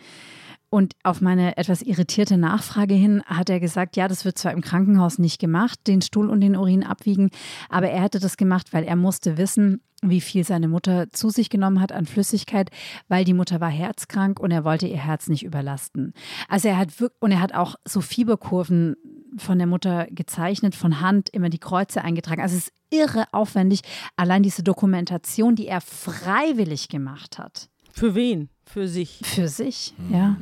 Und 0.74 0.96
auf 1.04 1.20
meine 1.20 1.56
etwas 1.56 1.82
irritierte 1.82 2.36
Nachfrage 2.36 2.94
hin 2.94 3.22
hat 3.26 3.48
er 3.48 3.60
gesagt, 3.60 3.94
ja, 3.94 4.08
das 4.08 4.24
wird 4.24 4.38
zwar 4.38 4.50
im 4.50 4.60
Krankenhaus 4.60 5.20
nicht 5.20 5.38
gemacht, 5.38 5.78
den 5.86 6.02
Stuhl 6.02 6.28
und 6.28 6.40
den 6.40 6.56
Urin 6.56 6.82
abwiegen, 6.82 7.30
aber 7.68 7.90
er 7.90 8.02
hätte 8.02 8.18
das 8.18 8.36
gemacht, 8.36 8.72
weil 8.72 8.82
er 8.82 8.96
musste 8.96 9.38
wissen, 9.38 9.82
wie 10.02 10.20
viel 10.20 10.42
seine 10.42 10.66
Mutter 10.66 11.12
zu 11.12 11.30
sich 11.30 11.48
genommen 11.48 11.80
hat 11.80 11.92
an 11.92 12.06
Flüssigkeit, 12.06 12.70
weil 13.06 13.24
die 13.24 13.34
Mutter 13.34 13.60
war 13.60 13.70
herzkrank 13.70 14.40
und 14.40 14.50
er 14.50 14.64
wollte 14.64 14.88
ihr 14.88 14.98
Herz 14.98 15.28
nicht 15.28 15.44
überlasten. 15.44 16.12
Also 16.48 16.66
er 16.66 16.76
hat 16.76 16.88
und 17.20 17.30
er 17.30 17.40
hat 17.40 17.54
auch 17.54 17.76
so 17.84 18.00
Fieberkurven 18.00 18.96
von 19.36 19.58
der 19.58 19.68
Mutter 19.68 20.08
gezeichnet, 20.10 20.74
von 20.74 21.00
Hand 21.00 21.28
immer 21.28 21.50
die 21.50 21.58
Kreuze 21.58 22.02
eingetragen. 22.02 22.42
Also 22.42 22.56
es 22.56 22.66
ist 22.66 22.72
irre 22.90 23.26
aufwendig, 23.30 23.82
allein 24.16 24.42
diese 24.42 24.64
Dokumentation, 24.64 25.54
die 25.54 25.68
er 25.68 25.80
freiwillig 25.80 26.88
gemacht 26.88 27.38
hat. 27.38 27.68
Für 27.92 28.16
wen? 28.16 28.48
Für 28.66 28.88
sich. 28.88 29.20
Für 29.22 29.48
sich, 29.48 29.94
mhm. 29.98 30.14
ja. 30.14 30.36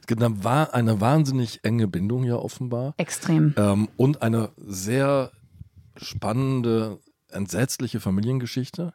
Es 0.00 0.06
gibt 0.06 0.22
eine, 0.22 0.74
eine, 0.74 1.00
wahnsinnig 1.00 1.60
enge 1.62 1.88
Bindung 1.88 2.24
ja 2.24 2.36
offenbar. 2.36 2.94
Extrem. 2.96 3.54
Ähm, 3.56 3.88
und 3.96 4.22
eine 4.22 4.50
sehr 4.56 5.30
spannende, 5.96 6.98
entsetzliche 7.30 8.00
Familiengeschichte, 8.00 8.92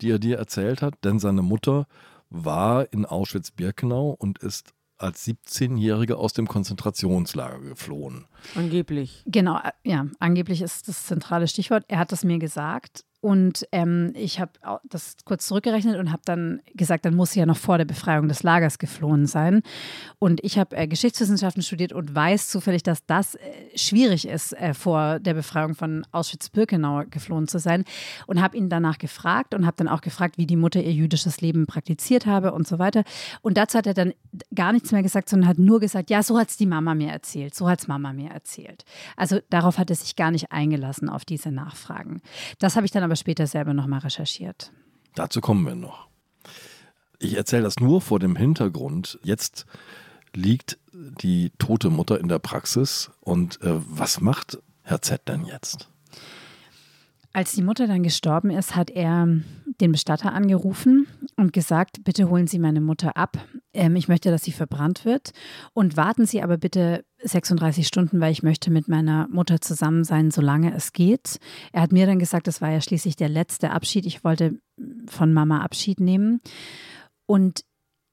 die 0.00 0.10
er 0.10 0.18
dir 0.18 0.38
erzählt 0.38 0.82
hat, 0.82 0.94
denn 1.04 1.18
seine 1.18 1.42
Mutter 1.42 1.86
war 2.30 2.92
in 2.92 3.06
Auschwitz-Birkenau 3.06 4.10
und 4.10 4.38
ist 4.38 4.74
als 4.98 5.26
17-Jährige 5.26 6.16
aus 6.16 6.32
dem 6.32 6.48
Konzentrationslager 6.48 7.60
geflohen. 7.60 8.24
Angeblich. 8.54 9.22
Genau, 9.26 9.58
äh, 9.58 9.72
ja, 9.84 10.06
angeblich 10.18 10.62
ist 10.62 10.88
das 10.88 11.06
zentrale 11.06 11.48
Stichwort. 11.48 11.84
Er 11.88 11.98
hat 11.98 12.12
das 12.12 12.24
mir 12.24 12.38
gesagt. 12.38 13.04
Und 13.26 13.66
ähm, 13.72 14.12
ich 14.14 14.38
habe 14.38 14.52
das 14.88 15.16
kurz 15.24 15.48
zurückgerechnet 15.48 15.98
und 15.98 16.12
habe 16.12 16.22
dann 16.24 16.60
gesagt, 16.76 17.04
dann 17.04 17.16
muss 17.16 17.32
sie 17.32 17.40
ja 17.40 17.46
noch 17.46 17.56
vor 17.56 17.76
der 17.76 17.84
Befreiung 17.84 18.28
des 18.28 18.44
Lagers 18.44 18.78
geflohen 18.78 19.26
sein. 19.26 19.62
Und 20.20 20.38
ich 20.44 20.60
habe 20.60 20.76
äh, 20.76 20.86
Geschichtswissenschaften 20.86 21.64
studiert 21.64 21.92
und 21.92 22.14
weiß 22.14 22.48
zufällig, 22.48 22.84
dass 22.84 23.04
das 23.04 23.34
äh, 23.34 23.40
schwierig 23.74 24.28
ist, 24.28 24.52
äh, 24.52 24.74
vor 24.74 25.18
der 25.18 25.34
Befreiung 25.34 25.74
von 25.74 26.06
Auschwitz-Birkenau 26.12 27.06
geflohen 27.10 27.48
zu 27.48 27.58
sein. 27.58 27.82
Und 28.28 28.40
habe 28.40 28.56
ihn 28.56 28.68
danach 28.68 28.98
gefragt 28.98 29.54
und 29.54 29.66
habe 29.66 29.76
dann 29.76 29.88
auch 29.88 30.02
gefragt, 30.02 30.38
wie 30.38 30.46
die 30.46 30.54
Mutter 30.54 30.80
ihr 30.80 30.92
jüdisches 30.92 31.40
Leben 31.40 31.66
praktiziert 31.66 32.26
habe 32.26 32.52
und 32.52 32.68
so 32.68 32.78
weiter. 32.78 33.02
Und 33.42 33.56
dazu 33.56 33.76
hat 33.76 33.88
er 33.88 33.94
dann 33.94 34.12
gar 34.54 34.72
nichts 34.72 34.92
mehr 34.92 35.02
gesagt, 35.02 35.30
sondern 35.30 35.48
hat 35.48 35.58
nur 35.58 35.80
gesagt, 35.80 36.10
ja, 36.10 36.22
so 36.22 36.38
hat 36.38 36.50
es 36.50 36.58
die 36.58 36.66
Mama 36.66 36.94
mir 36.94 37.10
erzählt, 37.10 37.56
so 37.56 37.68
hat 37.68 37.80
es 37.80 37.88
Mama 37.88 38.12
mir 38.12 38.30
erzählt. 38.30 38.84
Also 39.16 39.40
darauf 39.50 39.78
hat 39.78 39.90
er 39.90 39.96
sich 39.96 40.14
gar 40.14 40.30
nicht 40.30 40.52
eingelassen, 40.52 41.08
auf 41.08 41.24
diese 41.24 41.50
Nachfragen. 41.50 42.20
Das 42.60 42.76
habe 42.76 42.86
ich 42.86 42.92
dann 42.92 43.02
aber 43.02 43.15
später 43.16 43.46
selber 43.46 43.74
nochmal 43.74 44.00
recherchiert. 44.00 44.72
Dazu 45.14 45.40
kommen 45.40 45.66
wir 45.66 45.74
noch. 45.74 46.08
Ich 47.18 47.36
erzähle 47.36 47.62
das 47.62 47.76
nur 47.80 48.00
vor 48.00 48.18
dem 48.18 48.36
Hintergrund. 48.36 49.18
Jetzt 49.22 49.66
liegt 50.34 50.78
die 50.92 51.50
tote 51.58 51.90
Mutter 51.90 52.20
in 52.20 52.28
der 52.28 52.38
Praxis 52.38 53.10
und 53.20 53.60
äh, 53.62 53.74
was 53.88 54.20
macht 54.20 54.58
Herr 54.82 55.02
Z 55.02 55.28
denn 55.28 55.44
jetzt? 55.44 55.88
Als 57.36 57.52
die 57.52 57.62
Mutter 57.62 57.86
dann 57.86 58.02
gestorben 58.02 58.48
ist, 58.48 58.76
hat 58.76 58.88
er 58.88 59.28
den 59.82 59.92
Bestatter 59.92 60.32
angerufen 60.32 61.06
und 61.36 61.52
gesagt, 61.52 62.02
bitte 62.02 62.30
holen 62.30 62.46
Sie 62.46 62.58
meine 62.58 62.80
Mutter 62.80 63.14
ab. 63.18 63.36
Ähm, 63.74 63.94
ich 63.94 64.08
möchte, 64.08 64.30
dass 64.30 64.42
sie 64.42 64.52
verbrannt 64.52 65.04
wird. 65.04 65.32
Und 65.74 65.98
warten 65.98 66.24
Sie 66.24 66.42
aber 66.42 66.56
bitte 66.56 67.04
36 67.22 67.86
Stunden, 67.86 68.20
weil 68.20 68.32
ich 68.32 68.42
möchte 68.42 68.70
mit 68.70 68.88
meiner 68.88 69.28
Mutter 69.28 69.60
zusammen 69.60 70.02
sein, 70.02 70.30
solange 70.30 70.74
es 70.74 70.94
geht. 70.94 71.36
Er 71.72 71.82
hat 71.82 71.92
mir 71.92 72.06
dann 72.06 72.18
gesagt, 72.18 72.46
das 72.46 72.62
war 72.62 72.70
ja 72.70 72.80
schließlich 72.80 73.16
der 73.16 73.28
letzte 73.28 73.70
Abschied. 73.70 74.06
Ich 74.06 74.24
wollte 74.24 74.58
von 75.06 75.34
Mama 75.34 75.60
Abschied 75.60 76.00
nehmen. 76.00 76.40
Und 77.26 77.66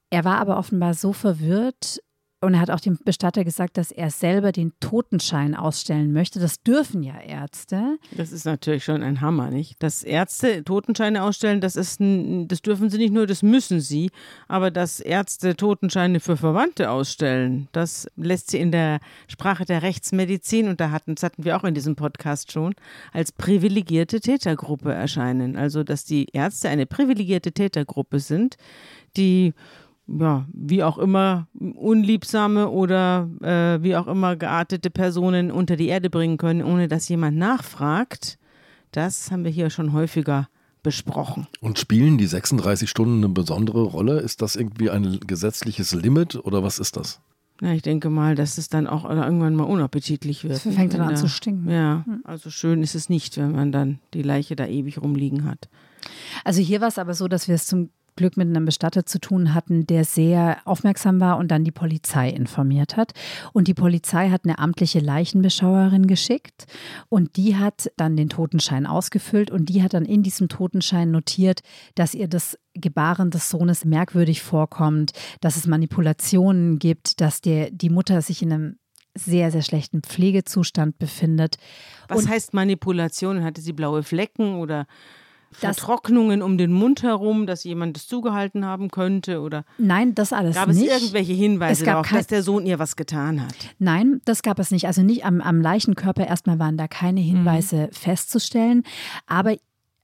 er 0.10 0.26
war 0.26 0.40
aber 0.40 0.58
offenbar 0.58 0.96
so 0.96 1.14
verwirrt, 1.14 2.02
und 2.44 2.54
er 2.54 2.60
hat 2.60 2.70
auch 2.70 2.80
dem 2.80 2.98
Bestatter 3.04 3.44
gesagt, 3.44 3.78
dass 3.78 3.91
er 3.91 4.10
selber 4.10 4.52
den 4.52 4.74
Totenschein 4.80 5.56
ausstellen 5.56 6.14
möchte. 6.14 6.39
Das 6.39 6.62
dürfen 6.62 7.04
ja 7.04 7.20
Ärzte. 7.20 7.98
Das 8.12 8.32
ist 8.32 8.46
natürlich 8.46 8.84
schon 8.84 9.02
ein 9.02 9.22
Hammer, 9.22 9.50
nicht? 9.50 9.82
Dass 9.82 10.04
Ärzte 10.04 10.64
Totenscheine 10.64 11.24
ausstellen, 11.24 11.62
das 11.62 11.76
ist 11.76 12.00
ein, 12.00 12.48
das 12.48 12.62
dürfen 12.62 12.89
sie 12.89 12.98
nicht 12.98 13.14
nur, 13.14 13.28
das 13.28 13.44
müssen 13.44 13.80
sie. 13.80 14.12
Aber 14.48 14.72
dass 14.72 15.00
Ärzte 15.00 15.56
Totenscheine 15.56 16.20
für 16.20 16.38
Verwandte 16.38 16.91
ausstellen, 16.91 17.68
das 17.72 18.08
lässt 18.16 18.52
sie 18.52 18.60
in 18.60 18.72
der 18.72 19.00
Sprache 19.28 19.66
der 19.66 19.82
Rechtsmedizin, 19.82 20.68
und 20.68 20.80
da 20.80 20.91
hatten, 20.91 21.16
das 21.16 21.24
hatten 21.24 21.46
wir 21.46 21.58
auch 21.58 21.64
in 21.64 21.74
diesem 21.74 21.96
Podcast 21.96 22.52
schon, 22.52 22.76
als 23.12 23.32
privilegierte 23.32 24.20
Tätergruppe 24.20 24.94
erscheinen. 24.94 25.56
Also, 25.56 25.84
dass 25.84 26.06
die 26.06 26.28
Ärzte 26.34 26.70
eine 26.70 26.86
privilegierte 26.86 27.52
Tätergruppe 27.52 28.20
sind, 28.20 28.58
die 29.16 29.54
ja, 30.08 30.45
wie 30.54 30.84
auch 30.84 30.97
immer 30.97 31.47
unliebsame 31.54 32.70
oder 32.70 33.30
äh, 33.41 33.82
wie 33.84 33.95
auch 33.95 34.08
immer 34.08 34.36
geartete 34.36 34.89
Personen 34.89 35.51
unter 35.51 35.76
die 35.76 35.88
Erde 35.88 36.10
bringen 36.10 36.38
können, 36.38 36.64
ohne 36.64 36.88
dass 36.88 37.08
jemand 37.10 37.38
nachfragt, 37.38 38.38
das 38.91 39.32
haben 39.32 39.43
wir 39.43 39.51
hier 39.51 39.70
schon 39.70 39.93
häufiger 39.93 40.49
besprochen. 40.84 41.47
Und 41.62 41.80
spielen 41.80 42.18
die 42.18 42.28
36 42.28 42.89
Stunden 42.89 43.24
eine 43.24 43.30
besondere 43.30 43.84
Rolle? 43.84 44.20
Ist 44.20 44.41
das 44.41 44.56
irgendwie 44.56 44.89
ein 44.89 45.20
gesetzliches 45.26 45.93
Limit 45.93 46.36
oder 46.36 46.62
was 46.62 46.78
ist 46.80 46.97
das? 46.97 47.22
Ja, 47.62 47.72
ich 47.72 47.82
denke 47.82 48.10
mal, 48.10 48.36
dass 48.36 48.58
es 48.58 48.68
dann 48.68 48.88
auch 48.88 49.10
irgendwann 49.10 49.56
mal 49.56 49.64
unappetitlich 49.64 50.43
wird. 50.43 50.66
Das 50.66 50.76
fängt 50.76 50.93
dann 50.93 51.01
an 51.01 51.16
zu 51.16 51.30
stinken. 51.30 51.70
Ja, 51.70 52.04
also 52.26 52.49
schön 52.49 52.84
ist 52.84 52.95
es 52.95 53.08
nicht, 53.10 53.38
wenn 53.38 53.54
man 53.54 53.72
dann 53.72 53.99
die 54.14 54.24
Leiche 54.24 54.56
da 54.56 54.66
ewig 54.66 55.01
rumliegen 55.01 55.45
hat. 55.45 55.70
Also 56.43 56.62
hier 56.62 56.82
war 56.82 56.89
es 56.89 56.97
aber 56.97 57.14
so, 57.14 57.30
dass 57.30 57.47
wir 57.47 57.56
es 57.56 57.66
zum 57.66 57.89
Glück 58.16 58.38
mit 58.38 58.47
einem 58.47 58.66
Bestatter 58.66 59.05
zu 59.05 59.20
tun 59.20 59.53
hatten, 59.53 59.86
der 59.88 60.05
sehr 60.05 60.57
aufmerksam 60.66 61.20
war 61.20 61.38
und 61.38 61.49
dann 61.49 61.64
die 61.64 61.72
Polizei 61.72 62.30
informiert 62.30 62.97
hat. 62.97 63.14
Und 63.53 63.68
die 63.68 63.74
Polizei 63.74 64.30
hat 64.30 64.45
eine 64.45 64.59
amtliche 64.59 64.99
Leichenbeschauerin 64.99 66.07
geschickt 66.07 66.66
und 67.09 67.38
die 67.38 67.55
hat 67.55 67.91
dann 67.97 68.16
den 68.16 68.30
Totenschein 68.30 68.86
ausgefüllt 68.86 69.51
und 69.51 69.70
die 69.70 69.84
hat 69.84 69.93
dann 69.93 70.05
in 70.05 70.24
diesem 70.24 70.49
Totenschein 70.49 71.11
notiert, 71.11 71.61
dass 71.95 72.14
ihr 72.14 72.28
das 72.28 72.57
Gebaren 72.74 73.30
des 73.30 73.49
Sohnes 73.49 73.86
merkwürdig 73.86 74.41
vorkommt, 74.41 75.11
dass 75.41 75.55
es 75.55 75.68
Manipulationen 75.68 76.80
gibt, 76.80 77.22
dass 77.22 77.41
der, 77.41 77.70
die 77.72 77.89
Mutter 77.89 78.22
sich 78.22 78.41
in 78.41 78.51
einem 78.51 78.78
sehr, 79.16 79.51
sehr 79.51 79.61
schlechten 79.61 80.01
Pflegezustand 80.01 80.97
befindet. 80.97 81.57
Was 82.07 82.24
und 82.24 82.30
heißt 82.30 82.53
Manipulation? 82.53 83.43
Hatte 83.43 83.61
sie 83.61 83.74
blaue 83.74 84.03
Flecken 84.03 84.55
oder 84.55 84.88
Vertrocknungen 85.54 86.41
um 86.41 86.58
den 86.58 86.72
Mund 86.72 87.04
herum, 87.04 87.45
dass 87.45 87.64
jemand 87.64 87.95
das 87.95 88.08
zugehalten 88.08 88.66
haben 88.66 88.89
könnte? 88.89 89.41
Oder 89.41 89.66
Nein, 89.78 90.16
das 90.16 90.34
alles 90.34 90.56
gab 90.56 90.68
nicht. 90.68 90.88
Gab 90.88 90.97
es 90.97 91.01
irgendwelche 91.01 91.34
Hinweise 91.34 91.86
darauf, 91.86 92.10
dass 92.10 92.28
der 92.28 92.43
Sohn 92.43 92.66
ihr 92.66 92.80
was 92.80 92.95
getan 92.95 93.41
hat? 93.41 93.56
Nein, 93.80 94.22
das 94.26 94.41
gab 94.41 94.60
es 94.60 94.72
nicht. 94.72 94.88
Also 94.88 95.01
nicht 95.01 95.26
am, 95.26 95.41
am 95.41 95.62
Leichenkörper 95.62 96.28
erstmal 96.28 96.60
waren 96.60 96.78
da 96.78 96.88
keine 96.88 97.22
Hinweise 97.22 97.88
mhm. 97.88 97.91
festzustellen. 97.91 98.84
Aber 99.28 99.56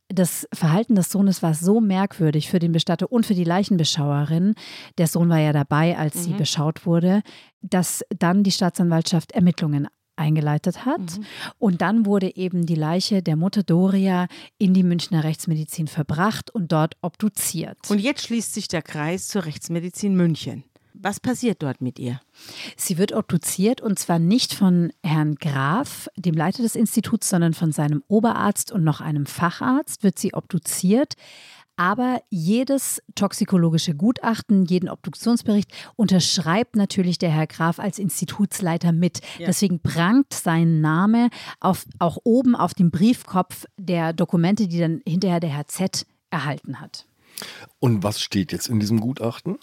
das 0.09 0.47
Verhalten 0.53 0.95
des 0.95 1.09
Sohnes 1.09 1.43
war 1.43 1.53
so 1.53 1.79
merkwürdig 1.79 2.49
für 2.49 2.59
den 2.59 2.71
Bestatter 2.71 3.11
und 3.11 3.25
für 3.25 3.35
die 3.35 3.43
Leichenbeschauerin, 3.43 4.55
der 4.97 5.07
Sohn 5.07 5.29
war 5.29 5.39
ja 5.39 5.53
dabei, 5.53 5.97
als 5.97 6.15
mhm. 6.15 6.21
sie 6.21 6.33
beschaut 6.33 6.85
wurde, 6.85 7.21
dass 7.61 8.03
dann 8.17 8.43
die 8.43 8.51
Staatsanwaltschaft 8.51 9.31
Ermittlungen 9.33 9.87
eingeleitet 10.19 10.85
hat. 10.85 10.99
Mhm. 10.99 11.25
Und 11.57 11.81
dann 11.81 12.05
wurde 12.05 12.35
eben 12.35 12.65
die 12.65 12.75
Leiche 12.75 13.23
der 13.23 13.35
Mutter 13.35 13.63
Doria 13.63 14.27
in 14.57 14.73
die 14.73 14.83
Münchner 14.83 15.23
Rechtsmedizin 15.23 15.87
verbracht 15.87 16.51
und 16.51 16.71
dort 16.71 16.97
obduziert. 17.01 17.77
Und 17.89 17.99
jetzt 17.99 18.25
schließt 18.25 18.53
sich 18.53 18.67
der 18.67 18.81
Kreis 18.81 19.27
zur 19.27 19.45
Rechtsmedizin 19.45 20.15
München. 20.15 20.63
Was 21.01 21.21
passiert 21.21 21.63
dort 21.63 21.79
mit 21.81 21.97
ihr? 21.97 22.19
Sie 22.75 22.97
wird 22.97 23.13
obduziert 23.13 23.79
und 23.79 23.97
zwar 23.97 24.19
nicht 24.19 24.53
von 24.53 24.91
Herrn 25.01 25.35
Graf, 25.35 26.09
dem 26.17 26.35
Leiter 26.35 26.61
des 26.61 26.75
Instituts, 26.75 27.29
sondern 27.29 27.53
von 27.53 27.71
seinem 27.71 28.03
Oberarzt 28.09 28.71
und 28.73 28.83
noch 28.83 28.99
einem 28.99 29.25
Facharzt 29.25 30.03
wird 30.03 30.19
sie 30.19 30.33
obduziert. 30.33 31.13
Aber 31.79 32.21
jedes 32.29 33.01
toxikologische 33.15 33.95
Gutachten, 33.95 34.65
jeden 34.65 34.89
Obduktionsbericht 34.89 35.71
unterschreibt 35.95 36.75
natürlich 36.75 37.19
der 37.19 37.29
Herr 37.29 37.47
Graf 37.47 37.79
als 37.79 37.99
Institutsleiter 37.99 38.91
mit. 38.91 39.21
Ja. 39.37 39.47
Deswegen 39.47 39.79
prangt 39.79 40.33
sein 40.33 40.81
Name 40.81 41.29
auf, 41.61 41.85
auch 41.97 42.17
oben 42.25 42.53
auf 42.53 42.73
dem 42.73 42.91
Briefkopf 42.91 43.63
der 43.77 44.11
Dokumente, 44.11 44.67
die 44.67 44.77
dann 44.77 45.01
hinterher 45.07 45.39
der 45.39 45.51
Herr 45.51 45.67
Z 45.67 46.05
erhalten 46.29 46.81
hat. 46.81 47.05
Und 47.79 48.03
was 48.03 48.19
steht 48.19 48.51
jetzt 48.51 48.67
in 48.67 48.81
diesem 48.81 48.99
Gutachten? 48.99 49.57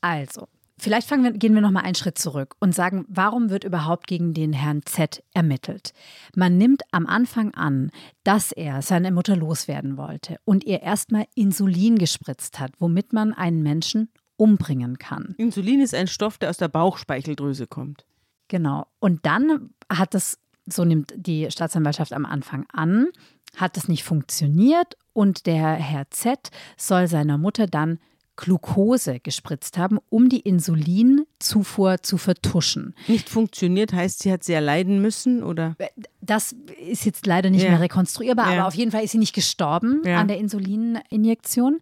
Also, 0.00 0.48
Vielleicht 0.80 1.10
wir, 1.10 1.32
gehen 1.32 1.54
wir 1.54 1.60
noch 1.60 1.70
mal 1.70 1.82
einen 1.82 1.94
Schritt 1.94 2.16
zurück 2.16 2.56
und 2.58 2.74
sagen, 2.74 3.04
warum 3.06 3.50
wird 3.50 3.64
überhaupt 3.64 4.06
gegen 4.06 4.32
den 4.32 4.54
Herrn 4.54 4.80
Z 4.86 5.22
ermittelt? 5.34 5.92
Man 6.34 6.56
nimmt 6.56 6.82
am 6.90 7.06
Anfang 7.06 7.52
an, 7.52 7.90
dass 8.24 8.50
er 8.50 8.80
seine 8.80 9.12
Mutter 9.12 9.36
loswerden 9.36 9.98
wollte 9.98 10.38
und 10.46 10.64
ihr 10.64 10.80
erstmal 10.80 11.26
Insulin 11.34 11.98
gespritzt 11.98 12.58
hat, 12.58 12.72
womit 12.78 13.12
man 13.12 13.34
einen 13.34 13.62
Menschen 13.62 14.08
umbringen 14.36 14.96
kann. 14.96 15.34
Insulin 15.36 15.82
ist 15.82 15.94
ein 15.94 16.06
Stoff, 16.06 16.38
der 16.38 16.48
aus 16.48 16.56
der 16.56 16.68
Bauchspeicheldrüse 16.68 17.66
kommt. 17.66 18.06
Genau. 18.48 18.86
Und 19.00 19.26
dann 19.26 19.74
hat 19.92 20.14
das, 20.14 20.38
so 20.64 20.86
nimmt 20.86 21.12
die 21.14 21.50
Staatsanwaltschaft 21.50 22.14
am 22.14 22.24
Anfang 22.24 22.64
an, 22.72 23.08
hat 23.54 23.76
das 23.76 23.86
nicht 23.86 24.02
funktioniert 24.02 24.96
und 25.12 25.44
der 25.44 25.74
Herr 25.74 26.10
Z 26.10 26.50
soll 26.78 27.06
seiner 27.06 27.36
Mutter 27.36 27.66
dann 27.66 27.98
Glucose 28.40 29.20
gespritzt 29.20 29.78
haben, 29.78 29.98
um 30.08 30.28
die 30.28 30.40
Insulinzufuhr 30.40 32.02
zu 32.02 32.16
vertuschen. 32.16 32.94
Nicht 33.06 33.28
funktioniert 33.28 33.92
heißt, 33.92 34.22
sie 34.22 34.32
hat 34.32 34.42
sehr 34.42 34.60
leiden 34.60 35.00
müssen, 35.02 35.42
oder? 35.42 35.76
Das 36.20 36.56
ist 36.88 37.04
jetzt 37.04 37.26
leider 37.26 37.50
nicht 37.50 37.62
ja. 37.62 37.70
mehr 37.70 37.80
rekonstruierbar, 37.80 38.50
ja. 38.52 38.58
aber 38.58 38.68
auf 38.68 38.74
jeden 38.74 38.90
Fall 38.90 39.04
ist 39.04 39.12
sie 39.12 39.18
nicht 39.18 39.34
gestorben 39.34 40.02
ja. 40.04 40.18
an 40.18 40.28
der 40.28 40.38
Insulininjektion. 40.38 41.80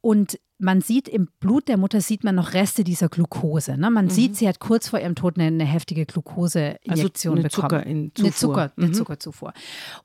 Und 0.00 0.38
man 0.58 0.80
sieht 0.80 1.08
im 1.08 1.28
Blut 1.38 1.68
der 1.68 1.76
Mutter 1.76 2.00
sieht 2.00 2.24
man 2.24 2.34
noch 2.34 2.52
Reste 2.52 2.82
dieser 2.82 3.08
Glucose. 3.08 3.78
Ne? 3.78 3.90
Man 3.90 4.06
mhm. 4.06 4.10
sieht, 4.10 4.36
sie 4.36 4.48
hat 4.48 4.58
kurz 4.58 4.88
vor 4.88 4.98
ihrem 4.98 5.14
Tod 5.14 5.38
eine, 5.38 5.64
heftige 5.64 6.04
Glucoseinjektion 6.04 7.38
also 7.38 7.48
bekommen. 7.48 7.50
Zucker 7.50 7.80
eine, 8.22 8.32
Zucker, 8.32 8.72
mhm. 8.76 8.84
eine 8.84 8.92
Zuckerzufuhr. 8.92 9.52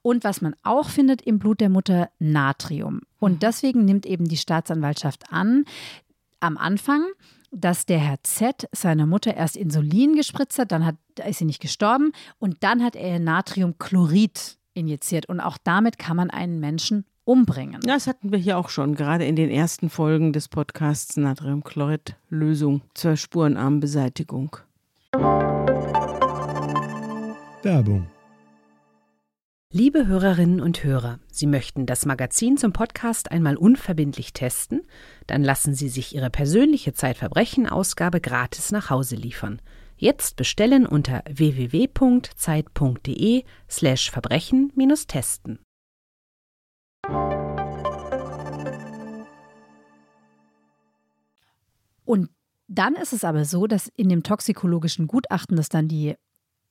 Und 0.02 0.24
was 0.24 0.42
man 0.42 0.56
auch 0.62 0.90
findet 0.90 1.22
im 1.24 1.40
Blut 1.40 1.60
der 1.60 1.70
Mutter, 1.70 2.10
Natrium. 2.20 3.02
Und 3.20 3.34
mhm. 3.34 3.40
deswegen 3.40 3.86
nimmt 3.86 4.06
eben 4.06 4.26
die 4.26 4.38
Staatsanwaltschaft 4.38 5.32
an, 5.32 5.66
am 6.40 6.58
Anfang, 6.58 7.04
dass 7.52 7.86
der 7.86 8.00
Herr 8.00 8.22
Z 8.24 8.68
seiner 8.72 9.08
Mutter 9.08 9.36
erst 9.36 9.58
Insulin 9.58 10.16
gespritzt 10.16 10.60
hat, 10.60 10.72
dann 10.72 10.86
hat, 10.86 10.96
ist 11.28 11.40
sie 11.40 11.46
nicht 11.46 11.62
gestorben 11.62 12.12
und 12.38 12.64
dann 12.64 12.84
hat 12.84 12.96
er 12.96 13.20
Natriumchlorid 13.20 14.58
injiziert. 14.74 15.28
Und 15.28 15.40
auch 15.40 15.58
damit 15.64 15.98
kann 15.98 16.18
man 16.18 16.30
einen 16.30 16.60
Menschen 16.60 17.06
umbringen. 17.26 17.80
Das 17.86 18.08
hatten 18.08 18.32
wir 18.32 18.40
hier 18.40 18.58
auch 18.58 18.70
schon, 18.70 18.96
gerade 18.96 19.26
in 19.26 19.36
den 19.36 19.50
ersten 19.50 19.90
Folgen 19.90 20.34
des 20.34 20.48
Podcasts 20.48 21.18
Natriumchlorid-Lösung 21.18 22.82
zur 22.94 23.16
Spurenarmbeseitigung. 23.16 24.58
Werbung. 27.64 28.08
Liebe 29.76 30.06
Hörerinnen 30.06 30.62
und 30.62 30.84
Hörer, 30.84 31.18
Sie 31.32 31.48
möchten 31.48 31.88
das 31.88 32.06
Magazin 32.06 32.58
zum 32.58 32.74
Podcast 32.74 33.32
einmal 33.32 33.58
unverbindlich 33.58 34.32
testen? 34.32 34.84
Dann 35.26 35.44
lassen 35.44 35.74
Sie 35.74 35.90
sich 35.90 36.14
Ihre 36.14 36.30
persönliche 36.30 36.94
Zeitverbrechen-Ausgabe 36.94 38.22
gratis 38.22 38.72
nach 38.72 38.92
Hause 38.92 39.16
liefern. 39.16 39.60
Jetzt 39.98 40.36
bestellen 40.36 40.86
unter 40.86 41.24
www.zeit.de 41.28 42.34
Und 52.06 52.30
dann 52.68 52.96
ist 52.96 53.14
es 53.14 53.24
aber 53.24 53.46
so, 53.46 53.68
dass 53.68 53.88
in 53.96 54.10
dem 54.10 54.24
toxikologischen 54.24 55.08
Gutachten, 55.08 55.58
das 55.58 55.70
dann 55.70 55.88
die 55.88 56.16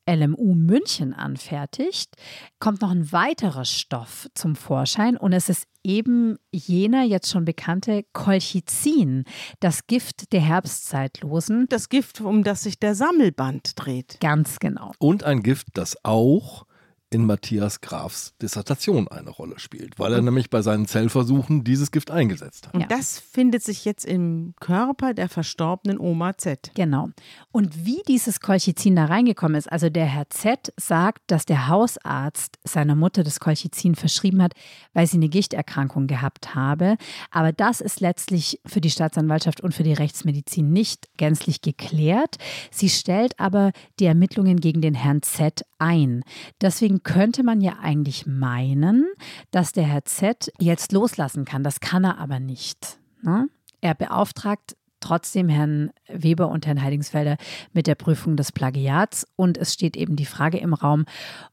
LMU 0.08 0.54
München 0.54 1.14
anfertigt, 1.14 2.16
kommt 2.58 2.82
noch 2.82 2.90
ein 2.90 3.12
weiterer 3.12 3.64
Stoff 3.64 4.28
zum 4.34 4.56
Vorschein 4.56 5.16
und 5.16 5.32
es 5.32 5.48
ist 5.48 5.66
eben 5.84 6.38
jener 6.50 7.04
jetzt 7.04 7.30
schon 7.30 7.44
bekannte 7.44 8.04
Colchicin, 8.12 9.24
das 9.60 9.86
Gift 9.86 10.32
der 10.32 10.40
Herbstzeitlosen. 10.40 11.66
Das 11.68 11.88
Gift, 11.88 12.20
um 12.20 12.42
das 12.42 12.64
sich 12.64 12.78
der 12.78 12.94
Sammelband 12.94 13.72
dreht. 13.76 14.18
Ganz 14.20 14.58
genau. 14.58 14.92
Und 14.98 15.24
ein 15.24 15.42
Gift, 15.42 15.68
das 15.74 15.96
auch 16.04 16.66
in 17.12 17.26
Matthias 17.26 17.80
Grafs 17.80 18.34
Dissertation 18.40 19.06
eine 19.08 19.30
Rolle 19.30 19.58
spielt, 19.58 19.98
weil 19.98 20.12
er 20.14 20.22
nämlich 20.22 20.50
bei 20.50 20.62
seinen 20.62 20.86
Zellversuchen 20.86 21.62
dieses 21.64 21.90
Gift 21.90 22.10
eingesetzt 22.10 22.66
hat. 22.66 22.74
Und 22.74 22.80
Ja. 22.80 22.86
das 22.86 23.18
findet 23.18 23.62
sich 23.62 23.84
jetzt 23.84 24.04
im 24.04 24.54
Körper 24.60 25.14
der 25.14 25.28
verstorbenen 25.28 25.98
Oma 25.98 26.36
Z. 26.38 26.70
Genau. 26.74 27.10
Und 27.52 27.84
wie 27.84 28.02
dieses 28.08 28.40
Colchicin 28.40 28.96
da 28.96 29.04
reingekommen 29.06 29.56
ist, 29.56 29.70
also 29.70 29.90
der 29.90 30.06
Herr 30.06 30.30
Z 30.30 30.72
sagt, 30.76 31.22
dass 31.26 31.44
der 31.44 31.68
Hausarzt 31.68 32.58
seiner 32.64 32.94
Mutter 32.96 33.22
das 33.24 33.40
Colchicin 33.40 33.94
verschrieben 33.94 34.42
hat, 34.42 34.54
weil 34.94 35.06
sie 35.06 35.18
eine 35.18 35.28
Gichterkrankung 35.28 36.06
gehabt 36.06 36.54
habe. 36.54 36.96
Aber 37.30 37.52
das 37.52 37.80
ist 37.80 38.00
letztlich 38.00 38.60
für 38.66 38.80
die 38.80 38.90
Staatsanwaltschaft 38.90 39.60
und 39.60 39.74
für 39.74 39.82
die 39.82 39.92
Rechtsmedizin 39.92 40.72
nicht 40.72 41.08
gänzlich 41.18 41.60
geklärt. 41.60 42.36
Sie 42.70 42.88
stellt 42.88 43.38
aber 43.38 43.72
die 44.00 44.06
Ermittlungen 44.06 44.58
gegen 44.60 44.80
den 44.80 44.94
Herrn 44.94 45.22
Z 45.22 45.64
ein. 45.82 46.22
Deswegen 46.60 47.02
könnte 47.02 47.42
man 47.42 47.60
ja 47.60 47.78
eigentlich 47.82 48.26
meinen, 48.26 49.06
dass 49.50 49.72
der 49.72 49.84
Herr 49.84 50.04
Z 50.04 50.52
jetzt 50.58 50.92
loslassen 50.92 51.44
kann. 51.44 51.64
Das 51.64 51.80
kann 51.80 52.04
er 52.04 52.18
aber 52.18 52.38
nicht. 52.38 52.98
Ne? 53.22 53.48
Er 53.80 53.94
beauftragt 53.94 54.76
trotzdem 55.00 55.48
Herrn 55.48 55.90
Weber 56.08 56.48
und 56.48 56.64
Herrn 56.66 56.80
Heidingsfelder 56.80 57.36
mit 57.72 57.88
der 57.88 57.96
Prüfung 57.96 58.36
des 58.36 58.52
Plagiats. 58.52 59.26
Und 59.34 59.58
es 59.58 59.74
steht 59.74 59.96
eben 59.96 60.14
die 60.14 60.24
Frage 60.24 60.58
im 60.58 60.72
Raum, 60.72 61.04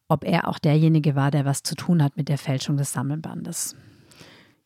ob 0.07 0.23
er 0.23 0.47
auch 0.47 0.59
derjenige 0.59 1.15
war, 1.15 1.31
der 1.31 1.45
was 1.45 1.63
zu 1.63 1.73
tun 1.73 2.03
hat 2.03 2.15
mit 2.15 2.29
der 2.29 2.37
Fälschung 2.37 2.77
des 2.77 2.93
Sammelbandes. 2.93 3.75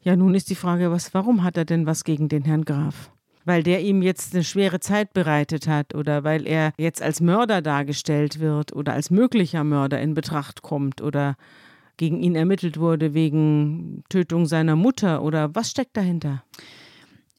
Ja, 0.01 0.18
nun 0.18 0.36
ist 0.36 0.49
die 0.49 0.55
Frage, 0.55 0.91
was, 0.91 1.14
warum 1.14 1.43
hat 1.43 1.55
er 1.55 1.64
denn 1.64 1.86
was 1.86 2.03
gegen 2.03 2.28
den 2.28 2.43
Herrn 2.43 2.66
Graf? 2.66 3.09
Weil 3.46 3.64
der 3.64 3.82
ihm 3.82 4.02
jetzt 4.02 4.34
eine 4.34 4.44
schwere 4.44 4.80
Zeit 4.80 5.14
bereitet 5.14 5.68
hat 5.68 5.96
oder 5.96 6.24
weil 6.24 6.48
er 6.48 6.72
jetzt 6.78 7.02
als 7.02 7.20
Mörder 7.20 7.62
dargestellt 7.62 8.39
wird 8.39 8.74
oder 8.74 8.94
als 8.94 9.10
möglicher 9.10 9.64
Mörder 9.64 10.00
in 10.02 10.14
Betracht 10.14 10.62
kommt 10.62 11.02
oder 11.02 11.36
gegen 11.98 12.22
ihn 12.22 12.36
ermittelt 12.36 12.80
wurde 12.80 13.14
wegen 13.14 14.04
Tötung 14.10 14.46
seiner 14.46 14.76
Mutter 14.76 15.22
oder 15.22 15.54
was 15.56 15.70
steckt 15.70 15.98
dahinter? 15.98 16.44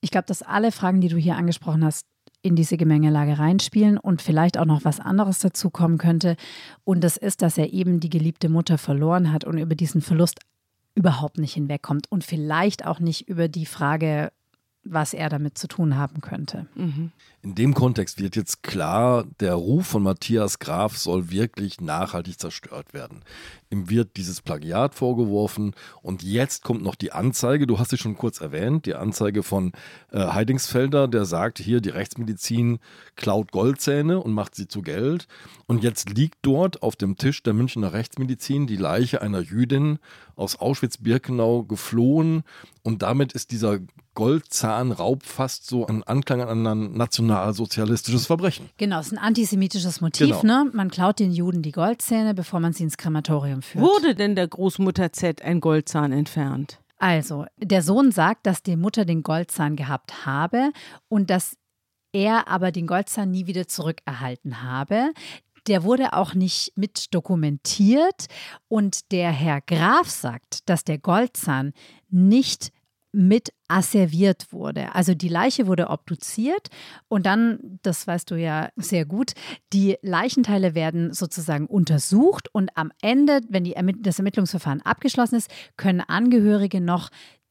Ich 0.01 0.11
glaube, 0.11 0.27
dass 0.27 0.43
alle 0.43 0.71
Fragen, 0.71 1.01
die 1.01 1.09
du 1.09 1.17
hier 1.17 1.37
angesprochen 1.37 1.85
hast, 1.85 2.07
in 2.45 2.57
diese 2.57 2.77
Gemengelage 2.77 3.39
reinspielen 3.39 3.97
und 3.97 4.21
vielleicht 4.21 4.59
auch 4.59 4.67
noch 4.67 4.85
was 4.85 5.01
anderes 5.01 5.39
dazu 5.39 5.71
kommen 5.71 5.97
könnte. 5.97 6.37
Und 6.85 7.03
das 7.03 7.17
ist, 7.17 7.41
dass 7.41 7.57
er 7.57 7.73
eben 7.73 8.01
die 8.01 8.11
geliebte 8.11 8.51
Mutter 8.51 8.77
verloren 8.77 9.33
hat 9.33 9.45
und 9.45 9.57
über 9.57 9.75
diesen 9.75 10.03
Verlust 10.03 10.41
überhaupt 10.95 11.39
nicht 11.39 11.55
hinwegkommt 11.55 12.13
und 12.13 12.23
vielleicht 12.23 12.85
auch 12.85 13.01
nicht 13.01 13.29
über 13.29 13.49
die 13.49 13.65
Frage, 13.65 14.31
was 14.85 15.15
er 15.15 15.29
damit 15.29 15.59
zu 15.59 15.67
tun 15.67 15.97
haben 15.97 16.21
könnte. 16.21 16.67
In 17.43 17.55
dem 17.55 17.75
Kontext 17.75 18.23
wird 18.23 18.37
jetzt 18.37 18.63
klar, 18.63 19.25
der 19.41 19.55
Ruf 19.55 19.89
von 19.89 20.03
Matthias 20.03 20.59
Graf 20.59 20.97
soll 20.97 21.31
wirklich 21.31 21.81
nachhaltig 21.81 22.39
zerstört 22.41 22.95
werden. 22.95 23.23
Ihm 23.71 23.91
wird 23.91 24.17
dieses 24.17 24.41
Plagiat 24.41 24.95
vorgeworfen 24.95 25.75
und 26.01 26.23
jetzt 26.23 26.65
kommt 26.65 26.83
noch 26.83 26.95
die 26.95 27.13
Anzeige, 27.13 27.67
du 27.67 27.79
hast 27.79 27.91
sie 27.91 27.99
schon 27.99 28.17
kurz 28.17 28.41
erwähnt, 28.41 28.87
die 28.87 28.95
Anzeige 28.95 29.43
von 29.43 29.73
äh, 30.11 30.21
Heidingsfelder, 30.21 31.09
der 31.09 31.25
sagt, 31.25 31.59
hier 31.59 31.81
die 31.81 31.91
Rechtsmedizin 31.91 32.79
klaut 33.17 33.53
Goldzähne 33.53 34.21
und 34.21 34.33
macht 34.33 34.55
sie 34.55 34.69
zu 34.69 34.81
Geld. 34.81 35.27
Und 35.67 35.83
jetzt 35.83 36.11
liegt 36.11 36.39
dort 36.43 36.83
auf 36.83 36.97
dem 36.97 37.17
Tisch 37.17 37.43
der 37.43 37.53
Münchner 37.53 37.93
Rechtsmedizin 37.93 38.67
die 38.67 38.77
Leiche 38.77 39.21
einer 39.21 39.41
Jüdin 39.41 39.99
aus 40.37 40.57
Auschwitz-Birkenau 40.57 41.65
geflohen 41.65 42.45
und 42.83 43.03
damit 43.03 43.33
ist 43.33 43.51
dieser 43.51 43.81
Goldzahnraub 44.75 45.23
fast 45.23 45.67
so 45.67 45.87
ein 45.87 46.03
Anklang 46.03 46.43
an 46.43 46.67
ein 46.67 46.93
nationalsozialistisches 46.93 48.27
Verbrechen. 48.27 48.71
Genau, 48.77 49.01
es 49.01 49.07
ist 49.07 49.13
ein 49.13 49.19
antisemitisches 49.19 50.01
Motiv. 50.01 50.41
Genau. 50.41 50.65
Ne? 50.65 50.71
Man 50.73 50.91
klaut 50.91 51.19
den 51.19 51.33
Juden 51.33 51.63
die 51.63 51.73
Goldzähne, 51.73 52.35
bevor 52.35 52.61
man 52.61 52.73
sie 52.73 52.85
ins 52.85 52.97
Krematorium 52.97 53.63
führt. 53.63 53.85
Wurde 53.85 54.15
denn 54.15 54.35
der 54.35 54.49
Großmutter 54.49 55.13
Z 55.13 55.43
ein 55.43 55.61
Goldzahn 55.61 56.13
entfernt? 56.13 56.81
Also, 56.99 57.45
der 57.59 57.83
Sohn 57.83 58.13
sagt, 58.13 58.47
dass 58.47 58.63
die 58.63 58.77
Mutter 58.77 59.05
den 59.05 59.23
Goldzahn 59.23 59.77
gehabt 59.77 60.27
habe 60.27 60.73
und 61.09 61.31
dass 61.31 61.57
er 62.13 62.49
aber 62.49 62.73
den 62.73 62.87
Goldzahn 62.87 63.31
nie 63.31 63.47
wieder 63.47 63.67
zurückerhalten 63.69 64.63
habe. 64.63 65.13
Der 65.67 65.83
wurde 65.83 66.13
auch 66.13 66.35
nicht 66.35 66.73
mit 66.77 67.15
dokumentiert 67.15 68.27
und 68.69 69.11
der 69.13 69.31
Herr 69.31 69.61
Graf 69.63 70.11
sagt, 70.11 70.69
dass 70.69 70.85
der 70.85 70.99
Goldzahn 70.99 71.73
nicht 72.11 72.71
mit 73.15 73.53
asserviert 73.69 74.53
wurde. 74.53 74.95
Also 74.95 75.15
die 75.15 75.29
Leiche 75.29 75.67
wurde 75.67 75.89
obduziert 75.89 76.69
und 77.09 77.27
dann, 77.27 77.79
das 77.83 78.07
weißt 78.07 78.31
du 78.31 78.37
ja 78.37 78.69
sehr 78.77 79.07
gut, 79.07 79.33
die 79.73 79.97
Leichenteile 80.03 80.75
werden 80.75 81.13
sozusagen 81.13 81.67
untersucht 81.67 82.49
und 82.53 82.77
am 82.77 82.93
Ende, 83.01 83.41
wenn 83.49 83.65
die 83.65 83.75
das 84.01 84.19
Ermittlungsverfahren 84.19 84.83
abgeschlossen 84.83 85.37
ist, 85.37 85.51
können 85.77 86.01
Angehörige 86.01 86.81
noch 86.81 87.11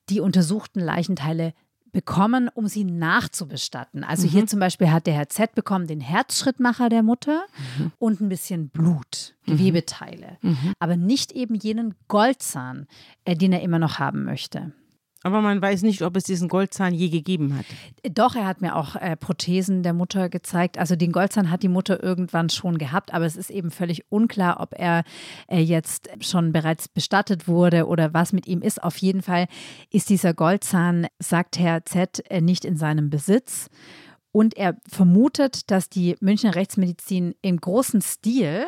die 0.09 0.20
untersuchten 0.20 0.80
Leichenteile 0.80 1.53
bekommen, 1.93 2.49
um 2.53 2.68
sie 2.68 2.84
nachzubestatten. 2.84 4.03
Also 4.03 4.28
hier 4.28 4.47
zum 4.47 4.59
Beispiel 4.59 4.91
hat 4.91 5.07
der 5.07 5.14
Herr 5.14 5.30
Z 5.30 5.53
bekommen 5.53 5.88
den 5.88 6.01
Herzschrittmacher 6.01 6.89
der 6.89 7.03
Mutter 7.03 7.45
und 7.99 8.20
ein 8.20 8.30
bisschen 8.30 8.70
Blut, 8.70 9.36
Gewebeteile, 9.45 10.39
aber 10.80 10.97
nicht 10.97 11.32
eben 11.32 11.55
jenen 11.55 11.93
Goldzahn, 12.07 12.88
äh, 13.26 13.36
den 13.36 13.53
er 13.53 13.61
immer 13.61 13.80
noch 13.80 13.99
haben 13.99 14.24
möchte. 14.24 14.74
Aber 15.24 15.41
man 15.41 15.61
weiß 15.61 15.84
nicht, 15.84 16.01
ob 16.01 16.17
es 16.17 16.26
diesen 16.26 16.49
Goldzahn 16.49 16.93
je 16.93 17.07
gegeben 17.07 17.57
hat. 17.57 17.65
Doch, 18.13 18.36
er 18.36 18.45
hat 18.45 18.61
mir 18.61 18.76
auch 18.76 18.97
äh, 18.97 19.15
Prothesen 19.15 19.82
der 19.82 19.93
Mutter 19.93 20.28
gezeigt. 20.28 20.78
Also 20.78 20.97
den 20.97 21.13
Goldzahn 21.13 21.49
hat 21.49 21.63
die 21.63 21.69
Mutter 21.69 22.03
irgendwann 22.03 22.49
schon 22.49 22.78
gehabt, 22.78 23.13
aber 23.13 23.26
es 23.26 23.38
ist 23.38 23.49
eben 23.49 23.71
völlig 23.71 24.11
unklar, 24.11 24.59
ob 24.59 24.78
er 24.78 25.03
äh, 25.47 25.59
jetzt 25.59 26.09
schon 26.19 26.51
bereits 26.51 26.89
bestattet 26.89 27.47
wurde 27.47 27.88
oder 27.88 28.13
was 28.13 28.34
mit 28.34 28.47
ihm 28.47 28.61
ist. 28.61 28.84
Auf 28.84 28.97
jeden 28.97 29.21
Fall 29.21 29.47
ist 29.89 30.09
dieser 30.09 30.34
Goldzahn, 30.34 31.07
sagt 31.19 31.57
Herr 31.57 31.86
Z, 31.86 32.30
äh, 32.30 32.41
nicht 32.41 32.65
in 32.65 32.76
seinem 32.76 33.09
Besitz. 33.09 33.69
Und 34.34 34.57
er 34.57 34.78
vermutet, 34.89 35.69
dass 35.69 35.89
die 35.89 36.15
Münchner 36.19 36.55
Rechtsmedizin 36.55 37.36
im 37.43 37.61
großen 37.61 38.01
Stil 38.01 38.65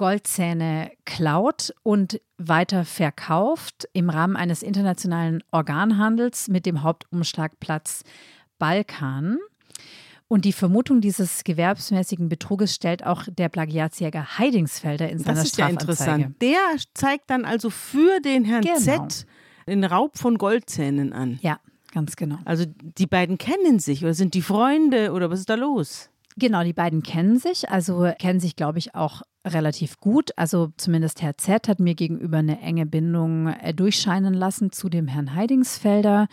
Goldzähne 0.00 0.92
klaut 1.04 1.74
und 1.82 2.22
weiter 2.38 2.86
verkauft 2.86 3.86
im 3.92 4.08
Rahmen 4.08 4.34
eines 4.34 4.62
internationalen 4.62 5.42
Organhandels 5.50 6.48
mit 6.48 6.64
dem 6.64 6.82
Hauptumschlagplatz 6.82 8.04
Balkan. 8.58 9.36
Und 10.26 10.46
die 10.46 10.54
Vermutung 10.54 11.02
dieses 11.02 11.44
gewerbsmäßigen 11.44 12.30
Betruges 12.30 12.74
stellt 12.74 13.04
auch 13.04 13.24
der 13.30 13.50
Plagiatsjäger 13.50 14.38
Heidingsfelder 14.38 15.10
in 15.10 15.18
seiner 15.18 15.34
Das 15.34 15.44
ist 15.44 15.58
ja 15.58 15.66
Strafanzeige. 15.68 16.10
interessant. 16.12 16.42
Der 16.42 16.58
zeigt 16.94 17.28
dann 17.28 17.44
also 17.44 17.68
für 17.68 18.20
den 18.20 18.46
Herrn 18.46 18.62
Genau. 18.62 18.78
Z 18.78 19.26
den 19.66 19.84
Raub 19.84 20.16
von 20.16 20.38
Goldzähnen 20.38 21.12
an. 21.12 21.38
Ja, 21.42 21.60
ganz 21.92 22.16
genau. 22.16 22.38
Also 22.46 22.64
die 22.66 23.06
beiden 23.06 23.36
kennen 23.36 23.78
sich 23.80 24.02
oder 24.02 24.14
sind 24.14 24.32
die 24.32 24.40
Freunde 24.40 25.12
oder 25.12 25.28
was 25.30 25.40
ist 25.40 25.50
da 25.50 25.56
los? 25.56 26.08
Genau, 26.38 26.64
die 26.64 26.72
beiden 26.72 27.02
kennen 27.02 27.38
sich, 27.38 27.68
also 27.68 28.10
kennen 28.18 28.40
sich, 28.40 28.56
glaube 28.56 28.78
ich, 28.78 28.94
auch 28.94 29.20
relativ 29.46 29.98
gut. 29.98 30.30
Also 30.36 30.72
zumindest 30.76 31.22
Herr 31.22 31.38
Z 31.38 31.68
hat 31.68 31.80
mir 31.80 31.94
gegenüber 31.94 32.38
eine 32.38 32.60
enge 32.60 32.86
Bindung 32.86 33.48
äh, 33.48 33.74
durchscheinen 33.74 34.34
lassen 34.34 34.72
zu 34.72 34.88
dem 34.88 35.08
Herrn 35.08 35.34
Heidingsfelder. 35.34 36.28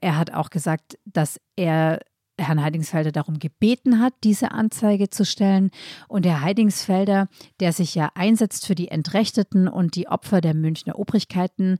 Er 0.00 0.16
hat 0.16 0.32
auch 0.32 0.50
gesagt, 0.50 0.98
dass 1.04 1.40
er 1.56 2.00
Herrn 2.38 2.62
Heidingsfelder 2.62 3.12
darum 3.12 3.38
gebeten 3.38 4.00
hat, 4.00 4.12
diese 4.22 4.52
Anzeige 4.52 5.08
zu 5.08 5.24
stellen. 5.24 5.70
Und 6.08 6.26
Herr 6.26 6.42
Heidingsfelder, 6.42 7.28
der 7.60 7.72
sich 7.72 7.94
ja 7.94 8.10
einsetzt 8.14 8.66
für 8.66 8.74
die 8.74 8.88
Entrechteten 8.88 9.68
und 9.68 9.96
die 9.96 10.08
Opfer 10.08 10.40
der 10.40 10.54
Münchner 10.54 10.98
Obrigkeiten, 10.98 11.78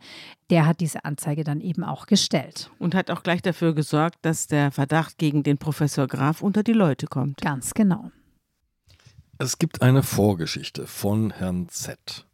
der 0.50 0.66
hat 0.66 0.80
diese 0.80 1.04
Anzeige 1.04 1.44
dann 1.44 1.60
eben 1.60 1.84
auch 1.84 2.06
gestellt. 2.06 2.70
Und 2.78 2.94
hat 2.94 3.10
auch 3.10 3.22
gleich 3.22 3.42
dafür 3.42 3.74
gesorgt, 3.74 4.18
dass 4.22 4.46
der 4.46 4.70
Verdacht 4.70 5.18
gegen 5.18 5.42
den 5.42 5.58
Professor 5.58 6.06
Graf 6.06 6.42
unter 6.42 6.62
die 6.62 6.72
Leute 6.72 7.06
kommt. 7.06 7.40
Ganz 7.42 7.74
genau. 7.74 8.10
Es 9.38 9.58
gibt 9.58 9.82
eine 9.82 10.02
Vorgeschichte 10.02 10.86
von 10.86 11.30
Herrn 11.30 11.68
Z. 11.68 12.24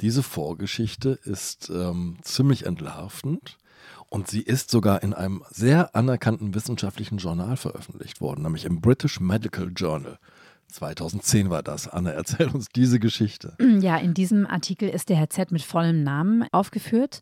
Diese 0.00 0.22
Vorgeschichte 0.22 1.18
ist 1.24 1.70
ähm, 1.70 2.18
ziemlich 2.22 2.66
entlarvend 2.66 3.58
und 4.08 4.28
sie 4.28 4.42
ist 4.42 4.70
sogar 4.70 5.02
in 5.02 5.12
einem 5.12 5.42
sehr 5.50 5.96
anerkannten 5.96 6.54
wissenschaftlichen 6.54 7.18
Journal 7.18 7.56
veröffentlicht 7.56 8.20
worden, 8.20 8.42
nämlich 8.42 8.64
im 8.64 8.80
British 8.80 9.18
Medical 9.18 9.72
Journal. 9.74 10.18
2010 10.68 11.50
war 11.50 11.64
das. 11.64 11.88
Anne, 11.88 12.12
erzähl 12.12 12.48
uns 12.48 12.68
diese 12.68 13.00
Geschichte. 13.00 13.56
Ja, 13.80 13.96
in 13.96 14.14
diesem 14.14 14.46
Artikel 14.46 14.88
ist 14.88 15.08
der 15.08 15.16
Herr 15.16 15.30
Z 15.30 15.50
mit 15.50 15.62
vollem 15.62 16.04
Namen 16.04 16.46
aufgeführt. 16.52 17.20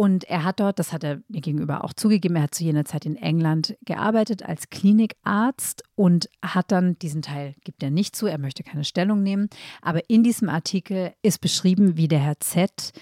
Und 0.00 0.24
er 0.24 0.44
hat 0.44 0.60
dort, 0.60 0.78
das 0.78 0.94
hat 0.94 1.04
er 1.04 1.20
mir 1.28 1.42
gegenüber 1.42 1.84
auch 1.84 1.92
zugegeben, 1.92 2.34
er 2.36 2.44
hat 2.44 2.54
zu 2.54 2.64
jener 2.64 2.86
Zeit 2.86 3.04
in 3.04 3.16
England 3.16 3.76
gearbeitet 3.84 4.42
als 4.42 4.70
Klinikarzt 4.70 5.82
und 5.94 6.30
hat 6.42 6.72
dann 6.72 6.98
diesen 6.98 7.20
Teil, 7.20 7.54
gibt 7.64 7.82
er 7.82 7.90
nicht 7.90 8.16
zu, 8.16 8.24
er 8.24 8.38
möchte 8.38 8.62
keine 8.62 8.84
Stellung 8.84 9.22
nehmen. 9.22 9.50
Aber 9.82 10.08
in 10.08 10.22
diesem 10.22 10.48
Artikel 10.48 11.12
ist 11.20 11.42
beschrieben, 11.42 11.98
wie 11.98 12.08
der 12.08 12.20
Herr 12.20 12.40
Z 12.40 12.94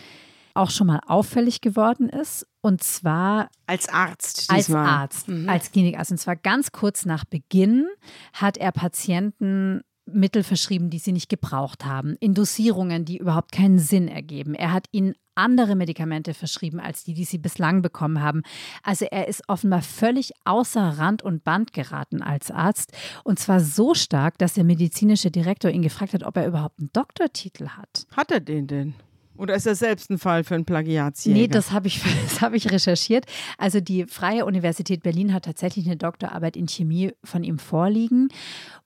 auch 0.54 0.70
schon 0.70 0.88
mal 0.88 0.98
auffällig 1.06 1.60
geworden 1.60 2.08
ist. 2.08 2.48
Und 2.62 2.82
zwar 2.82 3.48
als 3.68 3.88
Arzt. 3.88 4.50
Diesmal. 4.50 4.82
Als 4.82 4.90
Arzt, 4.90 5.28
mhm. 5.28 5.48
als 5.48 5.70
Klinikarzt. 5.70 6.10
Und 6.10 6.18
zwar 6.18 6.34
ganz 6.34 6.72
kurz 6.72 7.06
nach 7.06 7.24
Beginn 7.24 7.86
hat 8.32 8.56
er 8.56 8.72
Patienten 8.72 9.82
Mittel 10.12 10.42
verschrieben, 10.42 10.90
die 10.90 10.98
sie 10.98 11.12
nicht 11.12 11.28
gebraucht 11.28 11.84
haben, 11.84 12.16
in 12.18 12.34
Dosierungen, 12.34 13.04
die 13.04 13.18
überhaupt 13.18 13.52
keinen 13.52 13.78
Sinn 13.78 14.08
ergeben. 14.08 14.54
Er 14.54 14.72
hat 14.72 14.86
ihnen 14.90 15.14
andere 15.38 15.76
Medikamente 15.76 16.34
verschrieben 16.34 16.80
als 16.80 17.04
die, 17.04 17.14
die 17.14 17.24
sie 17.24 17.38
bislang 17.38 17.80
bekommen 17.80 18.20
haben. 18.20 18.42
Also 18.82 19.06
er 19.06 19.28
ist 19.28 19.42
offenbar 19.48 19.82
völlig 19.82 20.32
außer 20.44 20.98
Rand 20.98 21.22
und 21.22 21.44
Band 21.44 21.72
geraten 21.72 22.22
als 22.22 22.50
Arzt. 22.50 22.92
Und 23.24 23.38
zwar 23.38 23.60
so 23.60 23.94
stark, 23.94 24.36
dass 24.38 24.54
der 24.54 24.64
medizinische 24.64 25.30
Direktor 25.30 25.70
ihn 25.70 25.82
gefragt 25.82 26.12
hat, 26.12 26.24
ob 26.24 26.36
er 26.36 26.46
überhaupt 26.46 26.78
einen 26.78 26.90
Doktortitel 26.92 27.68
hat. 27.68 28.06
Hat 28.14 28.30
er 28.30 28.40
den 28.40 28.66
denn? 28.66 28.94
Oder 29.38 29.54
ist 29.54 29.66
das 29.66 29.78
selbst 29.78 30.10
ein 30.10 30.18
Fall 30.18 30.42
für 30.42 30.56
einen 30.56 30.64
Plagiatsjäger? 30.64 31.38
Nee, 31.38 31.48
das 31.48 31.70
habe 31.70 31.86
ich, 31.86 32.02
hab 32.40 32.54
ich 32.54 32.70
recherchiert. 32.70 33.24
Also 33.56 33.80
die 33.80 34.06
Freie 34.06 34.44
Universität 34.44 35.02
Berlin 35.02 35.32
hat 35.32 35.44
tatsächlich 35.44 35.86
eine 35.86 35.96
Doktorarbeit 35.96 36.56
in 36.56 36.66
Chemie 36.66 37.12
von 37.22 37.44
ihm 37.44 37.58
vorliegen. 37.58 38.28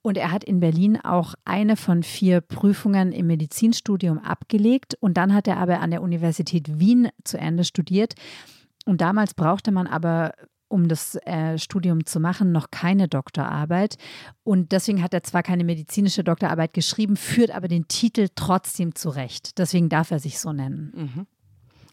Und 0.03 0.19
er 0.19 0.31
hat 0.31 0.45
in 0.45 0.61
Berlin 0.61 0.99
auch 1.03 1.35
eine 1.45 1.77
von 1.77 2.03
vier 2.03 2.43
Prüfungen 2.43 3.13
im 3.13 3.29
Medizinstudium 3.29 4.19
abgelegt. 4.19 4.95
Und 5.01 5.17
dann 5.17 5.33
hat 5.33 5.49
er 5.49 5.57
aber 5.57 5.81
an 5.81 5.91
der 5.91 6.03
Universität 6.03 6.79
Wien 6.79 7.09
zu 7.25 7.39
Ende 7.39 7.65
studiert. 7.65 8.15
Und 8.85 9.01
damals 9.01 9.35
brauchte 9.35 9.73
man 9.73 9.87
aber 9.87 10.35
um 10.73 10.89
das 10.89 11.17
äh, 11.27 11.59
Studium 11.59 12.07
zu 12.07 12.19
machen, 12.19 12.51
noch 12.51 12.71
keine 12.71 13.07
Doktorarbeit. 13.07 13.97
Und 14.43 14.73
deswegen 14.73 15.03
hat 15.03 15.15
er 15.15 15.23
zwar 15.23 15.43
keine 15.43 15.65
medizinische 15.65 16.25
Doktorarbeit 16.25 16.73
geschrieben, 16.73 17.17
führt 17.17 17.51
aber 17.51 17.69
den 17.69 17.89
Titel 17.89 18.29
trotzdem 18.35 18.95
zurecht. 18.95 19.59
Deswegen 19.59 19.89
darf 19.89 20.11
er 20.11 20.19
sich 20.19 20.41
so 20.41 20.53
nennen. 20.53 20.93
Mhm. 20.95 21.27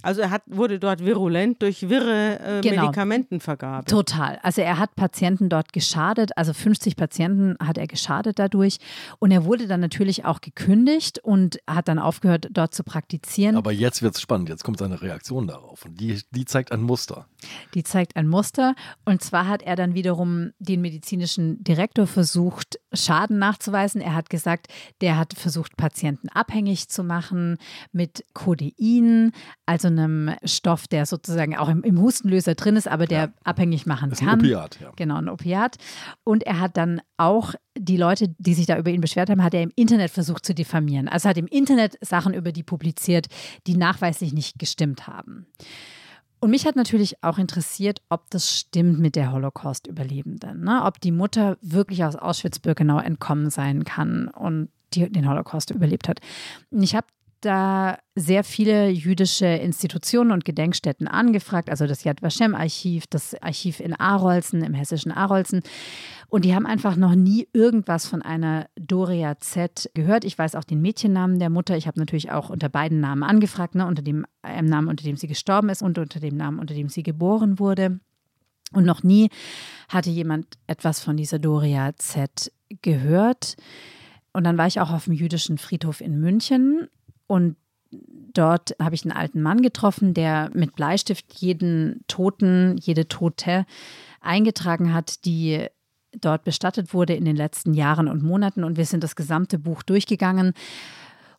Also 0.01 0.21
er 0.21 0.31
hat, 0.31 0.43
wurde 0.45 0.79
dort 0.79 1.03
virulent 1.03 1.61
durch 1.61 1.89
wirre 1.89 2.39
äh, 2.39 2.61
genau. 2.61 2.83
Medikamentenvergabe. 2.83 3.85
Total. 3.85 4.39
Also 4.43 4.61
er 4.61 4.79
hat 4.79 4.95
Patienten 4.95 5.49
dort 5.49 5.73
geschadet, 5.73 6.37
also 6.37 6.53
50 6.53 6.95
Patienten 6.95 7.57
hat 7.61 7.77
er 7.77 7.85
geschadet 7.85 8.39
dadurch. 8.39 8.77
Und 9.19 9.31
er 9.31 9.43
wurde 9.43 9.67
dann 9.67 9.81
natürlich 9.81 10.23
auch 10.23 10.39
gekündigt 10.39 11.19
und 11.19 11.59
hat 11.67 11.89
dann 11.89 11.99
aufgehört, 11.99 12.47
dort 12.51 12.73
zu 12.73 12.83
praktizieren. 12.83 13.57
Aber 13.57 13.73
jetzt 13.73 14.01
wird 14.01 14.15
es 14.15 14.21
spannend, 14.21 14.47
jetzt 14.47 14.63
kommt 14.63 14.79
seine 14.79 15.01
Reaktion 15.01 15.47
darauf. 15.47 15.83
Und 15.85 15.99
die, 15.99 16.21
die 16.31 16.45
zeigt 16.45 16.71
ein 16.71 16.81
Muster. 16.81 17.27
Die 17.73 17.83
zeigt 17.83 18.15
ein 18.15 18.27
Muster. 18.27 18.75
Und 19.03 19.21
zwar 19.21 19.47
hat 19.47 19.63
er 19.63 19.75
dann 19.75 19.95
wiederum 19.95 20.51
den 20.59 20.79
medizinischen 20.79 21.61
Direktor 21.63 22.07
versucht, 22.07 22.79
Schaden 22.93 23.37
nachzuweisen. 23.37 23.99
Er 23.99 24.15
hat 24.15 24.29
gesagt, 24.29 24.67
der 25.01 25.17
hat 25.17 25.33
versucht, 25.33 25.75
Patienten 25.75 26.29
abhängig 26.29 26.87
zu 26.87 27.03
machen 27.03 27.57
mit 27.91 28.23
Codein, 28.33 29.31
also 29.65 29.88
einem 29.97 30.35
Stoff, 30.43 30.87
der 30.87 31.05
sozusagen 31.05 31.57
auch 31.57 31.69
im, 31.69 31.83
im 31.83 31.99
Hustenlöser 31.99 32.55
drin 32.55 32.75
ist, 32.75 32.87
aber 32.87 33.05
der 33.05 33.19
ja. 33.19 33.33
abhängig 33.43 33.85
machen 33.85 34.09
das 34.09 34.19
ist 34.19 34.27
kann. 34.27 34.39
Ein 34.39 34.45
Opiat, 34.45 34.79
ja. 34.79 34.91
Genau, 34.95 35.15
ein 35.15 35.29
Opiat. 35.29 35.77
Und 36.23 36.43
er 36.43 36.59
hat 36.59 36.77
dann 36.77 37.01
auch 37.17 37.55
die 37.77 37.97
Leute, 37.97 38.33
die 38.37 38.53
sich 38.53 38.65
da 38.65 38.77
über 38.77 38.91
ihn 38.91 39.01
beschwert 39.01 39.29
haben, 39.29 39.43
hat 39.43 39.53
er 39.53 39.63
im 39.63 39.71
Internet 39.75 40.11
versucht 40.11 40.45
zu 40.45 40.53
diffamieren. 40.53 41.07
Also 41.07 41.29
hat 41.29 41.37
im 41.37 41.47
Internet 41.47 41.97
Sachen 42.01 42.33
über 42.33 42.51
die 42.51 42.63
publiziert, 42.63 43.27
die 43.67 43.77
nachweislich 43.77 44.33
nicht 44.33 44.59
gestimmt 44.59 45.07
haben. 45.07 45.47
Und 46.41 46.51
mich 46.51 46.65
hat 46.65 46.75
natürlich 46.75 47.21
auch 47.21 47.37
interessiert, 47.37 48.01
ob 48.09 48.29
das 48.29 48.57
stimmt 48.57 48.99
mit 48.99 49.15
der 49.15 49.31
Holocaust-Überlebenden. 49.33 50.63
Ne? 50.63 50.83
Ob 50.85 51.01
die 51.01 51.11
Mutter 51.11 51.57
wirklich 51.61 52.03
aus 52.05 52.15
Auschwitz-Birkenau 52.15 52.99
entkommen 52.99 53.49
sein 53.49 53.83
kann 53.83 54.29
und 54.29 54.69
die 54.93 55.09
den 55.11 55.29
Holocaust 55.29 55.71
überlebt 55.71 56.07
hat. 56.07 56.19
Und 56.71 56.81
ich 56.81 56.95
habe 56.95 57.07
da 57.41 57.97
sehr 58.15 58.43
viele 58.43 58.89
jüdische 58.89 59.45
Institutionen 59.45 60.31
und 60.31 60.45
Gedenkstätten 60.45 61.07
angefragt, 61.07 61.69
also 61.69 61.87
das 61.87 62.03
Yad 62.03 62.21
Vashem 62.21 62.55
Archiv, 62.55 63.05
das 63.07 63.35
Archiv 63.41 63.79
in 63.79 63.93
Arolsen, 63.93 64.63
im 64.63 64.73
hessischen 64.73 65.11
Arolsen. 65.11 65.61
Und 66.27 66.45
die 66.45 66.53
haben 66.53 66.65
einfach 66.65 66.95
noch 66.95 67.15
nie 67.15 67.47
irgendwas 67.53 68.05
von 68.05 68.21
einer 68.21 68.67
Doria 68.75 69.39
Z 69.39 69.89
gehört. 69.93 70.25
Ich 70.25 70.37
weiß 70.37 70.55
auch 70.55 70.63
den 70.63 70.81
Mädchennamen 70.81 71.39
der 71.39 71.49
Mutter. 71.49 71.77
Ich 71.77 71.87
habe 71.87 71.99
natürlich 71.99 72.31
auch 72.31 72.49
unter 72.49 72.69
beiden 72.69 72.99
Namen 72.99 73.23
angefragt, 73.23 73.75
ne, 73.75 73.85
unter 73.85 74.03
dem 74.03 74.25
äh, 74.43 74.61
Namen, 74.61 74.89
unter 74.89 75.03
dem 75.03 75.17
sie 75.17 75.27
gestorben 75.27 75.69
ist 75.69 75.81
und 75.81 75.97
unter 75.97 76.19
dem 76.19 76.37
Namen, 76.37 76.59
unter 76.59 76.73
dem 76.73 76.89
sie 76.89 77.03
geboren 77.03 77.57
wurde. 77.57 77.99
Und 78.71 78.85
noch 78.85 79.01
nie 79.01 79.29
hatte 79.87 80.09
jemand 80.09 80.45
etwas 80.67 80.99
von 80.99 81.17
dieser 81.17 81.39
Doria 81.39 81.95
Z 81.95 82.51
gehört. 82.81 83.55
Und 84.31 84.43
dann 84.43 84.57
war 84.57 84.67
ich 84.67 84.79
auch 84.79 84.91
auf 84.91 85.05
dem 85.05 85.13
jüdischen 85.13 85.57
Friedhof 85.57 86.01
in 86.01 86.19
München 86.19 86.87
und 87.29 87.57
dort 88.33 88.75
habe 88.81 88.95
ich 88.95 89.03
einen 89.03 89.15
alten 89.15 89.41
Mann 89.43 89.61
getroffen, 89.61 90.15
der 90.15 90.49
mit 90.53 90.75
Bleistift 90.75 91.31
jeden 91.35 92.03
Toten, 92.07 92.75
jede 92.77 93.07
Tote 93.07 93.67
eingetragen 94.19 94.93
hat, 94.93 95.25
die 95.25 95.67
dort 96.19 96.43
bestattet 96.43 96.91
wurde 96.91 97.13
in 97.13 97.25
den 97.25 97.35
letzten 97.35 97.75
Jahren 97.75 98.07
und 98.07 98.23
Monaten. 98.23 98.63
Und 98.63 98.77
wir 98.77 98.85
sind 98.85 99.03
das 99.03 99.15
gesamte 99.15 99.59
Buch 99.59 99.83
durchgegangen. 99.83 100.53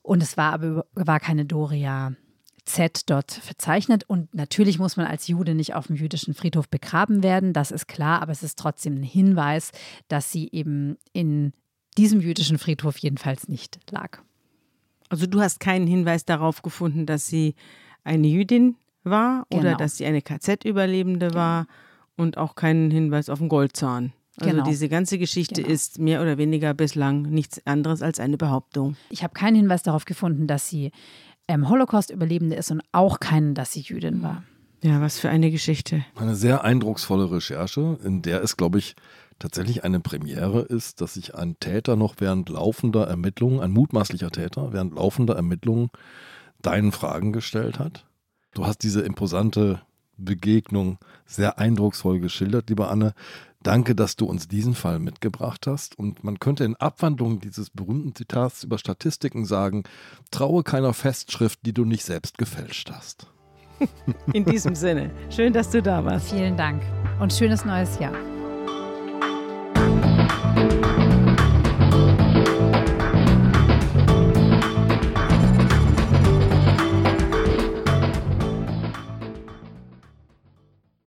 Und 0.02 0.22
es 0.22 0.36
war 0.36 0.52
aber 0.52 0.86
war 0.94 1.18
keine 1.18 1.44
Doria 1.44 2.14
Z 2.66 3.10
dort 3.10 3.32
verzeichnet. 3.32 4.04
Und 4.04 4.32
natürlich 4.32 4.78
muss 4.78 4.96
man 4.96 5.06
als 5.06 5.26
Jude 5.26 5.56
nicht 5.56 5.74
auf 5.74 5.88
dem 5.88 5.96
jüdischen 5.96 6.34
Friedhof 6.34 6.68
begraben 6.68 7.24
werden, 7.24 7.52
das 7.52 7.72
ist 7.72 7.88
klar, 7.88 8.22
aber 8.22 8.30
es 8.30 8.44
ist 8.44 8.60
trotzdem 8.60 8.94
ein 8.94 9.02
Hinweis, 9.02 9.72
dass 10.06 10.30
sie 10.30 10.48
eben 10.52 10.98
in 11.12 11.52
diesem 11.98 12.20
jüdischen 12.20 12.58
Friedhof 12.58 12.96
jedenfalls 12.98 13.48
nicht 13.48 13.80
lag. 13.90 14.22
Also 15.10 15.26
du 15.26 15.40
hast 15.40 15.60
keinen 15.60 15.86
Hinweis 15.86 16.24
darauf 16.24 16.62
gefunden, 16.62 17.04
dass 17.04 17.26
sie 17.26 17.54
eine 18.04 18.28
Jüdin 18.28 18.76
war 19.02 19.44
genau. 19.50 19.62
oder 19.62 19.74
dass 19.76 19.96
sie 19.96 20.06
eine 20.06 20.22
KZ-Überlebende 20.22 21.28
genau. 21.28 21.38
war 21.38 21.66
und 22.16 22.38
auch 22.38 22.54
keinen 22.54 22.90
Hinweis 22.90 23.28
auf 23.28 23.40
einen 23.40 23.48
Goldzahn. 23.48 24.12
Also 24.38 24.52
genau. 24.52 24.64
diese 24.64 24.88
ganze 24.88 25.18
Geschichte 25.18 25.62
genau. 25.62 25.74
ist 25.74 25.98
mehr 25.98 26.22
oder 26.22 26.38
weniger 26.38 26.72
bislang 26.72 27.22
nichts 27.22 27.60
anderes 27.66 28.00
als 28.00 28.20
eine 28.20 28.38
Behauptung. 28.38 28.96
Ich 29.10 29.22
habe 29.22 29.34
keinen 29.34 29.56
Hinweis 29.56 29.82
darauf 29.82 30.04
gefunden, 30.04 30.46
dass 30.46 30.68
sie 30.68 30.92
ähm, 31.48 31.68
Holocaust-Überlebende 31.68 32.56
ist 32.56 32.70
und 32.70 32.80
auch 32.92 33.20
keinen, 33.20 33.54
dass 33.54 33.72
sie 33.72 33.80
Jüdin 33.80 34.22
war. 34.22 34.44
Ja, 34.82 35.00
was 35.00 35.18
für 35.18 35.28
eine 35.28 35.50
Geschichte. 35.50 36.04
Eine 36.14 36.36
sehr 36.36 36.64
eindrucksvolle 36.64 37.30
Recherche, 37.30 37.98
in 38.02 38.22
der 38.22 38.42
es, 38.42 38.56
glaube 38.56 38.78
ich, 38.78 38.94
tatsächlich 39.40 39.82
eine 39.82 39.98
Premiere 39.98 40.60
ist, 40.60 41.00
dass 41.00 41.14
sich 41.14 41.34
ein 41.34 41.58
Täter 41.58 41.96
noch 41.96 42.16
während 42.18 42.48
laufender 42.48 43.08
Ermittlungen, 43.08 43.60
ein 43.60 43.72
mutmaßlicher 43.72 44.30
Täter, 44.30 44.72
während 44.72 44.94
laufender 44.94 45.34
Ermittlungen 45.34 45.90
deinen 46.62 46.92
Fragen 46.92 47.32
gestellt 47.32 47.80
hat. 47.80 48.06
Du 48.54 48.66
hast 48.66 48.78
diese 48.82 49.00
imposante 49.00 49.80
Begegnung 50.16 50.98
sehr 51.24 51.58
eindrucksvoll 51.58 52.20
geschildert, 52.20 52.68
liebe 52.68 52.88
Anne. 52.88 53.14
Danke, 53.62 53.94
dass 53.94 54.16
du 54.16 54.26
uns 54.26 54.48
diesen 54.48 54.74
Fall 54.74 54.98
mitgebracht 54.98 55.66
hast. 55.66 55.98
Und 55.98 56.24
man 56.24 56.38
könnte 56.38 56.64
in 56.64 56.76
Abwandlung 56.76 57.40
dieses 57.40 57.70
berühmten 57.70 58.14
Zitats 58.14 58.64
über 58.64 58.78
Statistiken 58.78 59.44
sagen, 59.44 59.84
traue 60.30 60.62
keiner 60.62 60.94
Festschrift, 60.94 61.60
die 61.66 61.74
du 61.74 61.84
nicht 61.84 62.04
selbst 62.04 62.38
gefälscht 62.38 62.90
hast. 62.90 63.26
In 64.32 64.44
diesem 64.44 64.74
Sinne, 64.74 65.10
schön, 65.30 65.52
dass 65.52 65.70
du 65.70 65.82
da 65.82 66.04
warst. 66.04 66.30
Vielen 66.30 66.56
Dank 66.56 66.82
und 67.18 67.32
schönes 67.32 67.64
neues 67.64 67.98
Jahr. 67.98 68.14
Thank 70.60 71.00
you. 71.04 71.09